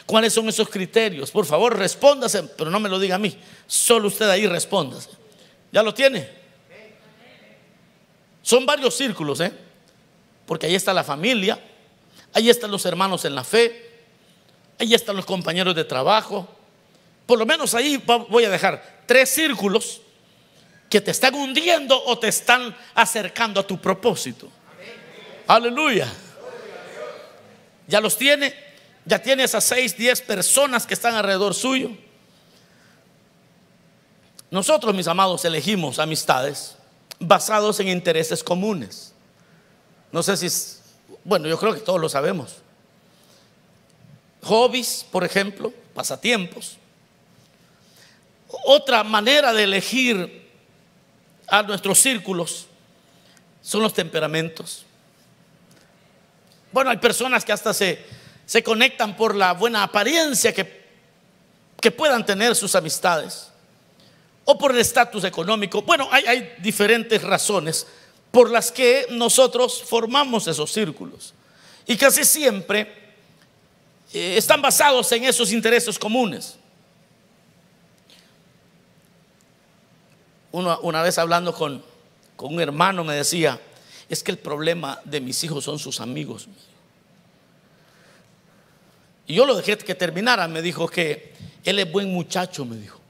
¿Cuáles 0.04 0.32
son 0.32 0.48
esos 0.48 0.68
criterios? 0.68 1.30
Por 1.30 1.46
favor, 1.46 1.76
respóndase, 1.76 2.42
pero 2.42 2.70
no 2.70 2.80
me 2.80 2.88
lo 2.88 2.98
diga 2.98 3.16
a 3.16 3.18
mí. 3.18 3.36
Solo 3.66 4.08
usted 4.08 4.28
ahí 4.28 4.46
respóndase. 4.46 5.10
¿Ya 5.72 5.82
lo 5.82 5.94
tiene? 5.94 6.28
Son 8.42 8.64
varios 8.64 8.96
círculos, 8.96 9.40
¿eh? 9.40 9.52
Porque 10.46 10.66
ahí 10.66 10.74
está 10.76 10.94
la 10.94 11.02
familia, 11.02 11.58
ahí 12.32 12.48
están 12.48 12.70
los 12.70 12.86
hermanos 12.86 13.24
en 13.24 13.34
la 13.34 13.42
fe, 13.42 14.04
ahí 14.78 14.94
están 14.94 15.16
los 15.16 15.26
compañeros 15.26 15.74
de 15.74 15.82
trabajo, 15.84 16.48
por 17.26 17.38
lo 17.38 17.44
menos 17.44 17.74
ahí 17.74 18.02
voy 18.28 18.44
a 18.44 18.50
dejar 18.50 19.02
tres 19.06 19.30
círculos 19.30 20.00
que 20.88 21.00
te 21.00 21.10
están 21.10 21.34
hundiendo 21.34 22.00
o 22.04 22.18
te 22.18 22.28
están 22.28 22.74
acercando 22.94 23.60
a 23.60 23.66
tu 23.66 23.80
propósito. 23.80 24.48
Aleluya. 25.46 26.12
Ya 27.88 28.00
los 28.00 28.16
tiene, 28.16 28.54
ya 29.04 29.20
tiene 29.20 29.44
esas 29.44 29.64
seis, 29.64 29.96
diez 29.96 30.20
personas 30.20 30.86
que 30.86 30.94
están 30.94 31.14
alrededor 31.14 31.54
suyo. 31.54 31.90
Nosotros, 34.50 34.94
mis 34.94 35.08
amados, 35.08 35.44
elegimos 35.44 35.98
amistades 35.98 36.76
basados 37.18 37.80
en 37.80 37.88
intereses 37.88 38.42
comunes. 38.42 39.12
No 40.12 40.22
sé 40.22 40.36
si, 40.36 40.48
bueno, 41.24 41.48
yo 41.48 41.58
creo 41.58 41.74
que 41.74 41.80
todos 41.80 42.00
lo 42.00 42.08
sabemos. 42.08 42.56
Hobbies, 44.42 45.04
por 45.10 45.24
ejemplo, 45.24 45.72
pasatiempos. 45.94 46.78
Otra 48.48 49.02
manera 49.04 49.52
de 49.52 49.64
elegir 49.64 50.46
a 51.48 51.62
nuestros 51.62 51.98
círculos 51.98 52.66
son 53.62 53.82
los 53.82 53.92
temperamentos. 53.92 54.84
Bueno, 56.72 56.90
hay 56.90 56.98
personas 56.98 57.44
que 57.44 57.52
hasta 57.52 57.72
se, 57.72 58.04
se 58.44 58.62
conectan 58.62 59.16
por 59.16 59.34
la 59.34 59.52
buena 59.52 59.82
apariencia 59.82 60.52
que, 60.52 60.86
que 61.80 61.90
puedan 61.90 62.24
tener 62.24 62.54
sus 62.54 62.74
amistades 62.74 63.50
o 64.44 64.56
por 64.56 64.70
el 64.70 64.78
estatus 64.78 65.24
económico. 65.24 65.82
Bueno, 65.82 66.08
hay, 66.10 66.24
hay, 66.26 66.54
diferentes 66.58 67.22
razones 67.22 67.86
por 68.30 68.50
las 68.50 68.70
que 68.70 69.06
nosotros 69.10 69.82
formamos 69.82 70.46
esos 70.46 70.70
círculos. 70.70 71.34
Y 71.86 71.96
casi 71.96 72.24
siempre 72.24 72.92
eh, 74.12 74.34
están 74.36 74.62
basados 74.62 75.10
en 75.12 75.24
esos 75.24 75.52
intereses 75.52 75.98
comunes. 75.98 76.56
Una 80.52 81.02
vez 81.02 81.18
hablando 81.18 81.52
con, 81.52 81.82
con 82.36 82.54
un 82.54 82.60
hermano 82.60 83.04
me 83.04 83.14
decía, 83.14 83.60
es 84.08 84.22
que 84.22 84.30
el 84.30 84.38
problema 84.38 85.00
de 85.04 85.20
mis 85.20 85.42
hijos 85.44 85.64
son 85.64 85.78
sus 85.78 86.00
amigos. 86.00 86.48
Y 89.26 89.34
yo 89.34 89.44
lo 89.44 89.56
dejé 89.56 89.76
que 89.78 89.94
terminara, 89.94 90.46
me 90.46 90.62
dijo 90.62 90.86
que 90.86 91.34
él 91.64 91.78
es 91.78 91.90
buen 91.90 92.12
muchacho, 92.12 92.64
me 92.64 92.76
dijo, 92.76 93.00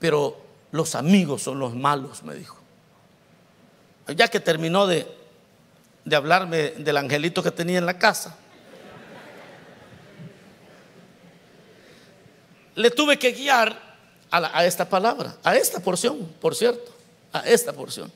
pero 0.00 0.42
los 0.72 0.96
amigos 0.96 1.42
son 1.42 1.60
los 1.60 1.74
malos, 1.74 2.24
me 2.24 2.34
dijo. 2.34 2.58
Ya 4.16 4.28
que 4.28 4.40
terminó 4.40 4.86
de, 4.86 5.06
de 6.04 6.16
hablarme 6.16 6.72
del 6.72 6.96
angelito 6.96 7.42
que 7.42 7.52
tenía 7.52 7.78
en 7.78 7.86
la 7.86 7.96
casa, 7.96 8.36
le 12.74 12.90
tuve 12.90 13.18
que 13.18 13.30
guiar 13.30 13.93
a, 14.42 14.64
esta 14.64 14.88
palabra, 14.88 15.36
a 15.44 15.56
esta 15.56 15.80
porción, 15.80 16.28
por 16.40 16.54
cierto, 16.54 16.92
a 17.32 17.40
esta 17.40 17.72
porción. 17.72 18.10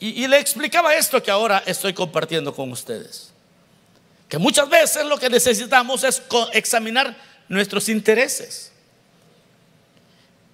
Y, 0.00 0.28
le 0.28 0.38
explicaba 0.38 0.94
esto 0.94 1.20
que 1.20 1.30
ahora 1.30 1.62
estoy 1.66 1.92
compartiendo 1.92 2.54
con 2.54 2.70
ustedes. 2.70 3.30
Que 4.28 4.38
muchas 4.38 4.68
veces 4.68 5.04
lo 5.04 5.18
que 5.18 5.28
necesitamos 5.28 6.04
es 6.04 6.22
examinar 6.52 7.16
nuestros 7.48 7.88
intereses. 7.88 8.72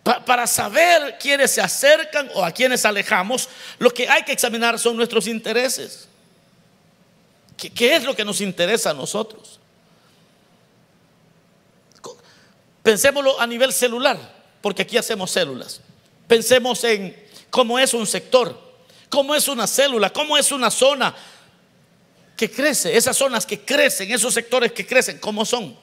para 0.02 0.46
saber 0.46 1.16
quiénes 1.18 1.50
se 1.50 1.62
acercan 1.62 2.30
o 2.34 2.44
a 2.44 2.52
quiénes 2.52 2.84
alejamos, 2.84 3.48
lo 3.78 3.90
que 3.90 4.08
hay 4.08 4.22
que 4.22 4.32
examinar 4.32 4.78
son 4.78 4.96
nuestros 4.96 5.26
intereses. 5.26 6.08
¿Qué, 7.56 7.70
qué 7.70 7.96
es 7.96 8.04
lo 8.04 8.14
que 8.14 8.24
nos 8.24 8.40
interesa 8.40 8.90
a 8.90 8.94
nosotros? 8.94 9.60
Pensémoslo 12.84 13.40
a 13.40 13.46
nivel 13.46 13.72
celular, 13.72 14.18
porque 14.60 14.82
aquí 14.82 14.98
hacemos 14.98 15.30
células. 15.30 15.80
Pensemos 16.28 16.84
en 16.84 17.16
cómo 17.48 17.78
es 17.78 17.94
un 17.94 18.06
sector, 18.06 18.60
cómo 19.08 19.34
es 19.34 19.48
una 19.48 19.66
célula, 19.66 20.10
cómo 20.10 20.36
es 20.36 20.52
una 20.52 20.70
zona 20.70 21.14
que 22.36 22.50
crece, 22.50 22.94
esas 22.94 23.16
zonas 23.16 23.46
que 23.46 23.60
crecen, 23.60 24.12
esos 24.12 24.34
sectores 24.34 24.72
que 24.72 24.86
crecen, 24.86 25.18
¿cómo 25.18 25.46
son? 25.46 25.74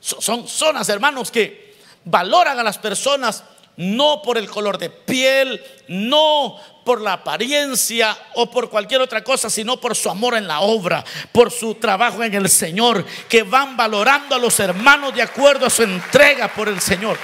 Son 0.00 0.48
zonas, 0.48 0.88
hermanos, 0.88 1.30
que 1.30 1.76
valoran 2.06 2.58
a 2.58 2.62
las 2.62 2.78
personas 2.78 3.44
no 3.76 4.22
por 4.22 4.38
el 4.38 4.48
color 4.48 4.78
de 4.78 4.88
piel, 4.88 5.62
no 5.86 6.58
por 6.84 7.00
la 7.00 7.14
apariencia 7.14 8.16
o 8.34 8.50
por 8.50 8.70
cualquier 8.70 9.00
otra 9.00 9.22
cosa, 9.22 9.48
sino 9.48 9.80
por 9.80 9.94
su 9.96 10.10
amor 10.10 10.34
en 10.34 10.48
la 10.48 10.60
obra, 10.60 11.04
por 11.30 11.50
su 11.50 11.76
trabajo 11.76 12.22
en 12.22 12.34
el 12.34 12.48
Señor, 12.48 13.04
que 13.28 13.42
van 13.42 13.76
valorando 13.76 14.34
a 14.34 14.38
los 14.38 14.58
hermanos 14.60 15.14
de 15.14 15.22
acuerdo 15.22 15.66
a 15.66 15.70
su 15.70 15.82
entrega 15.82 16.48
por 16.48 16.68
el 16.68 16.80
Señor. 16.80 17.18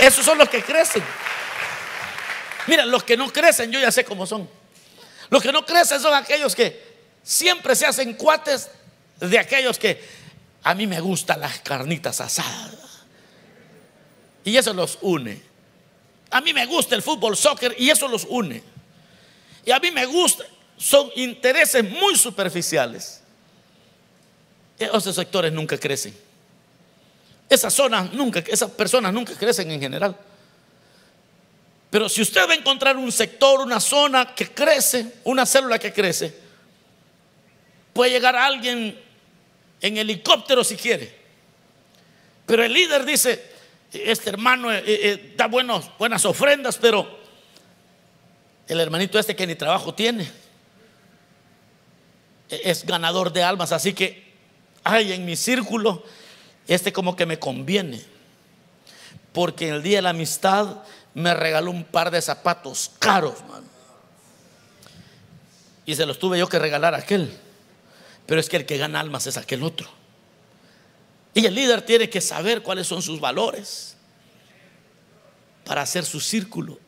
Esos 0.00 0.24
son 0.24 0.38
los 0.38 0.48
que 0.48 0.62
crecen. 0.62 1.02
Mira, 2.66 2.84
los 2.84 3.04
que 3.04 3.16
no 3.16 3.32
crecen, 3.32 3.70
yo 3.70 3.80
ya 3.80 3.90
sé 3.90 4.04
cómo 4.04 4.26
son. 4.26 4.48
Los 5.30 5.42
que 5.42 5.52
no 5.52 5.64
crecen 5.64 6.00
son 6.00 6.14
aquellos 6.14 6.54
que 6.54 6.94
siempre 7.22 7.74
se 7.74 7.86
hacen 7.86 8.14
cuates 8.14 8.70
de 9.20 9.38
aquellos 9.38 9.78
que 9.78 10.02
a 10.62 10.74
mí 10.74 10.86
me 10.86 11.00
gustan 11.00 11.40
las 11.40 11.60
carnitas 11.60 12.20
asadas. 12.20 13.04
Y 14.44 14.56
eso 14.56 14.72
los 14.72 14.98
une. 15.00 15.40
A 16.30 16.40
mí 16.40 16.52
me 16.52 16.66
gusta 16.66 16.94
el 16.94 17.02
fútbol, 17.02 17.36
soccer 17.36 17.74
y 17.78 17.90
eso 17.90 18.08
los 18.08 18.26
une. 18.28 18.73
Y 19.64 19.70
a 19.70 19.78
mí 19.78 19.90
me 19.90 20.06
gusta, 20.06 20.44
son 20.76 21.10
intereses 21.14 21.88
muy 21.88 22.16
superficiales. 22.16 23.20
Esos 24.78 25.14
sectores 25.14 25.52
nunca 25.52 25.78
crecen. 25.78 26.14
Esas 27.48 27.72
zonas 27.72 28.12
nunca, 28.12 28.42
esas 28.46 28.70
personas 28.70 29.12
nunca 29.12 29.34
crecen 29.34 29.70
en 29.70 29.80
general. 29.80 30.16
Pero 31.90 32.08
si 32.08 32.22
usted 32.22 32.48
va 32.48 32.52
a 32.52 32.56
encontrar 32.56 32.96
un 32.96 33.12
sector, 33.12 33.60
una 33.60 33.78
zona 33.78 34.34
que 34.34 34.50
crece, 34.50 35.14
una 35.24 35.46
célula 35.46 35.78
que 35.78 35.92
crece, 35.92 36.34
puede 37.92 38.10
llegar 38.10 38.34
alguien 38.34 38.98
en 39.80 39.96
helicóptero 39.96 40.64
si 40.64 40.76
quiere. 40.76 41.14
Pero 42.46 42.64
el 42.64 42.72
líder 42.72 43.04
dice, 43.04 43.44
este 43.92 44.30
hermano 44.30 44.72
eh, 44.72 44.82
eh, 44.84 45.34
da 45.36 45.46
buenos, 45.46 45.88
buenas 45.98 46.24
ofrendas, 46.24 46.78
pero 46.78 47.23
el 48.68 48.80
hermanito 48.80 49.18
este 49.18 49.36
que 49.36 49.46
ni 49.46 49.54
trabajo 49.54 49.94
tiene 49.94 50.30
e, 52.48 52.60
es 52.64 52.84
ganador 52.84 53.32
de 53.32 53.42
almas, 53.42 53.72
así 53.72 53.92
que 53.92 54.32
hay 54.82 55.12
en 55.12 55.24
mi 55.24 55.36
círculo 55.36 56.04
este 56.66 56.92
como 56.92 57.16
que 57.16 57.26
me 57.26 57.38
conviene, 57.38 58.02
porque 59.32 59.68
el 59.68 59.82
día 59.82 59.98
de 59.98 60.02
la 60.02 60.10
amistad 60.10 60.82
me 61.14 61.32
regaló 61.34 61.70
un 61.70 61.84
par 61.84 62.10
de 62.10 62.20
zapatos 62.20 62.90
caros, 62.98 63.36
Y 65.86 65.94
se 65.94 66.06
los 66.06 66.18
tuve 66.18 66.38
yo 66.38 66.48
que 66.48 66.58
regalar 66.58 66.94
a 66.94 66.98
aquel. 66.98 67.30
Pero 68.26 68.40
es 68.40 68.48
que 68.48 68.56
el 68.56 68.64
que 68.64 68.78
gana 68.78 69.00
almas 69.00 69.26
es 69.26 69.36
aquel 69.36 69.62
otro. 69.62 69.86
Y 71.34 71.44
el 71.44 71.54
líder 71.54 71.82
tiene 71.82 72.08
que 72.08 72.22
saber 72.22 72.62
cuáles 72.62 72.86
son 72.86 73.02
sus 73.02 73.20
valores 73.20 73.96
para 75.64 75.82
hacer 75.82 76.06
su 76.06 76.20
círculo. 76.20 76.78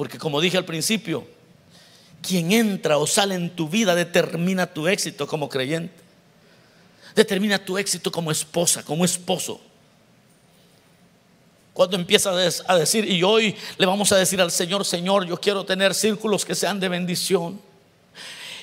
Porque 0.00 0.16
como 0.16 0.40
dije 0.40 0.56
al 0.56 0.64
principio, 0.64 1.26
quien 2.22 2.52
entra 2.52 2.96
o 2.96 3.06
sale 3.06 3.34
en 3.34 3.50
tu 3.50 3.68
vida 3.68 3.94
determina 3.94 4.66
tu 4.66 4.88
éxito 4.88 5.26
como 5.26 5.46
creyente. 5.46 5.92
Determina 7.14 7.62
tu 7.62 7.76
éxito 7.76 8.10
como 8.10 8.30
esposa, 8.30 8.82
como 8.82 9.04
esposo. 9.04 9.60
Cuando 11.74 11.96
empiezas 11.96 12.64
a 12.66 12.78
decir, 12.78 13.04
y 13.04 13.22
hoy 13.22 13.54
le 13.76 13.84
vamos 13.84 14.10
a 14.12 14.16
decir 14.16 14.40
al 14.40 14.50
Señor, 14.50 14.86
Señor, 14.86 15.26
yo 15.26 15.38
quiero 15.38 15.66
tener 15.66 15.94
círculos 15.94 16.46
que 16.46 16.54
sean 16.54 16.80
de 16.80 16.88
bendición. 16.88 17.60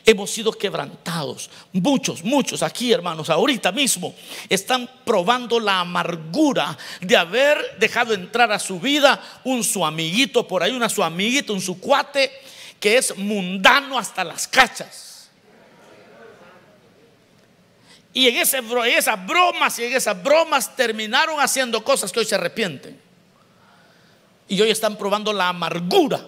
Hemos 0.07 0.31
sido 0.31 0.53
quebrantados. 0.53 1.49
Muchos, 1.73 2.23
muchos 2.23 2.63
aquí, 2.63 2.93
hermanos, 2.93 3.29
ahorita 3.29 3.73
mismo 3.73 4.15
están 4.47 4.89
probando 5.03 5.59
la 5.59 5.81
amargura 5.81 6.77
de 7.01 7.17
haber 7.17 7.77
dejado 7.77 8.13
entrar 8.13 8.49
a 8.53 8.57
su 8.57 8.79
vida 8.79 9.21
un 9.43 9.65
su 9.65 9.85
amiguito 9.85 10.47
por 10.47 10.63
ahí, 10.63 10.71
una 10.71 10.87
su 10.87 11.03
amiguito, 11.03 11.53
un 11.53 11.59
su 11.59 11.77
cuate 11.79 12.31
que 12.79 12.97
es 12.97 13.17
mundano 13.17 13.99
hasta 13.99 14.23
las 14.23 14.47
cachas. 14.47 15.29
Y 18.13 18.29
en, 18.29 18.37
en 18.37 18.85
esas 18.85 19.27
bromas 19.27 19.77
y 19.77 19.83
en 19.83 19.93
esas 19.93 20.23
bromas 20.23 20.73
terminaron 20.73 21.37
haciendo 21.41 21.83
cosas 21.83 22.13
que 22.13 22.21
hoy 22.21 22.25
se 22.25 22.35
arrepienten. 22.35 22.97
Y 24.47 24.61
hoy 24.61 24.71
están 24.71 24.97
probando 24.97 25.33
la 25.33 25.49
amargura 25.49 26.25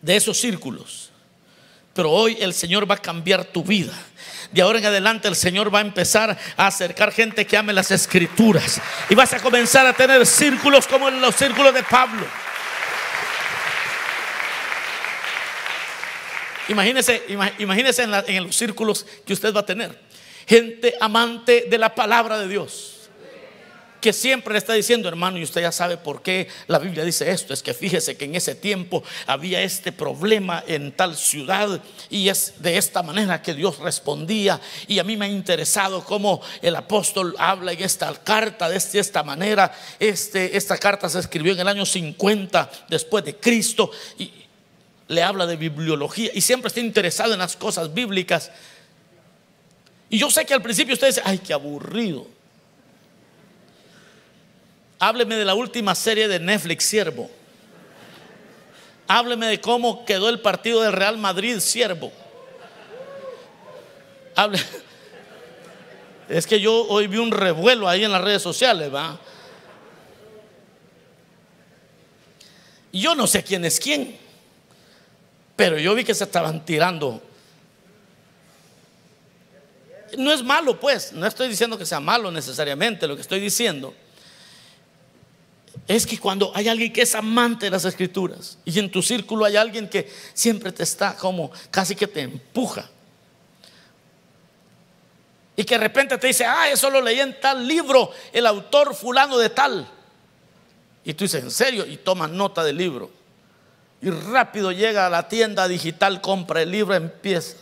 de 0.00 0.16
esos 0.16 0.36
círculos. 0.36 1.11
Pero 1.94 2.10
hoy 2.10 2.38
el 2.40 2.54
Señor 2.54 2.90
va 2.90 2.94
a 2.94 2.98
cambiar 2.98 3.44
tu 3.44 3.62
vida. 3.62 3.92
De 4.50 4.62
ahora 4.62 4.78
en 4.78 4.86
adelante 4.86 5.28
el 5.28 5.36
Señor 5.36 5.74
va 5.74 5.78
a 5.78 5.82
empezar 5.82 6.38
a 6.56 6.66
acercar 6.66 7.12
gente 7.12 7.46
que 7.46 7.56
ame 7.56 7.72
las 7.72 7.90
escrituras. 7.90 8.80
Y 9.08 9.14
vas 9.14 9.32
a 9.32 9.40
comenzar 9.40 9.86
a 9.86 9.92
tener 9.92 10.24
círculos 10.26 10.86
como 10.86 11.08
en 11.08 11.20
los 11.20 11.34
círculos 11.34 11.74
de 11.74 11.82
Pablo. 11.82 12.26
Imagínese, 16.68 17.22
imagínese 17.58 18.04
en, 18.04 18.14
en 18.26 18.46
los 18.46 18.56
círculos 18.56 19.04
que 19.26 19.32
usted 19.32 19.54
va 19.54 19.60
a 19.60 19.66
tener. 19.66 19.98
Gente 20.46 20.94
amante 21.00 21.66
de 21.68 21.78
la 21.78 21.94
palabra 21.94 22.38
de 22.38 22.48
Dios 22.48 23.01
que 24.02 24.12
siempre 24.12 24.52
le 24.52 24.58
está 24.58 24.74
diciendo, 24.74 25.08
hermano, 25.08 25.38
y 25.38 25.44
usted 25.44 25.62
ya 25.62 25.72
sabe 25.72 25.96
por 25.96 26.20
qué 26.22 26.48
la 26.66 26.78
Biblia 26.78 27.04
dice 27.04 27.30
esto, 27.30 27.54
es 27.54 27.62
que 27.62 27.72
fíjese 27.72 28.16
que 28.16 28.26
en 28.26 28.34
ese 28.34 28.54
tiempo 28.54 29.02
había 29.26 29.62
este 29.62 29.92
problema 29.92 30.62
en 30.66 30.92
tal 30.92 31.16
ciudad 31.16 31.80
y 32.10 32.28
es 32.28 32.54
de 32.58 32.76
esta 32.76 33.02
manera 33.02 33.40
que 33.40 33.54
Dios 33.54 33.78
respondía 33.78 34.60
y 34.88 34.98
a 34.98 35.04
mí 35.04 35.16
me 35.16 35.26
ha 35.26 35.28
interesado 35.28 36.04
cómo 36.04 36.42
el 36.60 36.76
apóstol 36.76 37.34
habla 37.38 37.72
en 37.72 37.82
esta 37.82 38.12
carta 38.12 38.68
de 38.68 38.76
esta 38.76 39.22
manera. 39.22 39.72
Este, 40.00 40.56
esta 40.56 40.76
carta 40.76 41.08
se 41.08 41.20
escribió 41.20 41.52
en 41.52 41.60
el 41.60 41.68
año 41.68 41.86
50 41.86 42.70
después 42.88 43.24
de 43.24 43.36
Cristo 43.36 43.90
y 44.18 44.32
le 45.06 45.22
habla 45.22 45.46
de 45.46 45.56
bibliología 45.56 46.32
y 46.34 46.40
siempre 46.40 46.68
está 46.68 46.80
interesado 46.80 47.34
en 47.34 47.38
las 47.38 47.56
cosas 47.56 47.94
bíblicas. 47.94 48.50
Y 50.10 50.18
yo 50.18 50.28
sé 50.28 50.44
que 50.44 50.54
al 50.54 50.62
principio 50.62 50.94
usted 50.94 51.06
dice, 51.06 51.22
ay, 51.24 51.38
qué 51.38 51.52
aburrido. 51.52 52.41
Hábleme 55.02 55.34
de 55.34 55.44
la 55.44 55.56
última 55.56 55.96
serie 55.96 56.28
de 56.28 56.38
Netflix, 56.38 56.84
Siervo. 56.84 57.28
Hábleme 59.08 59.48
de 59.48 59.60
cómo 59.60 60.04
quedó 60.04 60.28
el 60.28 60.38
partido 60.38 60.80
del 60.80 60.92
Real 60.92 61.18
Madrid, 61.18 61.58
Siervo. 61.58 62.12
Hable. 64.36 64.60
Es 66.28 66.46
que 66.46 66.60
yo 66.60 66.86
hoy 66.86 67.08
vi 67.08 67.16
un 67.18 67.32
revuelo 67.32 67.88
ahí 67.88 68.04
en 68.04 68.12
las 68.12 68.22
redes 68.22 68.40
sociales, 68.40 68.94
¿va? 68.94 69.18
Yo 72.92 73.16
no 73.16 73.26
sé 73.26 73.42
quién 73.42 73.64
es 73.64 73.80
quién, 73.80 74.16
pero 75.56 75.78
yo 75.78 75.96
vi 75.96 76.04
que 76.04 76.14
se 76.14 76.22
estaban 76.22 76.64
tirando. 76.64 77.20
No 80.16 80.32
es 80.32 80.44
malo, 80.44 80.78
pues, 80.78 81.12
no 81.12 81.26
estoy 81.26 81.48
diciendo 81.48 81.76
que 81.76 81.84
sea 81.84 81.98
malo 81.98 82.30
necesariamente, 82.30 83.08
lo 83.08 83.16
que 83.16 83.22
estoy 83.22 83.40
diciendo 83.40 83.92
es 85.88 86.06
que 86.06 86.18
cuando 86.18 86.52
hay 86.54 86.68
alguien 86.68 86.92
que 86.92 87.02
es 87.02 87.14
amante 87.14 87.66
de 87.66 87.70
las 87.70 87.84
escrituras 87.84 88.58
y 88.64 88.78
en 88.78 88.90
tu 88.90 89.02
círculo 89.02 89.44
hay 89.44 89.56
alguien 89.56 89.88
que 89.88 90.10
siempre 90.32 90.72
te 90.72 90.82
está 90.82 91.16
como 91.16 91.50
casi 91.70 91.96
que 91.96 92.06
te 92.06 92.20
empuja 92.20 92.88
y 95.56 95.64
que 95.64 95.74
de 95.74 95.80
repente 95.80 96.16
te 96.18 96.28
dice, 96.28 96.44
ah, 96.44 96.70
eso 96.70 96.88
lo 96.88 97.00
leí 97.00 97.20
en 97.20 97.38
tal 97.38 97.66
libro, 97.66 98.10
el 98.32 98.46
autor 98.46 98.94
fulano 98.94 99.36
de 99.36 99.50
tal. 99.50 99.86
Y 101.04 101.14
tú 101.14 101.24
dices, 101.24 101.42
¿en 101.42 101.50
serio? 101.50 101.84
Y 101.84 101.98
toma 101.98 102.26
nota 102.26 102.64
del 102.64 102.76
libro. 102.76 103.10
Y 104.00 104.10
rápido 104.10 104.72
llega 104.72 105.06
a 105.06 105.10
la 105.10 105.28
tienda 105.28 105.68
digital, 105.68 106.20
compra 106.20 106.62
el 106.62 106.70
libro, 106.70 106.94
empieza. 106.94 107.56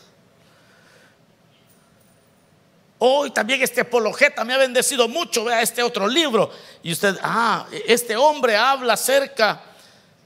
Hoy 3.03 3.31
también 3.31 3.63
este 3.63 3.81
apologeta 3.81 4.45
me 4.45 4.53
ha 4.53 4.59
bendecido 4.59 5.09
mucho, 5.09 5.45
vea 5.45 5.63
este 5.63 5.83
otro 5.83 6.07
libro. 6.07 6.51
Y 6.83 6.93
usted, 6.93 7.17
ah, 7.23 7.67
este 7.87 8.15
hombre 8.15 8.55
habla 8.59 8.93
acerca 8.93 9.63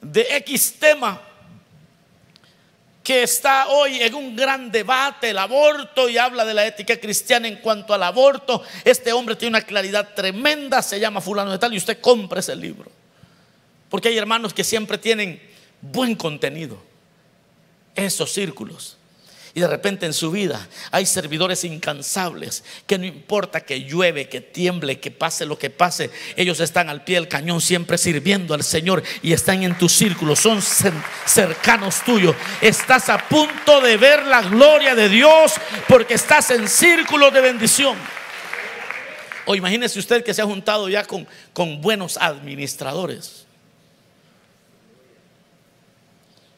de 0.00 0.26
X 0.38 0.74
tema 0.80 1.20
que 3.04 3.22
está 3.22 3.68
hoy 3.68 4.02
en 4.02 4.12
un 4.16 4.34
gran 4.34 4.72
debate, 4.72 5.30
el 5.30 5.38
aborto, 5.38 6.08
y 6.08 6.18
habla 6.18 6.44
de 6.44 6.52
la 6.52 6.66
ética 6.66 6.98
cristiana 6.98 7.46
en 7.46 7.56
cuanto 7.56 7.94
al 7.94 8.02
aborto. 8.02 8.64
Este 8.84 9.12
hombre 9.12 9.36
tiene 9.36 9.58
una 9.58 9.64
claridad 9.64 10.12
tremenda, 10.12 10.82
se 10.82 10.98
llama 10.98 11.20
fulano 11.20 11.52
de 11.52 11.58
tal, 11.58 11.74
y 11.74 11.76
usted 11.76 12.00
compra 12.00 12.40
ese 12.40 12.56
libro. 12.56 12.90
Porque 13.88 14.08
hay 14.08 14.18
hermanos 14.18 14.52
que 14.52 14.64
siempre 14.64 14.98
tienen 14.98 15.40
buen 15.80 16.16
contenido. 16.16 16.82
Esos 17.94 18.32
círculos 18.32 18.96
y 19.56 19.60
de 19.60 19.68
repente 19.68 20.04
en 20.04 20.12
su 20.12 20.32
vida 20.32 20.66
hay 20.90 21.06
servidores 21.06 21.62
incansables 21.62 22.64
que 22.88 22.98
no 22.98 23.06
importa 23.06 23.60
que 23.60 23.84
llueve, 23.84 24.28
que 24.28 24.40
tiemble, 24.40 24.98
que 24.98 25.12
pase 25.12 25.46
lo 25.46 25.56
que 25.56 25.70
pase, 25.70 26.10
ellos 26.34 26.58
están 26.58 26.88
al 26.88 27.04
pie 27.04 27.14
del 27.14 27.28
cañón 27.28 27.60
siempre 27.60 27.96
sirviendo 27.96 28.52
al 28.52 28.64
Señor 28.64 29.04
y 29.22 29.32
están 29.32 29.62
en 29.62 29.78
tu 29.78 29.88
círculo, 29.88 30.34
son 30.34 30.60
cercanos 30.60 32.02
tuyos. 32.04 32.34
Estás 32.60 33.08
a 33.08 33.28
punto 33.28 33.80
de 33.80 33.96
ver 33.96 34.26
la 34.26 34.42
gloria 34.42 34.96
de 34.96 35.08
Dios 35.08 35.52
porque 35.88 36.14
estás 36.14 36.50
en 36.50 36.66
círculo 36.66 37.30
de 37.30 37.40
bendición. 37.40 37.96
O 39.46 39.54
imagínese 39.54 40.00
usted 40.00 40.24
que 40.24 40.34
se 40.34 40.42
ha 40.42 40.46
juntado 40.46 40.88
ya 40.88 41.04
con, 41.04 41.28
con 41.52 41.80
buenos 41.80 42.16
administradores. 42.16 43.46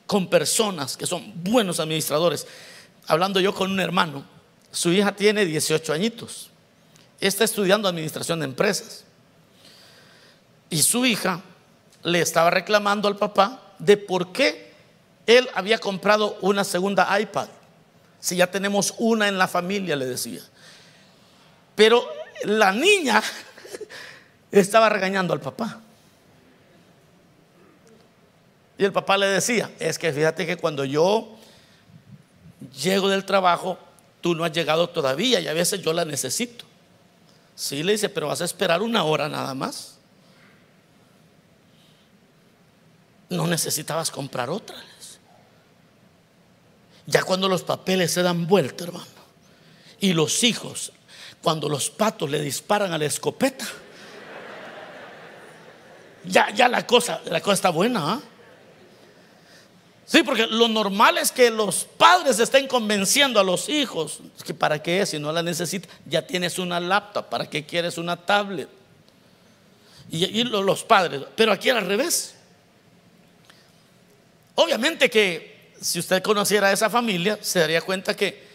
Con 0.06 0.30
personas 0.30 0.96
que 0.96 1.04
son 1.04 1.32
buenos 1.42 1.78
administradores 1.78 2.46
hablando 3.07 3.40
yo 3.40 3.55
con 3.55 3.71
un 3.71 3.81
hermano, 3.81 4.25
su 4.71 4.92
hija 4.92 5.12
tiene 5.12 5.45
18 5.45 5.92
añitos, 5.92 6.51
está 7.21 7.45
estudiando 7.45 7.88
administración 7.88 8.40
de 8.40 8.47
empresas. 8.47 9.05
Y 10.69 10.83
su 10.83 11.07
hija 11.07 11.40
le 12.03 12.21
estaba 12.21 12.51
reclamando 12.51 13.09
al 13.09 13.16
papá 13.16 13.62
de 13.79 13.97
por 13.97 14.33
qué 14.33 14.73
él 15.27 15.49
había 15.55 15.79
comprado 15.79 16.38
una 16.40 16.64
segunda 16.64 17.19
iPad. 17.19 17.49
Si 18.21 18.37
ya 18.37 18.51
tenemos 18.51 18.95
una 18.99 19.29
en 19.29 19.38
la 19.38 19.49
familia, 19.49 19.97
le 19.97 20.07
decía. 20.07 20.40
Pero 21.75 22.07
la 22.45 22.73
niña 22.73 23.23
estaba 24.51 24.88
regañando 24.88 25.33
al 25.33 25.40
papá. 25.40 25.81
Y 28.79 28.85
el 28.85 28.92
papá 28.92 29.16
le 29.16 29.27
decía, 29.27 29.71
es 29.79 29.99
que 29.99 30.12
fíjate 30.12 30.47
que 30.47 30.57
cuando 30.57 30.85
yo 30.85 31.36
llego 32.81 33.09
del 33.09 33.25
trabajo, 33.25 33.79
tú 34.21 34.35
no 34.35 34.45
has 34.45 34.53
llegado 34.53 34.88
todavía 34.88 35.40
y 35.40 35.49
a 35.49 35.53
veces 35.53 35.83
yo 35.83 35.92
la 35.92 36.05
necesito. 36.05 36.64
Sí, 37.55 37.83
le 37.83 37.92
dice, 37.92 38.09
pero 38.09 38.29
vas 38.29 38.40
a 38.40 38.45
esperar 38.45 38.83
una 38.83 39.05
hora 39.05 39.29
nada 39.29 39.55
más. 39.55 39.99
No 43.29 43.47
necesitabas 43.47 44.11
comprar 44.11 44.51
otra. 44.51 44.77
Ya 47.07 47.23
cuando 47.23 47.49
los 47.49 47.62
papeles 47.62 48.12
se 48.12 48.23
dan 48.23 48.47
vuelta, 48.47 48.85
hermano, 48.85 49.07
y 50.01 50.12
los 50.12 50.42
hijos, 50.42 50.92
cuando 51.40 51.69
los 51.69 51.88
patos 51.88 52.29
le 52.29 52.40
disparan 52.40 52.92
a 52.92 52.99
la 52.99 53.05
escopeta, 53.05 53.64
ya, 56.25 56.51
ya 56.51 56.69
la 56.69 56.85
cosa, 56.87 57.21
la 57.27 57.40
cosa 57.40 57.55
está 57.55 57.71
buena. 57.71 58.14
¿ah? 58.14 58.21
Sí, 60.07 60.23
porque 60.23 60.47
lo 60.47 60.69
normal 60.69 61.19
es 61.19 61.33
que 61.33 61.51
los 61.51 61.85
padres 61.85 62.38
estén 62.38 62.69
convenciendo 62.69 63.40
a 63.40 63.45
los 63.45 63.69
hijos 63.69 64.21
que 64.45 64.55
para 64.55 64.81
qué 64.81 65.01
es, 65.01 65.09
si 65.11 65.19
no 65.19 65.33
la 65.33 65.42
necesitas, 65.42 65.90
ya 66.07 66.25
tienes 66.25 66.61
una 66.61 66.79
laptop, 66.79 67.29
¿para 67.29 67.51
qué 67.51 67.66
quieres 67.66 67.99
una 67.99 68.16
tablet? 68.16 68.69
Y, 70.09 70.45
los 70.45 70.85
padres, 70.85 71.23
pero 71.35 71.51
aquí 71.51 71.69
al 71.71 71.85
revés. 71.85 72.37
Obviamente 74.55 75.11
que 75.11 75.73
si 75.81 75.99
usted 75.99 76.23
conociera 76.23 76.69
a 76.69 76.73
esa 76.73 76.88
familia, 76.88 77.40
se 77.42 77.59
daría 77.59 77.81
cuenta 77.81 78.14
que 78.14 78.47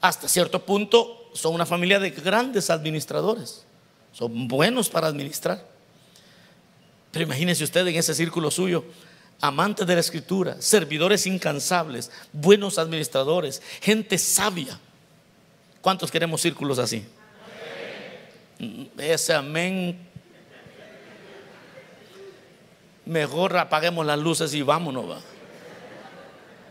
hasta 0.00 0.28
cierto 0.28 0.64
punto 0.64 1.32
son 1.34 1.54
una 1.54 1.66
familia 1.66 1.98
de 1.98 2.10
grandes 2.10 2.70
administradores, 2.70 3.64
son 4.12 4.46
buenos 4.46 4.88
para 4.88 5.08
administrar. 5.08 5.66
Pero 7.10 7.24
imagínese 7.24 7.64
usted 7.64 7.84
en 7.84 7.96
ese 7.96 8.14
círculo 8.14 8.52
suyo 8.52 8.84
amantes 9.40 9.86
de 9.86 9.94
la 9.94 10.00
escritura, 10.00 10.56
servidores 10.60 11.26
incansables, 11.26 12.10
buenos 12.32 12.78
administradores, 12.78 13.62
gente 13.80 14.18
sabia. 14.18 14.78
¿Cuántos 15.80 16.10
queremos 16.10 16.42
círculos 16.42 16.78
así? 16.78 17.06
Ese 18.98 19.32
amén. 19.32 19.98
Mejor 23.06 23.56
apaguemos 23.56 24.04
las 24.04 24.18
luces 24.18 24.52
y 24.54 24.62
vámonos. 24.62 25.22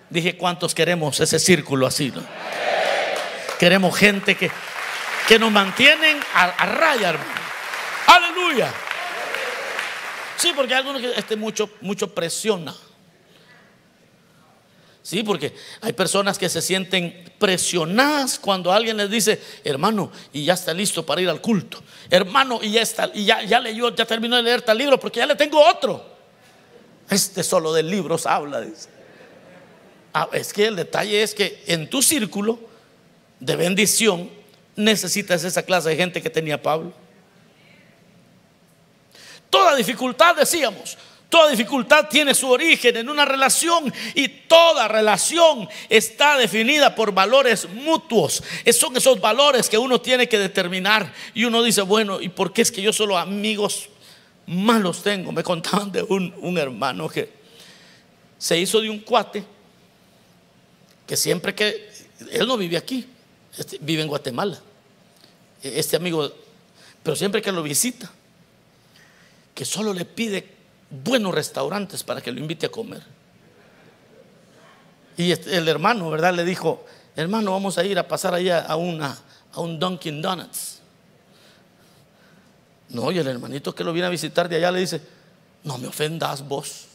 Dije, 0.10 0.38
¿cuántos 0.38 0.76
queremos 0.76 1.20
ese 1.20 1.40
círculo 1.40 1.88
así? 1.88 2.14
Queremos 3.60 3.98
gente 3.98 4.36
que, 4.36 4.52
que 5.28 5.40
nos 5.40 5.52
mantienen 5.52 6.20
a, 6.34 6.46
a 6.46 6.66
raya, 6.66 7.10
hermano. 7.10 7.40
Aleluya. 8.08 8.74
Sí, 10.40 10.54
porque 10.56 10.74
hay 10.74 10.80
algunos 10.80 11.02
que 11.02 11.12
este 11.20 11.36
mucho, 11.36 11.70
mucho 11.82 12.16
presiona. 12.16 12.74
Sí, 15.04 15.22
porque 15.22 15.54
hay 15.82 15.92
personas 15.92 16.38
que 16.38 16.48
se 16.48 16.62
sienten 16.62 17.34
presionadas 17.38 18.40
cuando 18.40 18.72
alguien 18.72 18.96
les 18.96 19.10
dice, 19.10 19.42
hermano, 19.66 20.12
y 20.32 20.46
ya 20.46 20.54
está 20.54 20.74
listo 20.74 21.06
para 21.06 21.20
ir 21.20 21.28
al 21.28 21.42
culto. 21.42 21.84
Hermano, 22.10 22.60
y 22.62 22.72
ya 22.72 22.82
está, 22.82 23.12
y 23.14 23.26
ya, 23.26 23.44
ya 23.44 23.60
leyó, 23.60 23.94
ya 23.94 24.06
terminó 24.06 24.38
de 24.38 24.44
leer 24.44 24.62
tal 24.62 24.78
libro, 24.78 24.98
porque 24.98 25.20
ya 25.20 25.26
le 25.26 25.36
tengo 25.36 25.62
otro. 25.62 26.06
Este 27.10 27.44
solo 27.44 27.74
de 27.74 27.84
libros 27.84 28.26
habla. 28.26 28.66
Ah, 30.14 30.30
es 30.32 30.54
que 30.54 30.68
el 30.68 30.78
detalle 30.78 31.22
es 31.22 31.34
que 31.34 31.64
en 31.68 31.90
tu 31.90 32.02
círculo 32.02 32.60
de 33.42 33.58
bendición 33.58 34.30
necesitas 34.78 35.44
esa 35.44 35.64
clase 35.64 35.90
de 35.90 35.98
gente 35.98 36.22
que 36.22 36.30
tenía 36.30 36.62
Pablo. 36.62 36.94
Toda 39.50 39.76
dificultad, 39.76 40.36
decíamos, 40.36 40.98
Toda 41.30 41.52
dificultad 41.52 42.08
tiene 42.10 42.34
su 42.34 42.50
origen 42.50 42.98
en 42.98 43.08
una 43.08 43.24
relación 43.24 43.94
y 44.16 44.28
toda 44.28 44.88
relación 44.88 45.70
está 45.88 46.38
definida 46.38 46.96
por 46.96 47.14
valores 47.14 47.70
mutuos. 47.70 48.44
Son 48.74 48.98
esos 48.98 49.22
valores 49.22 49.70
que 49.70 49.78
uno 49.78 50.02
tiene 50.02 50.28
que 50.28 50.40
determinar 50.40 51.14
y 51.36 51.46
uno 51.46 51.62
dice, 51.62 51.84
bueno, 51.84 52.20
¿y 52.20 52.30
por 52.30 52.52
qué 52.52 52.64
es 52.64 52.72
que 52.72 52.82
yo 52.82 52.92
solo 52.92 53.16
amigos 53.16 53.90
malos 54.48 55.04
tengo? 55.04 55.32
Me 55.32 55.44
contaban 55.44 55.92
de 55.92 56.02
un, 56.02 56.58
hermano 56.58 57.08
que 57.08 57.30
se 58.40 58.58
hizo 58.58 58.82
de 58.82 58.90
un 58.90 59.00
cuate 59.00 59.44
que 61.06 61.16
siempre 61.16 61.54
que, 61.54 61.92
él 62.32 62.48
no 62.48 62.58
vive 62.58 62.76
aquí, 62.76 63.08
este, 63.56 63.78
vive 63.80 64.02
en 64.02 64.08
Guatemala, 64.08 64.60
este 65.62 65.96
amigo, 65.96 66.32
pero 67.04 67.16
siempre 67.16 67.40
que 67.40 67.52
lo 67.52 67.62
visita, 67.62 68.12
que 69.60 69.66
solo 69.66 69.94
le 69.94 70.06
pide 70.06 70.48
buenos 70.90 71.36
restaurantes 71.36 72.02
para 72.02 72.22
que 72.22 72.32
lo 72.32 72.40
invite 72.40 72.68
a 72.68 72.70
comer. 72.70 73.04
Y 75.18 75.34
el 75.34 75.68
hermano, 75.68 76.10
¿verdad? 76.10 76.34
Le 76.34 76.46
dijo, 76.46 76.86
hermano, 77.14 77.52
vamos 77.52 77.78
a 77.78 77.84
ir 77.84 78.00
a 78.00 78.08
pasar 78.08 78.34
allá 78.34 78.62
a, 78.62 78.78
una, 78.78 79.18
a 79.52 79.60
un 79.60 79.78
Dunkin' 79.78 80.22
Donuts. 80.22 80.80
No, 82.88 83.12
y 83.12 83.18
el 83.18 83.28
hermanito 83.28 83.76
que 83.76 83.84
lo 83.84 83.92
viene 83.92 84.08
a 84.08 84.10
visitar 84.10 84.48
de 84.48 84.56
allá 84.56 84.72
le 84.72 84.80
dice, 84.80 85.02
no 85.66 85.78
me 85.78 85.88
ofendas 85.90 86.48
vos. 86.48 86.86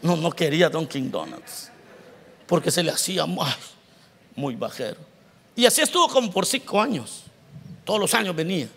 No, 0.00 0.16
no 0.16 0.30
quería 0.30 0.70
Dunkin' 0.70 1.10
Donuts. 1.10 1.70
Porque 2.46 2.70
se 2.70 2.82
le 2.82 2.92
hacía 2.92 3.26
muy, 3.26 3.46
muy 4.36 4.56
bajero. 4.56 5.00
Y 5.54 5.66
así 5.66 5.82
estuvo 5.82 6.08
como 6.08 6.30
por 6.30 6.46
cinco 6.46 6.80
años. 6.80 7.24
Todos 7.84 8.00
los 8.00 8.14
años 8.14 8.34
venía. 8.34 8.70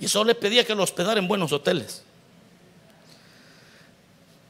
Y 0.00 0.08
solo 0.08 0.28
le 0.28 0.34
pedía 0.34 0.64
que 0.64 0.74
lo 0.74 0.82
hospedara 0.82 1.18
en 1.18 1.28
buenos 1.28 1.52
hoteles. 1.52 2.02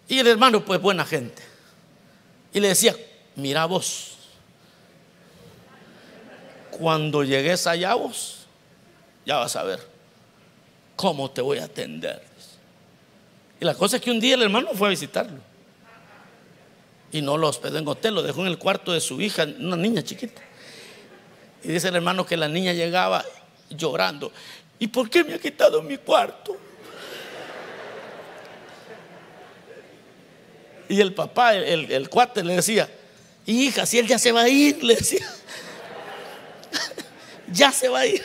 Y 0.08 0.18
el 0.18 0.26
hermano, 0.26 0.64
pues 0.64 0.80
buena 0.80 1.04
gente. 1.04 1.42
Y 2.52 2.60
le 2.60 2.68
decía, 2.68 2.96
mira 3.36 3.66
vos, 3.66 4.16
cuando 6.70 7.24
llegues 7.24 7.66
allá 7.66 7.94
vos, 7.94 8.46
ya 9.26 9.36
vas 9.36 9.54
a 9.56 9.62
ver 9.64 9.80
cómo 10.96 11.30
te 11.30 11.42
voy 11.42 11.58
a 11.58 11.64
atender. 11.64 12.22
Y 13.60 13.64
la 13.64 13.74
cosa 13.74 13.96
es 13.96 14.02
que 14.02 14.10
un 14.10 14.20
día 14.20 14.34
el 14.34 14.42
hermano 14.42 14.70
fue 14.74 14.88
a 14.88 14.90
visitarlo. 14.90 15.40
Y 17.10 17.22
no 17.22 17.36
lo 17.36 17.48
hospedó 17.48 17.78
en 17.78 17.88
hotel, 17.88 18.14
lo 18.14 18.22
dejó 18.22 18.42
en 18.42 18.48
el 18.48 18.58
cuarto 18.58 18.92
de 18.92 19.00
su 19.00 19.20
hija, 19.20 19.46
una 19.58 19.76
niña 19.76 20.02
chiquita. 20.02 20.42
Y 21.62 21.68
dice 21.68 21.88
el 21.88 21.96
hermano 21.96 22.24
que 22.24 22.36
la 22.36 22.48
niña 22.48 22.72
llegaba 22.72 23.24
llorando. 23.70 24.32
¿Y 24.78 24.86
por 24.86 25.10
qué 25.10 25.24
me 25.24 25.34
ha 25.34 25.38
quitado 25.38 25.82
mi 25.82 25.98
cuarto? 25.98 26.56
Y 30.88 31.00
el 31.00 31.12
papá, 31.12 31.54
el, 31.54 32.08
cuate 32.08 32.42
le 32.42 32.54
decía, 32.54 32.88
hija, 33.44 33.84
si 33.84 33.98
él 33.98 34.06
ya 34.06 34.18
se 34.18 34.32
va 34.32 34.42
a 34.42 34.48
ir, 34.48 34.82
le 34.82 34.94
decía, 34.94 35.26
ya 37.52 37.72
se 37.72 37.88
va 37.88 38.00
a 38.00 38.06
ir. 38.06 38.22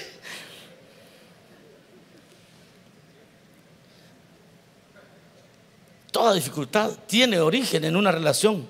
Toda 6.12 6.34
dificultad 6.34 6.92
tiene 7.08 7.39
origen 7.39 7.84
en 7.84 7.96
una 7.96 8.12
relación 8.12 8.70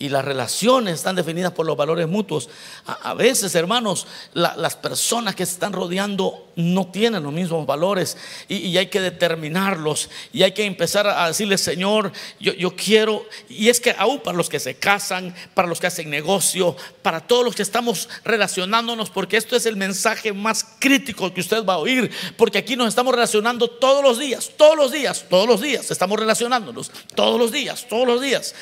y 0.00 0.08
las 0.08 0.24
relaciones 0.24 0.94
están 0.94 1.14
definidas 1.14 1.52
por 1.52 1.66
los 1.66 1.76
valores 1.76 2.08
mutuos. 2.08 2.48
A, 2.86 3.12
veces, 3.12 3.54
hermanos, 3.54 4.06
las 4.32 4.74
personas 4.76 5.34
que 5.34 5.44
se 5.44 5.52
están 5.52 5.74
rodeando 5.74 6.48
no 6.56 6.86
tienen 6.86 7.22
los 7.22 7.32
mismos 7.32 7.66
valores 7.66 8.16
y, 8.48 8.78
hay 8.78 8.86
que 8.86 9.02
determinarlos 9.02 10.08
y 10.32 10.42
hay 10.42 10.52
que 10.52 10.64
empezar 10.64 11.06
a 11.06 11.28
decirle, 11.28 11.58
Señor, 11.58 12.12
yo, 12.40 12.74
quiero, 12.74 13.26
y 13.50 13.68
es 13.68 13.78
que 13.78 13.94
aún 13.98 14.20
para 14.20 14.38
los 14.38 14.48
que 14.48 14.58
se 14.58 14.74
casan, 14.76 15.34
para 15.52 15.68
los 15.68 15.78
que 15.78 15.88
hacen 15.88 16.08
negocio, 16.08 16.74
para 17.02 17.20
todos 17.20 17.44
los 17.44 17.54
que 17.54 17.62
estamos 17.62 18.08
relacionándonos, 18.24 19.10
porque 19.10 19.36
esto 19.36 19.54
es 19.54 19.66
el 19.66 19.76
mensaje 19.76 20.32
más 20.32 20.64
crítico 20.78 21.32
que 21.34 21.42
usted 21.42 21.62
va 21.62 21.74
a 21.74 21.78
oír, 21.78 22.10
porque 22.38 22.56
aquí 22.56 22.74
nos 22.74 22.88
estamos 22.88 23.14
relacionando 23.14 23.68
todos 23.68 24.02
los 24.02 24.18
días, 24.18 24.50
todos 24.56 24.76
los 24.76 24.92
días, 24.92 25.26
todos 25.28 25.46
los 25.46 25.60
días, 25.60 25.90
estamos 25.90 26.18
relacionándonos, 26.18 26.90
todos 27.14 27.38
los 27.38 27.52
días, 27.52 27.86
todos 27.86 28.06
los 28.06 28.22
días. 28.22 28.54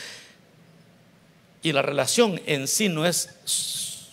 Y 1.62 1.72
la 1.72 1.82
relación 1.82 2.40
en 2.46 2.68
sí 2.68 2.88
no 2.88 3.04
es 3.04 3.30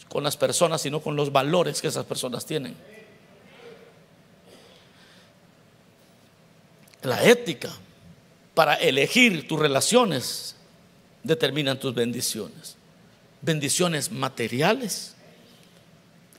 con 0.09 0.23
las 0.23 0.37
personas, 0.37 0.81
sino 0.81 1.01
con 1.01 1.15
los 1.15 1.31
valores 1.31 1.81
que 1.81 1.87
esas 1.87 2.05
personas 2.05 2.45
tienen. 2.45 2.75
La 7.03 7.23
ética 7.23 7.71
para 8.53 8.75
elegir 8.75 9.47
tus 9.47 9.59
relaciones 9.59 10.55
determinan 11.21 11.79
tus 11.79 11.93
bendiciones. 11.93 12.77
Bendiciones 13.41 14.11
materiales. 14.11 15.13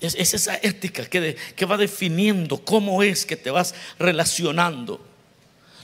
Es, 0.00 0.14
esa 0.34 0.56
ética 0.56 1.06
que, 1.06 1.36
que 1.54 1.66
va 1.66 1.76
definiendo 1.76 2.58
cómo 2.58 3.02
es 3.02 3.24
que 3.24 3.36
te 3.36 3.50
vas 3.50 3.74
relacionando 3.98 5.00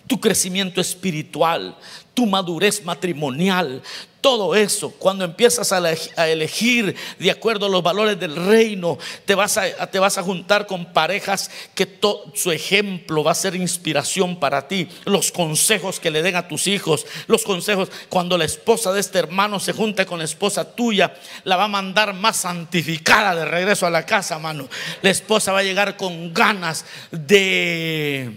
tu 0.07 0.21
crecimiento 0.21 0.81
espiritual, 0.81 1.77
tu 2.15 2.27
madurez 2.27 2.85
matrimonial, 2.85 3.83
todo 4.23 4.55
eso, 4.55 4.93
cuando 4.99 5.25
empiezas 5.25 5.73
a 5.73 6.29
elegir 6.29 6.95
de 7.19 7.31
acuerdo 7.31 7.67
a 7.67 7.69
los 7.69 7.83
valores 7.83 8.19
del 8.21 8.37
reino, 8.37 8.97
te 9.27 9.35
vas 9.35 9.59
a, 9.59 9.89
te 9.89 9.99
vas 9.99 10.17
a 10.17 10.23
juntar 10.23 10.69
con 10.69 10.93
parejas 10.93 11.51
que 11.75 11.99
su 12.35 12.53
ejemplo 12.53 13.25
va 13.25 13.33
a 13.33 13.35
ser 13.35 13.57
inspiración 13.57 14.39
para 14.39 14.69
ti. 14.69 14.89
Los 15.07 15.33
consejos 15.33 15.99
que 15.99 16.13
le 16.13 16.23
den 16.23 16.37
a 16.37 16.47
tus 16.47 16.69
hijos, 16.69 17.05
los 17.27 17.43
consejos, 17.43 17.91
cuando 18.09 18.39
la 18.39 18.45
esposa 18.45 18.93
de 18.93 19.01
este 19.01 19.19
hermano 19.19 19.59
se 19.59 19.73
junte 19.73 20.07
con 20.07 20.21
la 20.21 20.25
esposa 20.25 20.73
tuya, 20.73 21.13
la 21.43 21.57
va 21.57 21.65
a 21.65 21.69
mandar 21.69 22.15
más 22.15 22.37
santificada 22.37 23.35
de 23.35 23.45
regreso 23.45 23.89
a 23.89 23.91
la 23.91 24.07
casa, 24.07 24.39
mano. 24.39 24.69
La 25.03 25.11
esposa 25.11 25.51
va 25.51 25.59
a 25.59 25.65
llegar 25.65 25.97
con 25.97 26.33
ganas 26.33 26.85
de, 27.11 28.31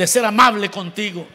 de 0.00 0.06
ser 0.06 0.24
amable 0.24 0.70
contigo 0.70 1.26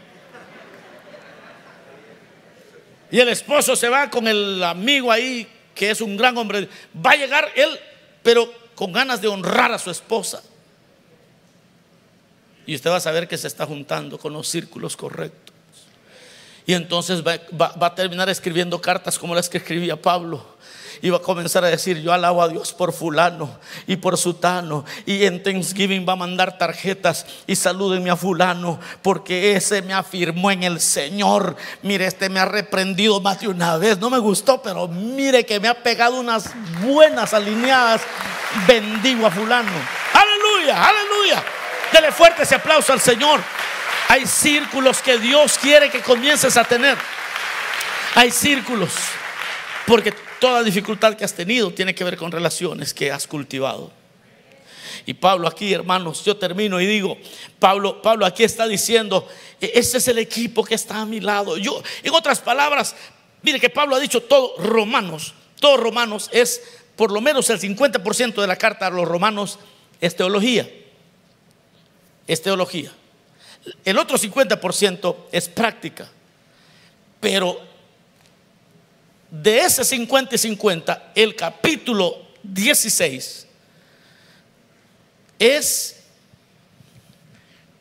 Y 3.11 3.19
el 3.19 3.29
esposo 3.29 3.75
se 3.75 3.87
va 3.87 4.09
con 4.09 4.27
el 4.27 4.63
amigo 4.63 5.11
ahí, 5.11 5.47
que 5.75 5.91
es 5.91 6.01
un 6.01 6.17
gran 6.17 6.35
hombre. 6.35 6.67
Va 7.05 7.11
a 7.11 7.15
llegar 7.15 7.47
él, 7.55 7.79
pero 8.23 8.51
con 8.73 8.91
ganas 8.91 9.21
de 9.21 9.27
honrar 9.27 9.71
a 9.71 9.77
su 9.77 9.91
esposa. 9.91 10.41
Y 12.65 12.73
usted 12.73 12.89
va 12.89 12.95
a 12.95 12.99
saber 12.99 13.27
que 13.27 13.37
se 13.37 13.45
está 13.45 13.67
juntando 13.67 14.17
con 14.17 14.33
los 14.33 14.47
círculos 14.47 14.97
correctos. 14.97 15.55
Y 16.65 16.73
entonces 16.73 17.23
va, 17.23 17.39
va 17.53 17.87
a 17.87 17.95
terminar 17.95 18.27
escribiendo 18.29 18.81
cartas 18.81 19.19
como 19.19 19.35
las 19.35 19.47
que 19.47 19.59
escribía 19.59 20.01
Pablo 20.01 20.54
va 21.09 21.17
a 21.17 21.21
comenzar 21.21 21.63
a 21.63 21.69
decir, 21.69 22.01
yo 22.01 22.13
alabo 22.13 22.41
a 22.41 22.47
Dios 22.47 22.73
por 22.73 22.93
fulano 22.93 23.57
y 23.87 23.97
por 23.97 24.17
sutano. 24.17 24.85
Y 25.05 25.25
en 25.25 25.43
Thanksgiving 25.43 26.05
va 26.07 26.13
a 26.13 26.17
mandar 26.17 26.57
tarjetas 26.57 27.25
y 27.47 27.55
salúdenme 27.55 28.09
a 28.09 28.15
fulano 28.15 28.79
porque 29.01 29.55
ese 29.55 29.81
me 29.81 29.93
afirmó 29.93 30.51
en 30.51 30.63
el 30.63 30.79
Señor. 30.79 31.55
Mire, 31.81 32.05
este 32.05 32.29
me 32.29 32.39
ha 32.39 32.45
reprendido 32.45 33.19
más 33.19 33.39
de 33.39 33.47
una 33.47 33.77
vez. 33.77 33.99
No 33.99 34.09
me 34.09 34.19
gustó, 34.19 34.61
pero 34.61 34.87
mire 34.87 35.45
que 35.45 35.59
me 35.59 35.67
ha 35.67 35.83
pegado 35.83 36.19
unas 36.19 36.51
buenas 36.81 37.33
alineadas. 37.33 38.01
Bendigo 38.67 39.27
a 39.27 39.31
fulano. 39.31 39.71
Aleluya, 40.13 40.87
aleluya. 40.87 41.43
Dele 41.91 42.11
fuerte 42.11 42.43
ese 42.43 42.55
aplauso 42.55 42.93
al 42.93 43.01
Señor. 43.01 43.41
Hay 44.07 44.25
círculos 44.25 45.01
que 45.01 45.17
Dios 45.17 45.57
quiere 45.57 45.89
que 45.89 46.01
comiences 46.01 46.57
a 46.57 46.63
tener. 46.63 46.97
Hay 48.15 48.31
círculos. 48.31 48.91
Porque 49.85 50.13
toda 50.45 50.61
dificultad 50.61 51.15
que 51.15 51.25
has 51.25 51.33
tenido 51.33 51.71
tiene 51.71 51.95
que 51.95 52.03
ver 52.03 52.17
con 52.17 52.31
relaciones 52.31 52.93
que 52.93 53.11
has 53.11 53.25
cultivado. 53.25 53.91
Y 55.07 55.15
Pablo 55.15 55.47
aquí, 55.47 55.73
hermanos, 55.73 56.23
yo 56.23 56.37
termino 56.37 56.79
y 56.79 56.85
digo, 56.85 57.17
Pablo, 57.57 57.99
Pablo 57.99 58.27
aquí 58.27 58.43
está 58.43 58.67
diciendo, 58.67 59.27
e-, 59.59 59.71
ese 59.73 59.97
es 59.97 60.07
el 60.07 60.19
equipo 60.19 60.63
que 60.63 60.75
está 60.75 61.01
a 61.01 61.05
mi 61.07 61.19
lado. 61.19 61.57
Yo, 61.57 61.81
en 62.03 62.13
otras 62.13 62.41
palabras, 62.41 62.95
mire 63.41 63.59
que 63.59 63.71
Pablo 63.71 63.95
ha 63.95 63.99
dicho 63.99 64.21
todo 64.21 64.53
Romanos, 64.59 65.33
todo 65.59 65.77
Romanos 65.77 66.29
es 66.31 66.61
por 66.95 67.11
lo 67.11 67.21
menos 67.21 67.49
el 67.49 67.59
50% 67.59 68.35
de 68.39 68.45
la 68.45 68.55
carta 68.55 68.85
a 68.85 68.91
los 68.91 69.07
romanos 69.07 69.57
es 69.99 70.15
teología. 70.15 70.69
Es 72.27 72.43
teología. 72.43 72.91
El 73.83 73.97
otro 73.97 74.19
50% 74.19 75.15
es 75.31 75.49
práctica. 75.49 76.07
Pero 77.19 77.59
de 79.41 79.59
ese 79.59 79.83
50 79.83 80.35
y 80.35 80.37
50, 80.37 81.11
el 81.15 81.35
capítulo 81.35 82.17
16 82.43 83.47
es 85.39 86.03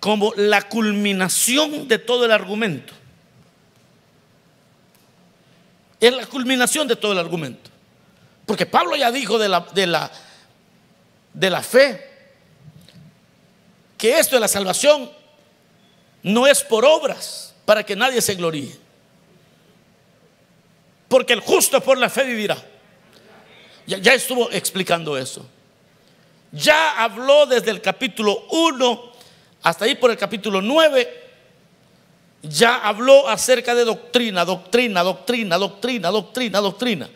como 0.00 0.32
la 0.36 0.62
culminación 0.68 1.88
de 1.88 1.98
todo 1.98 2.24
el 2.24 2.32
argumento. 2.32 2.92
Es 6.00 6.12
la 6.12 6.26
culminación 6.26 6.86
de 6.88 6.96
todo 6.96 7.12
el 7.12 7.18
argumento. 7.18 7.70
Porque 8.44 8.66
Pablo 8.66 8.96
ya 8.96 9.10
dijo 9.10 9.38
de 9.38 9.48
la, 9.48 9.60
de 9.74 9.86
la, 9.86 10.10
de 11.32 11.50
la 11.50 11.62
fe 11.62 12.10
que 13.96 14.18
esto 14.18 14.36
de 14.36 14.40
la 14.40 14.48
salvación 14.48 15.10
no 16.22 16.46
es 16.46 16.62
por 16.62 16.84
obras 16.84 17.54
para 17.64 17.84
que 17.84 17.96
nadie 17.96 18.20
se 18.20 18.34
gloríe. 18.34 18.83
Porque 21.14 21.32
el 21.32 21.38
justo 21.38 21.80
por 21.80 21.96
la 21.96 22.10
fe 22.10 22.24
vivirá. 22.24 22.56
Ya, 23.86 24.14
estuvo 24.14 24.50
explicando 24.50 25.16
eso. 25.16 25.46
Ya 26.50 27.00
habló 27.00 27.46
desde 27.46 27.70
el 27.70 27.80
capítulo 27.80 28.46
1 28.50 29.12
hasta 29.62 29.84
ahí 29.84 29.94
por 29.94 30.10
el 30.10 30.16
capítulo 30.16 30.60
9. 30.60 31.22
Ya 32.42 32.78
habló 32.78 33.28
acerca 33.28 33.76
de 33.76 33.84
doctrina, 33.84 34.44
doctrina, 34.44 35.04
doctrina, 35.04 35.56
doctrina, 35.56 36.10
doctrina, 36.10 36.58
doctrina. 36.58 37.08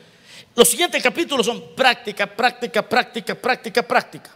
Los 0.54 0.68
siguientes 0.68 1.02
capítulos 1.02 1.44
son 1.44 1.74
práctica, 1.74 2.24
práctica, 2.28 2.88
práctica, 2.88 3.34
práctica, 3.34 3.82
práctica. 3.82 4.30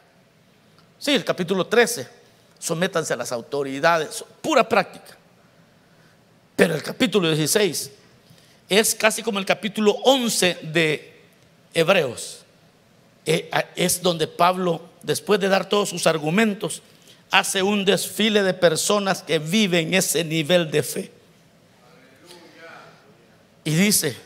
Sí, 0.98 1.14
el 1.14 1.24
capítulo 1.24 1.68
13, 1.68 2.08
sométanse 2.58 3.12
a 3.12 3.16
las 3.16 3.30
autoridades, 3.30 4.24
pura 4.40 4.68
práctica. 4.68 5.16
Pero 6.56 6.74
el 6.74 6.82
capítulo 6.82 7.30
16 7.30 8.01
es 8.68 8.94
casi 8.94 9.22
como 9.22 9.38
el 9.38 9.46
capítulo 9.46 9.92
11 10.04 10.58
de 10.62 11.20
Hebreos. 11.74 12.44
Eh, 13.24 13.50
es 13.76 14.02
donde 14.02 14.26
Pablo, 14.26 14.82
después 15.02 15.38
de 15.40 15.48
dar 15.48 15.68
todos 15.68 15.88
sus 15.88 16.06
argumentos, 16.06 16.82
hace 17.30 17.62
un 17.62 17.84
desfile 17.84 18.42
de 18.42 18.54
personas 18.54 19.22
que 19.22 19.38
viven 19.38 19.94
ese 19.94 20.24
nivel 20.24 20.70
de 20.70 20.82
fe. 20.82 21.12
Y 23.64 23.74
dice, 23.74 24.16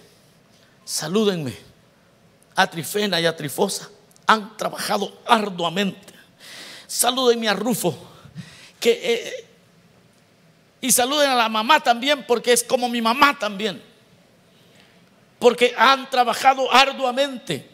salúdenme 0.85 1.55
a 2.55 2.69
Trifena 2.69 3.21
y 3.21 3.27
a 3.27 3.37
Trifosa 3.37 3.91
han 4.27 4.57
trabajado 4.57 5.21
arduamente. 5.27 6.15
Salúdenme 6.87 7.49
a 7.49 7.55
Rufo, 7.55 7.97
eh, 8.83 9.47
y 10.81 10.93
saluden 10.93 11.31
a 11.31 11.35
la 11.35 11.49
mamá 11.49 11.81
también, 11.81 12.25
porque 12.27 12.53
es 12.53 12.63
como 12.63 12.89
mi 12.89 13.03
mamá 13.03 13.37
también. 13.39 13.83
Porque 15.39 15.75
han 15.77 16.09
trabajado 16.11 16.73
arduamente. 16.73 17.69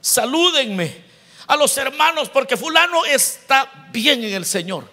Salúdenme 0.00 1.04
a 1.46 1.56
los 1.56 1.76
hermanos, 1.76 2.28
porque 2.28 2.56
fulano 2.56 3.04
está 3.04 3.88
bien 3.90 4.22
en 4.24 4.34
el 4.34 4.44
Señor. 4.44 4.88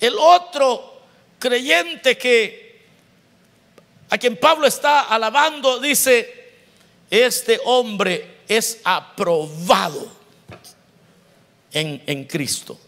El 0.00 0.14
otro 0.18 1.02
creyente 1.38 2.16
que 2.16 2.62
a 4.10 4.18
quien 4.18 4.36
Pablo 4.36 4.66
está 4.66 5.02
alabando 5.02 5.78
dice, 5.80 6.54
este 7.08 7.60
hombre 7.64 8.40
es 8.46 8.80
aprobado 8.84 10.12
en, 11.72 12.02
en 12.06 12.24
Cristo. 12.24 12.78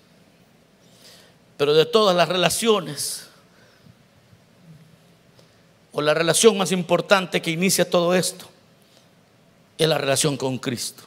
Pero 1.56 1.72
de 1.72 1.86
todas 1.86 2.14
las 2.14 2.28
relaciones, 2.28 3.23
o 5.94 6.02
la 6.02 6.12
relación 6.12 6.58
más 6.58 6.72
importante 6.72 7.40
que 7.40 7.52
inicia 7.52 7.88
todo 7.88 8.14
esto, 8.14 8.46
es 9.78 9.88
la 9.88 9.96
relación 9.96 10.36
con 10.36 10.58
Cristo. 10.58 11.04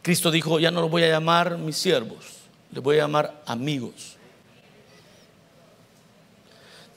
Cristo 0.00 0.30
dijo, 0.30 0.60
ya 0.60 0.70
no 0.70 0.80
los 0.80 0.90
voy 0.90 1.02
a 1.02 1.08
llamar 1.08 1.58
mis 1.58 1.76
siervos, 1.76 2.24
les 2.70 2.82
voy 2.82 2.96
a 2.96 3.02
llamar 3.02 3.42
amigos. 3.46 4.16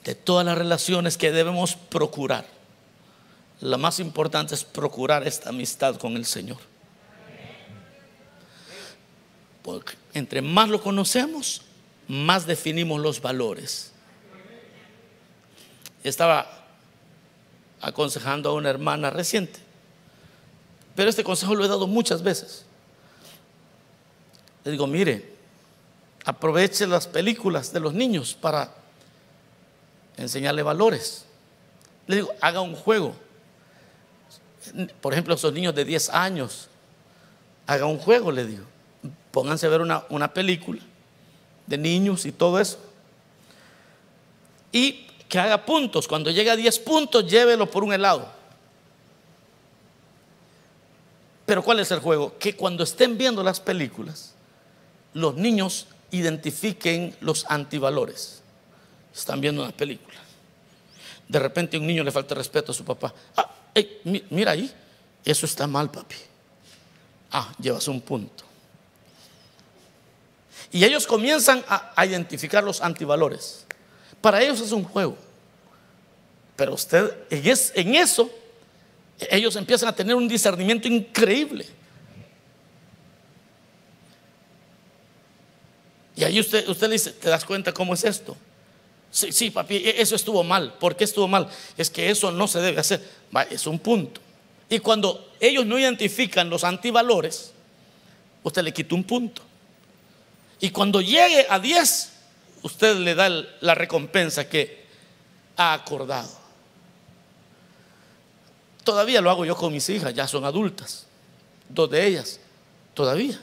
De 0.04 0.14
todas 0.14 0.46
las 0.46 0.56
relaciones 0.56 1.18
que 1.18 1.32
debemos 1.32 1.76
procurar, 1.76 2.46
la 3.62 3.78
más 3.78 4.00
importante 4.00 4.54
es 4.54 4.64
procurar 4.64 5.28
esta 5.28 5.50
amistad 5.50 5.96
con 5.98 6.16
el 6.16 6.26
Señor. 6.26 6.60
Porque 9.64 9.94
entre 10.14 10.44
más 10.44 10.70
lo 10.70 10.80
conocemos, 10.80 11.64
más 12.08 12.46
definimos 12.46 13.02
los 13.02 13.20
valores. 13.20 13.95
Estaba 16.08 16.48
aconsejando 17.82 18.50
a 18.50 18.54
una 18.54 18.70
hermana 18.70 19.10
reciente, 19.10 19.60
pero 20.96 21.10
este 21.10 21.24
consejo 21.24 21.56
lo 21.56 21.66
he 21.66 21.68
dado 21.68 21.88
muchas 21.88 22.24
veces. 22.24 22.66
Le 24.64 24.72
digo, 24.72 24.88
mire, 24.88 25.34
aproveche 26.24 26.88
las 26.88 27.08
películas 27.08 27.72
de 27.72 27.80
los 27.80 27.94
niños 27.94 28.34
para 28.34 28.74
enseñarle 30.18 30.64
valores. 30.64 31.26
Le 32.08 32.16
digo, 32.18 32.32
haga 32.42 32.62
un 32.62 32.76
juego 32.76 33.16
por 35.02 35.14
ejemplo, 35.14 35.36
esos 35.36 35.54
niños 35.54 35.76
de 35.76 35.86
10 35.86 36.10
años, 36.10 36.68
haga 37.68 37.86
un 37.86 37.98
juego, 37.98 38.32
le 38.32 38.46
digo. 38.46 38.66
Pónganse 39.32 39.66
a 39.66 39.70
ver 39.70 39.82
una, 39.82 40.06
una 40.10 40.34
película 40.34 40.82
de 41.68 41.78
niños 41.78 42.26
y 42.26 42.32
todo 42.32 42.60
eso. 42.60 42.80
Y 44.72 45.08
que 45.36 45.40
haga 45.42 45.66
puntos. 45.66 46.08
Cuando 46.08 46.32
llegue 46.32 46.50
a 46.50 46.56
10 46.56 46.80
puntos, 46.80 47.30
llévelo 47.30 47.70
por 47.70 47.84
un 47.84 47.92
helado. 47.92 48.26
Pero 51.46 51.62
¿cuál 51.62 51.82
es 51.82 51.92
el 51.92 52.00
juego? 52.00 52.38
Que 52.40 52.56
cuando 52.56 52.86
estén 52.86 53.18
viendo 53.18 53.44
las 53.44 53.60
películas, 53.60 54.34
los 55.14 55.36
niños 55.36 55.88
identifiquen 56.12 57.18
los 57.20 57.46
antivalores. 57.50 58.44
Están 59.14 59.42
viendo 59.42 59.62
una 59.64 59.74
película. 59.74 60.16
De 61.28 61.40
repente 61.40 61.76
a 61.76 61.82
un 61.82 61.88
niño 61.88 62.06
le 62.06 62.12
falta 62.14 62.34
respeto 62.34 62.72
a 62.72 62.76
su 62.76 62.86
papá. 62.86 63.14
Ah, 63.36 63.54
mira 64.30 64.52
ahí, 64.52 64.74
eso 65.26 65.46
está 65.46 65.68
mal, 65.68 65.92
papi. 65.92 66.16
Ah, 67.34 67.54
llevas 67.60 67.90
un 67.90 68.00
punto. 68.00 68.46
Y 70.72 70.86
ellos 70.86 71.06
comienzan 71.06 71.62
a, 71.68 72.06
identificar 72.06 72.64
los 72.64 72.80
antivalores. 72.80 73.66
Para 74.22 74.42
ellos 74.42 74.62
es 74.62 74.72
un 74.72 74.86
juego. 74.86 75.25
Pero 76.56 76.74
usted, 76.74 77.12
en, 77.30 77.96
eso, 77.96 78.30
ellos 79.30 79.56
empiezan 79.56 79.90
a 79.90 79.96
tener 79.96 80.16
un 80.16 80.28
discernimiento 80.28 80.88
increíble. 80.88 81.66
Y 86.16 86.24
ahí 86.24 86.40
usted, 86.40 86.68
usted 86.70 86.88
le 86.88 86.94
dice, 86.94 87.12
¿te 87.12 87.30
das 87.30 87.44
cuenta 87.44 87.74
cómo 87.74 87.94
es 87.94 88.06
esto? 88.06 88.38
Sí, 89.12 89.32
sí, 89.32 89.50
papi, 89.50 89.76
e, 89.78 90.02
eso 90.02 90.16
estuvo 90.16 90.44
mal. 90.44 90.74
¿Por 90.74 90.96
qué 90.96 91.04
estuvo 91.04 91.28
mal? 91.28 91.50
Es 91.78 91.90
que 91.90 92.10
eso 92.10 92.32
no 92.32 92.48
se 92.48 92.62
debe 92.62 92.80
hacer. 92.80 93.02
es 93.50 93.68
un 93.68 93.80
punto. 93.80 94.22
Y 94.70 94.80
cuando 94.80 95.34
ellos 95.40 95.66
no 95.66 95.78
identifican 95.78 96.50
los 96.50 96.64
antivalores, 96.64 97.52
usted 98.44 98.64
le 98.64 98.74
quita 98.74 98.96
un 98.96 99.04
punto. 99.04 99.42
Y 100.62 100.70
cuando 100.70 101.02
llegue 101.02 101.46
a 101.50 101.60
10, 101.60 102.12
usted 102.64 102.96
le 102.98 103.14
da 103.14 103.30
la 103.60 103.76
recompensa 103.76 104.48
que 104.48 104.86
ha 105.58 105.74
acordado. 105.74 106.45
Todavía 108.86 109.20
lo 109.20 109.32
hago 109.32 109.44
yo 109.46 109.56
con 109.56 109.74
mis 109.74 109.90
hijas, 109.90 110.14
ya 110.14 110.28
son 110.28 110.46
adultas. 110.46 111.08
Dos 111.68 111.90
de 111.90 112.06
ellas, 112.06 112.40
todavía. 112.94 113.42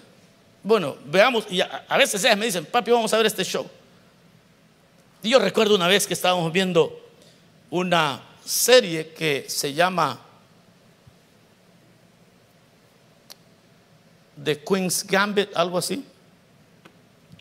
Bueno, 0.63 0.97
veamos, 1.05 1.45
y 1.51 1.61
a, 1.61 1.85
veces 1.99 2.23
ellas 2.23 2.39
me 2.39 2.47
dicen, 2.47 2.65
papi, 2.65 2.93
vamos 2.93 3.13
a 3.13 3.17
ver 3.17 3.27
este 3.27 3.45
show. 3.45 3.69
Y 5.21 5.31
yo 5.31 5.41
recuerdo 5.41 5.75
una 5.75 5.89
vez 5.89 6.07
que 6.07 6.15
estábamos 6.15 6.53
viendo 6.53 6.97
una 7.71 8.23
serie 8.45 9.09
que 9.09 9.47
se 9.49 9.75
llama 9.75 10.21
The 14.43 14.63
Queen's 14.63 15.05
Gambit, 15.05 15.57
algo 15.57 15.77
así. 15.77 16.05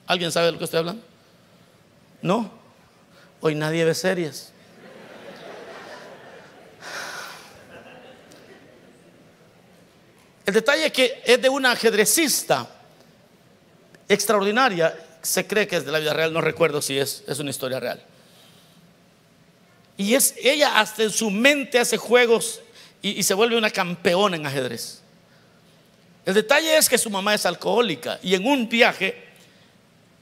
¿Alguien 0.07 0.31
sabe 0.31 0.47
de 0.47 0.53
lo 0.53 0.57
que 0.57 0.63
estoy 0.63 0.79
hablando? 0.79 1.03
No. 2.23 2.49
Hoy 3.41 3.53
nadie 3.53 3.85
ve 3.85 3.93
series. 3.93 4.50
El 10.51 10.55
detalle 10.55 10.87
es 10.87 10.91
que 10.91 11.23
es 11.23 11.41
de 11.41 11.47
una 11.47 11.71
ajedrecista 11.71 12.67
extraordinaria. 14.09 14.93
Se 15.21 15.47
cree 15.47 15.65
que 15.65 15.77
es 15.77 15.85
de 15.85 15.93
la 15.93 15.99
vida 15.99 16.11
real, 16.11 16.33
no 16.33 16.41
recuerdo 16.41 16.81
si 16.81 16.99
es, 16.99 17.23
es 17.25 17.39
una 17.39 17.51
historia 17.51 17.79
real. 17.79 18.03
Y 19.95 20.13
es 20.13 20.35
ella 20.43 20.77
hasta 20.77 21.03
en 21.03 21.09
su 21.09 21.31
mente 21.31 21.79
hace 21.79 21.95
juegos 21.95 22.59
y, 23.01 23.11
y 23.11 23.23
se 23.23 23.33
vuelve 23.33 23.57
una 23.57 23.69
campeona 23.69 24.35
en 24.35 24.45
ajedrez. 24.45 24.99
El 26.25 26.33
detalle 26.33 26.75
es 26.75 26.89
que 26.89 26.97
su 26.97 27.09
mamá 27.09 27.33
es 27.33 27.45
alcohólica 27.45 28.19
y 28.21 28.35
en 28.35 28.45
un 28.45 28.67
viaje 28.67 29.23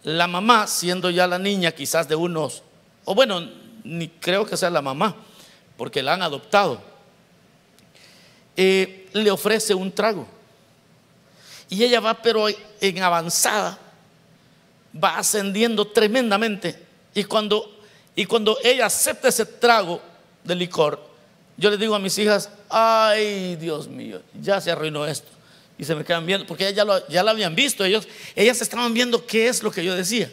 la 0.03 0.27
mamá, 0.27 0.67
siendo 0.67 1.09
ya 1.09 1.25
la 1.25 1.39
niña 1.39 1.71
quizás 1.71 2.07
de 2.07 2.13
unos, 2.13 2.61
o 3.03 3.15
bueno, 3.15 3.49
ni 3.84 4.09
creo 4.09 4.45
que 4.45 4.57
sea 4.57 4.69
la 4.69 4.84
mamá, 4.84 5.15
porque 5.75 6.03
la 6.03 6.13
han 6.13 6.21
adoptado, 6.21 6.84
eh, 8.62 9.07
le 9.14 9.32
ofrece 9.32 9.74
un 9.74 9.89
trago. 9.89 10.28
Y 11.70 11.82
ella 11.82 12.01
va 12.01 12.22
pero 12.22 12.47
en 12.82 13.01
avanzada, 13.01 13.80
va 15.01 15.18
ascendiendo 15.18 15.88
tremendamente. 15.88 16.78
Y 17.14 17.24
cuando, 17.24 17.80
y 18.18 18.26
cuando 18.26 18.57
ella 18.62 18.88
acepta 18.88 19.30
ese 19.30 19.45
trago 19.45 20.01
de 20.43 20.55
licor, 20.55 21.01
yo 21.55 21.70
le 21.70 21.78
digo 21.78 21.95
a 21.95 21.99
mis 21.99 22.18
hijas, 22.18 22.49
ay 22.68 23.55
Dios 23.55 23.88
mío, 23.88 24.22
ya 24.41 24.60
se 24.60 24.72
arruinó 24.72 25.05
esto 25.05 25.30
y 25.78 25.86
se 25.86 25.95
me 25.95 26.03
quedan 26.03 26.26
viendo, 26.26 26.45
porque 26.45 26.66
ellas 26.66 26.76
ya 26.76 26.84
lo, 26.84 27.07
ya 27.07 27.22
habían 27.22 27.55
visto, 27.55 27.86
ellos, 27.86 28.10
ellas 28.36 28.62
estaban 28.62 28.93
viendo 28.93 29.26
qué 29.26 29.47
es 29.47 29.64
lo 29.64 29.72
que 29.72 29.86
yo 29.86 29.95
decía. 29.95 30.30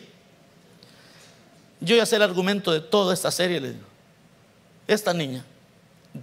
Yo 1.81 1.95
ya 1.95 2.05
sé 2.07 2.17
el 2.17 2.23
argumento 2.23 2.73
de 2.73 2.81
toda 2.81 3.15
esta 3.15 3.31
serie, 3.31 3.61
le 3.61 3.69
digo. 3.69 3.87
Esta 4.89 5.15
niña 5.15 5.45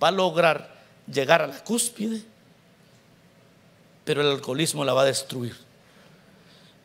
va 0.01 0.09
a 0.09 0.11
lograr 0.11 0.72
llegar 1.11 1.41
a 1.41 1.47
la 1.47 1.63
cúspide, 1.63 2.21
pero 4.05 4.21
el 4.21 4.27
alcoholismo 4.27 4.83
la 4.85 4.93
va 4.93 5.03
a 5.03 5.05
destruir. 5.05 5.55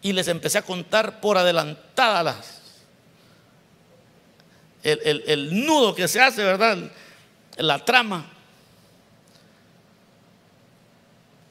Y 0.02 0.12
les 0.12 0.28
empecé 0.28 0.58
a 0.58 0.62
contar 0.62 1.20
por 1.20 1.36
adelantada 1.36 2.22
las, 2.22 2.60
el, 4.82 5.00
el, 5.04 5.24
el 5.26 5.66
nudo 5.66 5.94
que 5.94 6.06
se 6.06 6.20
hace, 6.20 6.44
¿verdad? 6.44 6.78
La 7.56 7.84
trama. 7.84 8.30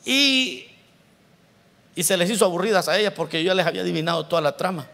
Y 0.06 0.68
y 1.98 2.04
se 2.04 2.16
les 2.16 2.30
hizo 2.30 2.46
aburridas 2.46 2.88
a 2.88 3.00
ellas 3.00 3.12
porque 3.12 3.44
yo 3.44 3.48
ya 3.48 3.56
les 3.56 3.66
había 3.66 3.82
adivinado 3.82 4.24
toda 4.28 4.40
la 4.40 4.56
trama. 4.56 4.88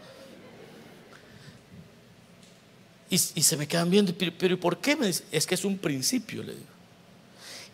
Y, 3.10 3.18
se 3.18 3.58
me 3.58 3.68
quedan 3.68 3.90
viendo, 3.90 4.14
pero, 4.16 4.32
pero 4.38 4.58
¿por 4.58 4.78
qué? 4.78 4.96
Me 4.96 5.08
dice, 5.08 5.22
es 5.30 5.46
que 5.46 5.54
es 5.54 5.66
un 5.66 5.76
principio, 5.76 6.42
le 6.42 6.54
digo. 6.54 6.73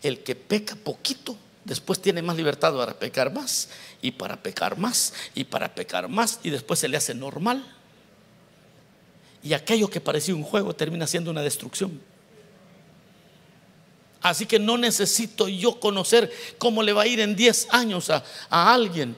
El 0.02 0.22
que 0.22 0.34
peca 0.34 0.76
poquito, 0.76 1.36
después 1.64 2.00
tiene 2.00 2.22
más 2.22 2.36
libertad 2.36 2.74
para 2.74 2.98
pecar 2.98 3.32
más, 3.32 3.68
y 4.02 4.12
para 4.12 4.42
pecar 4.42 4.78
más, 4.78 5.12
y 5.34 5.44
para 5.44 5.74
pecar 5.74 6.08
más, 6.08 6.40
y 6.42 6.50
después 6.50 6.80
se 6.80 6.88
le 6.88 6.96
hace 6.96 7.14
normal. 7.14 7.64
Y 9.42 9.52
aquello 9.54 9.88
que 9.88 10.00
parecía 10.00 10.34
un 10.34 10.42
juego 10.42 10.74
termina 10.74 11.06
siendo 11.06 11.30
una 11.30 11.42
destrucción. 11.42 12.00
Así 14.22 14.44
que 14.44 14.58
no 14.58 14.76
necesito 14.76 15.48
yo 15.48 15.80
conocer 15.80 16.30
cómo 16.58 16.82
le 16.82 16.92
va 16.92 17.02
a 17.02 17.06
ir 17.06 17.20
en 17.20 17.34
10 17.34 17.68
años 17.70 18.10
a, 18.10 18.22
alguien. 18.50 19.16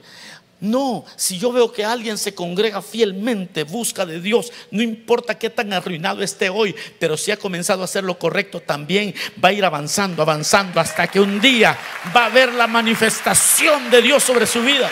No, 0.62 1.04
si 1.16 1.40
yo 1.40 1.50
veo 1.50 1.72
que 1.72 1.84
alguien 1.84 2.16
se 2.16 2.36
congrega 2.36 2.80
fielmente, 2.82 3.64
busca 3.64 4.06
de 4.06 4.20
Dios, 4.20 4.52
no 4.70 4.80
importa 4.80 5.36
qué 5.36 5.50
tan 5.50 5.72
arruinado 5.72 6.22
esté 6.22 6.50
hoy, 6.50 6.72
pero 7.00 7.16
si 7.16 7.32
ha 7.32 7.36
comenzado 7.36 7.82
a 7.82 7.86
hacer 7.86 8.04
lo 8.04 8.16
correcto, 8.16 8.60
también 8.60 9.12
va 9.44 9.48
a 9.48 9.52
ir 9.52 9.64
avanzando, 9.64 10.22
avanzando, 10.22 10.78
hasta 10.78 11.08
que 11.08 11.18
un 11.18 11.40
día 11.40 11.76
va 12.14 12.26
a 12.26 12.28
ver 12.28 12.52
la 12.52 12.68
manifestación 12.68 13.90
de 13.90 14.02
Dios 14.02 14.22
sobre 14.22 14.46
su 14.46 14.62
vida. 14.62 14.88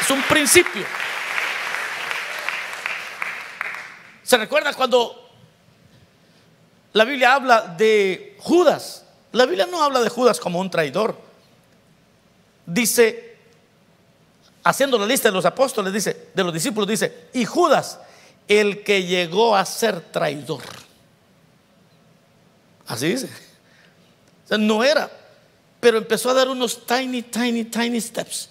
Es 0.00 0.08
un 0.08 0.22
principio. 0.22 0.86
¿Se 4.22 4.38
recuerda 4.38 4.72
cuando 4.72 5.36
la 6.94 7.04
Biblia 7.04 7.34
habla 7.34 7.60
de 7.76 8.38
Judas? 8.38 9.04
La 9.32 9.44
Biblia 9.44 9.66
no 9.70 9.82
habla 9.82 10.00
de 10.00 10.08
Judas 10.08 10.40
como 10.40 10.60
un 10.60 10.70
traidor. 10.70 11.20
Dice, 12.64 13.31
haciendo 14.64 14.98
la 14.98 15.06
lista 15.06 15.28
de 15.28 15.34
los 15.34 15.44
apóstoles, 15.44 15.92
dice, 15.92 16.28
de 16.34 16.44
los 16.44 16.52
discípulos, 16.52 16.88
dice, 16.88 17.28
y 17.32 17.44
Judas, 17.44 17.98
el 18.48 18.82
que 18.82 19.04
llegó 19.04 19.56
a 19.56 19.64
ser 19.64 20.00
traidor. 20.00 20.62
Así 22.86 23.08
dice. 23.08 23.26
O 24.44 24.48
sea, 24.48 24.58
no 24.58 24.84
era, 24.84 25.10
pero 25.80 25.98
empezó 25.98 26.30
a 26.30 26.34
dar 26.34 26.48
unos 26.48 26.86
tiny, 26.86 27.22
tiny, 27.22 27.64
tiny 27.64 28.00
steps. 28.00 28.50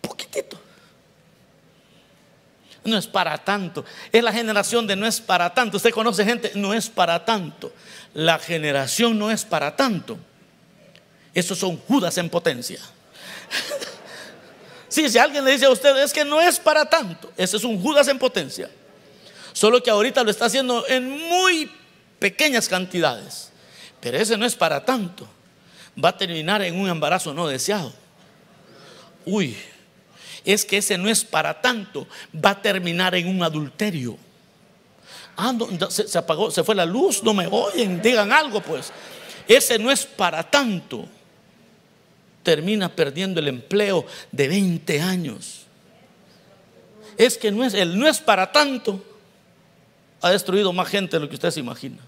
Poquitito. 0.00 0.60
No 2.84 2.98
es 2.98 3.06
para 3.06 3.38
tanto. 3.38 3.84
Es 4.12 4.22
la 4.22 4.32
generación 4.32 4.86
de 4.86 4.96
no 4.96 5.06
es 5.06 5.20
para 5.20 5.54
tanto. 5.54 5.78
Usted 5.78 5.90
conoce 5.90 6.24
gente, 6.24 6.52
no 6.54 6.74
es 6.74 6.90
para 6.90 7.24
tanto 7.24 7.72
la 8.14 8.38
generación 8.38 9.18
no 9.18 9.30
es 9.30 9.44
para 9.44 9.74
tanto. 9.76 10.16
Esos 11.34 11.58
son 11.58 11.76
Judas 11.76 12.16
en 12.16 12.30
potencia. 12.30 12.78
Sí, 14.94 15.08
si 15.08 15.18
alguien 15.18 15.44
le 15.44 15.50
dice 15.50 15.64
a 15.64 15.70
usted 15.70 15.96
es 15.96 16.12
que 16.12 16.24
no 16.24 16.40
es 16.40 16.60
para 16.60 16.84
tanto, 16.88 17.32
ese 17.36 17.56
es 17.56 17.64
un 17.64 17.82
Judas 17.82 18.06
en 18.06 18.16
potencia. 18.16 18.70
Solo 19.52 19.82
que 19.82 19.90
ahorita 19.90 20.22
lo 20.22 20.30
está 20.30 20.44
haciendo 20.44 20.86
en 20.86 21.10
muy 21.10 21.68
pequeñas 22.20 22.68
cantidades. 22.68 23.50
Pero 23.98 24.18
ese 24.18 24.36
no 24.36 24.46
es 24.46 24.54
para 24.54 24.84
tanto. 24.84 25.26
Va 26.02 26.10
a 26.10 26.16
terminar 26.16 26.62
en 26.62 26.78
un 26.78 26.88
embarazo 26.88 27.34
no 27.34 27.48
deseado. 27.48 27.92
Uy, 29.24 29.56
es 30.44 30.64
que 30.64 30.76
ese 30.76 30.96
no 30.96 31.08
es 31.08 31.24
para 31.24 31.60
tanto. 31.60 32.06
Va 32.32 32.50
a 32.50 32.62
terminar 32.62 33.16
en 33.16 33.26
un 33.26 33.42
adulterio. 33.42 34.16
Ah, 35.36 35.52
se, 35.88 36.16
apagó, 36.16 36.52
se 36.52 36.62
fue 36.62 36.76
la 36.76 36.86
luz, 36.86 37.20
no 37.24 37.34
me 37.34 37.48
oyen, 37.48 38.00
digan 38.00 38.30
algo 38.30 38.60
pues. 38.60 38.92
Ese 39.48 39.76
no 39.76 39.90
es 39.90 40.06
para 40.06 40.48
tanto. 40.48 41.08
Termina 42.44 42.94
perdiendo 42.94 43.40
el 43.40 43.48
empleo 43.48 44.06
de 44.30 44.46
20 44.46 45.00
años. 45.00 45.66
Es 47.18 47.36
que 47.36 47.50
no 47.50 47.64
es, 47.64 47.74
el 47.74 47.98
no 47.98 48.06
es 48.06 48.20
para 48.20 48.52
tanto. 48.52 49.02
Ha 50.20 50.30
destruido 50.30 50.72
más 50.72 50.88
gente 50.88 51.16
de 51.16 51.20
lo 51.20 51.28
que 51.28 51.34
usted 51.34 51.50
se 51.50 51.58
imagina. 51.58 51.98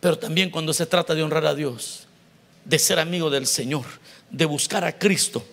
Pero 0.00 0.18
también 0.18 0.50
cuando 0.50 0.72
se 0.72 0.86
trata 0.86 1.14
de 1.14 1.22
honrar 1.22 1.44
a 1.46 1.54
Dios, 1.54 2.06
de 2.64 2.78
ser 2.78 2.98
amigo 2.98 3.28
del 3.28 3.46
Señor, 3.46 3.84
de 4.30 4.46
buscar 4.46 4.84
a 4.84 4.98
Cristo, 4.98 5.44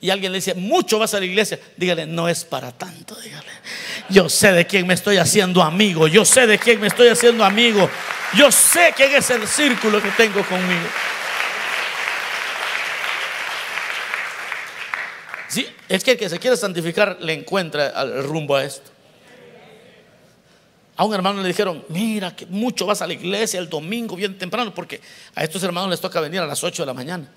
y 0.00 0.10
alguien 0.10 0.32
le 0.32 0.38
dice, 0.38 0.54
mucho 0.54 0.98
vas 0.98 1.14
a 1.14 1.20
la 1.20 1.26
iglesia, 1.26 1.58
dígale, 1.76 2.06
no 2.06 2.28
es 2.28 2.44
para 2.44 2.72
tanto, 2.72 3.14
dígale. 3.16 3.48
Yo 4.08 4.28
sé 4.28 4.52
de 4.52 4.66
quién 4.66 4.86
me 4.86 4.94
estoy 4.94 5.18
haciendo 5.18 5.62
amigo, 5.62 6.08
yo 6.08 6.24
sé 6.24 6.46
de 6.46 6.58
quién 6.58 6.80
me 6.80 6.88
estoy 6.88 7.08
haciendo 7.08 7.44
amigo, 7.44 7.88
yo 8.34 8.50
sé 8.50 8.92
quién 8.96 9.14
es 9.14 9.30
el 9.30 9.46
círculo 9.46 10.02
que 10.02 10.10
tengo 10.10 10.42
conmigo. 10.44 10.86
Sí, 15.48 15.66
es 15.88 16.02
que 16.02 16.12
el 16.12 16.18
que 16.18 16.28
se 16.28 16.38
quiere 16.38 16.56
santificar 16.56 17.18
le 17.20 17.34
encuentra 17.34 17.88
el 18.02 18.24
rumbo 18.24 18.56
a 18.56 18.64
esto. 18.64 18.90
A 20.96 21.04
un 21.04 21.14
hermano 21.14 21.42
le 21.42 21.48
dijeron, 21.48 21.84
mira, 21.88 22.34
que 22.34 22.46
mucho 22.46 22.86
vas 22.86 23.02
a 23.02 23.06
la 23.06 23.12
iglesia 23.12 23.60
el 23.60 23.68
domingo 23.68 24.16
bien 24.16 24.36
temprano, 24.36 24.74
porque 24.74 25.00
a 25.34 25.44
estos 25.44 25.62
hermanos 25.62 25.90
les 25.90 26.00
toca 26.00 26.20
venir 26.20 26.40
a 26.40 26.46
las 26.46 26.62
8 26.62 26.82
de 26.82 26.86
la 26.86 26.94
mañana 26.94 27.28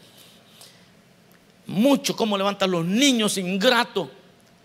mucho 1.68 2.16
cómo 2.16 2.38
levantan 2.38 2.72
los 2.72 2.86
niños 2.86 3.38
ingratos. 3.38 4.10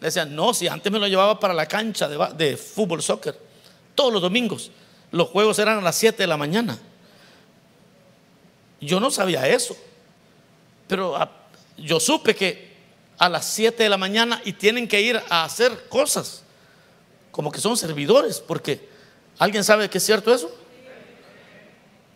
Decían, 0.01 0.35
no, 0.35 0.55
si 0.55 0.67
antes 0.67 0.91
me 0.91 0.99
lo 0.99 1.07
llevaba 1.07 1.39
para 1.39 1.53
la 1.53 1.67
cancha 1.67 2.09
de, 2.09 2.57
fútbol, 2.57 3.03
soccer, 3.03 3.39
todos 3.95 4.13
los 4.13 4.23
domingos. 4.23 4.71
Los 5.11 5.29
juegos 5.29 5.59
eran 5.59 5.79
a 5.79 5.83
las 5.83 5.97
7 5.97 6.23
de 6.23 6.27
la 6.27 6.37
mañana. 6.37 6.79
Yo 8.81 8.99
no 8.99 9.11
sabía 9.11 9.47
eso, 9.47 9.77
pero 10.89 11.17
yo 11.77 12.01
supe 12.01 12.35
que 12.35 12.71
a 13.19 13.29
las 13.29 13.45
7 13.47 13.83
de 13.83 13.89
la 13.91 13.99
mañana 13.99 14.41
y 14.45 14.55
tienen 14.55 14.89
que 14.89 15.03
ir 15.03 15.21
a 15.29 15.45
hacer 15.45 15.89
cosas, 15.89 16.43
como 17.31 17.53
que 17.53 17.61
son 17.61 17.77
servidores, 17.77 18.41
porque 18.41 18.89
¿alguien 19.39 19.63
sabe 19.63 19.91
que 19.91 19.99
es 19.99 20.05
cierto 20.05 20.33
eso? 20.33 20.51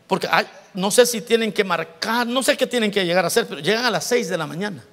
Porque 0.07 0.27
hay, 0.31 0.47
no 0.75 0.91
sé 0.91 1.07
si 1.07 1.21
tienen 1.21 1.53
que 1.53 1.63
marcar, 1.63 2.27
no 2.27 2.43
sé 2.43 2.57
qué 2.57 2.67
tienen 2.67 2.91
que 2.91 3.07
llegar 3.07 3.25
a 3.25 3.29
hacer, 3.29 3.47
pero 3.47 3.61
llegan 3.61 3.85
a 3.85 3.91
las 3.91 4.05
6 4.05 4.29
de 4.29 4.37
la 4.37 4.47
mañana. 4.47 4.85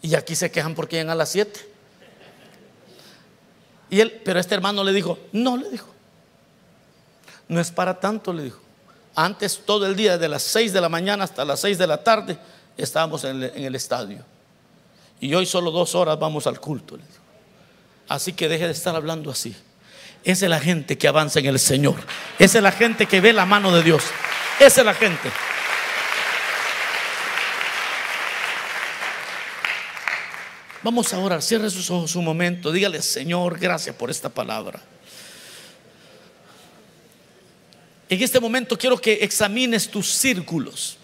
Y 0.00 0.14
aquí 0.14 0.36
se 0.36 0.50
quejan 0.50 0.74
porque 0.74 0.96
llegan 0.96 1.10
a 1.10 1.14
las 1.14 1.30
7. 1.30 1.68
Y 3.90 4.00
él, 4.00 4.20
pero 4.24 4.38
este 4.38 4.54
hermano 4.54 4.84
le 4.84 4.92
dijo, 4.92 5.18
no, 5.32 5.56
le 5.56 5.70
dijo, 5.70 5.88
no 7.48 7.60
es 7.60 7.70
para 7.70 7.98
tanto, 7.98 8.32
le 8.32 8.44
dijo. 8.44 8.60
Antes 9.16 9.60
todo 9.64 9.86
el 9.86 9.96
día, 9.96 10.18
de 10.18 10.28
las 10.28 10.42
6 10.42 10.72
de 10.72 10.80
la 10.80 10.88
mañana 10.88 11.24
hasta 11.24 11.44
las 11.44 11.60
6 11.60 11.78
de 11.78 11.86
la 11.86 12.02
tarde, 12.02 12.38
estábamos 12.76 13.24
en 13.24 13.42
el, 13.42 13.74
estadio. 13.74 14.24
Y 15.20 15.34
hoy 15.34 15.46
solo 15.46 15.70
dos 15.70 15.94
horas 15.94 16.18
vamos 16.18 16.46
al 16.46 16.60
culto. 16.60 16.98
Así 18.08 18.32
que 18.32 18.48
deje 18.48 18.66
de 18.66 18.72
estar 18.72 18.94
hablando 18.94 19.30
así. 19.30 19.56
Esa 20.24 20.46
es 20.46 20.50
la 20.50 20.60
gente 20.60 20.96
que 20.96 21.06
avanza 21.06 21.38
en 21.38 21.46
el 21.46 21.58
Señor. 21.58 21.96
Esa 22.38 22.58
es 22.58 22.62
la 22.62 22.72
gente 22.72 23.06
que 23.06 23.20
ve 23.20 23.32
la 23.32 23.44
mano 23.44 23.74
de 23.76 23.82
Dios. 23.82 24.02
Esa 24.58 24.80
es 24.80 24.86
la 24.86 24.94
gente. 24.94 25.30
Vamos 30.82 31.12
a 31.12 31.18
orar. 31.18 31.42
Cierre 31.42 31.68
sus 31.70 31.90
ojos 31.90 32.16
un 32.16 32.24
momento. 32.24 32.72
Dígale, 32.72 33.02
Señor, 33.02 33.58
gracias 33.58 33.94
por 33.96 34.10
esta 34.10 34.30
palabra. 34.30 34.80
En 38.08 38.22
este 38.22 38.40
momento 38.40 38.78
quiero 38.78 38.98
que 38.98 39.14
examines 39.22 39.90
tus 39.90 40.08
círculos. 40.08 40.98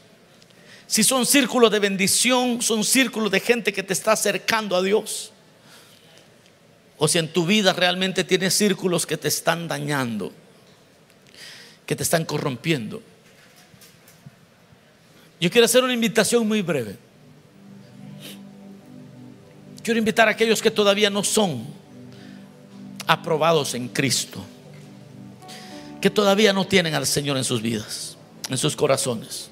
Si 0.86 1.04
son 1.04 1.24
círculos 1.24 1.70
de 1.70 1.78
bendición, 1.78 2.60
son 2.62 2.84
círculos 2.84 3.30
de 3.30 3.40
gente 3.40 3.72
que 3.72 3.82
te 3.82 3.92
está 3.92 4.12
acercando 4.12 4.76
a 4.76 4.82
Dios. 4.82 5.32
O 7.02 7.08
si 7.08 7.16
en 7.16 7.32
tu 7.32 7.46
vida 7.46 7.72
realmente 7.72 8.24
tienes 8.24 8.52
círculos 8.52 9.06
que 9.06 9.16
te 9.16 9.26
están 9.26 9.66
dañando, 9.66 10.34
que 11.86 11.96
te 11.96 12.02
están 12.02 12.26
corrompiendo. 12.26 13.02
Yo 15.40 15.50
quiero 15.50 15.64
hacer 15.64 15.82
una 15.82 15.94
invitación 15.94 16.46
muy 16.46 16.60
breve. 16.60 16.98
Quiero 19.82 19.96
invitar 19.96 20.28
a 20.28 20.32
aquellos 20.32 20.60
que 20.60 20.70
todavía 20.70 21.08
no 21.08 21.24
son 21.24 21.66
aprobados 23.06 23.72
en 23.72 23.88
Cristo, 23.88 24.44
que 26.02 26.10
todavía 26.10 26.52
no 26.52 26.66
tienen 26.66 26.92
al 26.92 27.06
Señor 27.06 27.38
en 27.38 27.44
sus 27.44 27.62
vidas, 27.62 28.18
en 28.50 28.58
sus 28.58 28.76
corazones. 28.76 29.48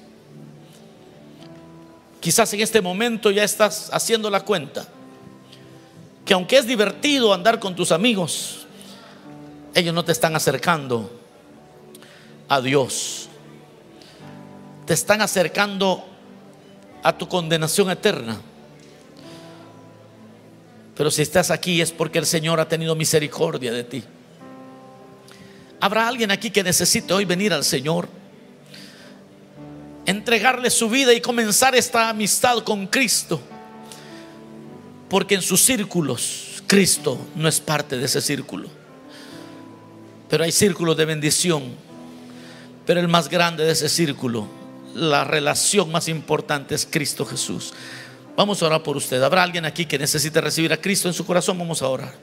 Quizás 2.19 2.53
en 2.53 2.59
este 2.59 2.79
momento 2.79 3.31
ya 3.31 3.43
estás 3.43 3.89
haciendo 3.91 4.29
la 4.29 4.45
cuenta 4.45 4.87
que 6.29 6.35
aunque 6.35 6.59
es 6.59 6.67
divertido 6.67 7.33
andar 7.33 7.59
con 7.59 7.75
tus 7.75 7.91
amigos, 7.91 8.67
ellos 9.73 9.95
no 9.95 10.05
te 10.05 10.11
están 10.11 10.35
acercando 10.35 11.09
a 12.47 12.61
Dios. 12.61 13.27
Te 14.85 14.93
están 14.93 15.21
acercando 15.21 16.05
a 17.01 17.17
tu 17.17 17.27
condenación 17.27 17.89
eterna. 17.89 18.39
Pero 20.95 21.09
si 21.09 21.23
estás 21.23 21.49
aquí 21.49 21.81
es 21.81 21.91
porque 21.91 22.19
el 22.19 22.27
Señor 22.27 22.59
ha 22.59 22.67
tenido 22.67 22.93
misericordia 22.93 23.73
de 23.73 23.83
ti. 23.83 24.03
¿Habrá 25.79 26.07
alguien 26.07 26.29
aquí 26.29 26.51
que 26.51 26.61
necesite 26.61 27.11
hoy 27.11 27.25
venir 27.25 27.53
al 27.53 27.63
Señor? 27.63 28.07
Entregarle 30.05 30.69
su 30.69 30.91
vida 30.91 31.11
y 31.11 31.21
comenzar 31.21 31.73
esta 31.73 32.07
amistad 32.07 32.59
con 32.59 32.85
Cristo 32.85 33.41
porque 35.09 35.35
en 35.35 35.41
sus 35.41 35.61
círculos 35.61 36.63
Cristo 36.67 37.17
no 37.35 37.47
es 37.47 37.59
parte 37.59 37.97
de 37.97 38.05
ese 38.05 38.21
círculo. 38.21 38.69
Pero 40.29 40.43
hay 40.43 40.51
círculos 40.51 40.95
de 40.95 41.05
bendición. 41.05 41.63
Pero 42.85 42.99
el 42.99 43.07
más 43.07 43.27
grande 43.27 43.65
de 43.65 43.71
ese 43.71 43.89
círculo, 43.89 44.47
la 44.93 45.23
relación 45.23 45.91
más 45.91 46.07
importante 46.07 46.75
es 46.75 46.87
Cristo 46.89 47.25
Jesús. 47.25 47.73
Vamos 48.35 48.61
a 48.61 48.67
orar 48.67 48.83
por 48.83 48.95
usted. 48.95 49.21
¿Habrá 49.23 49.43
alguien 49.43 49.65
aquí 49.65 49.85
que 49.85 49.97
necesite 49.97 50.39
recibir 50.39 50.71
a 50.71 50.77
Cristo 50.77 51.07
en 51.07 51.13
su 51.13 51.25
corazón? 51.25 51.57
Vamos 51.57 51.81
a 51.81 51.87
orar. 51.87 52.13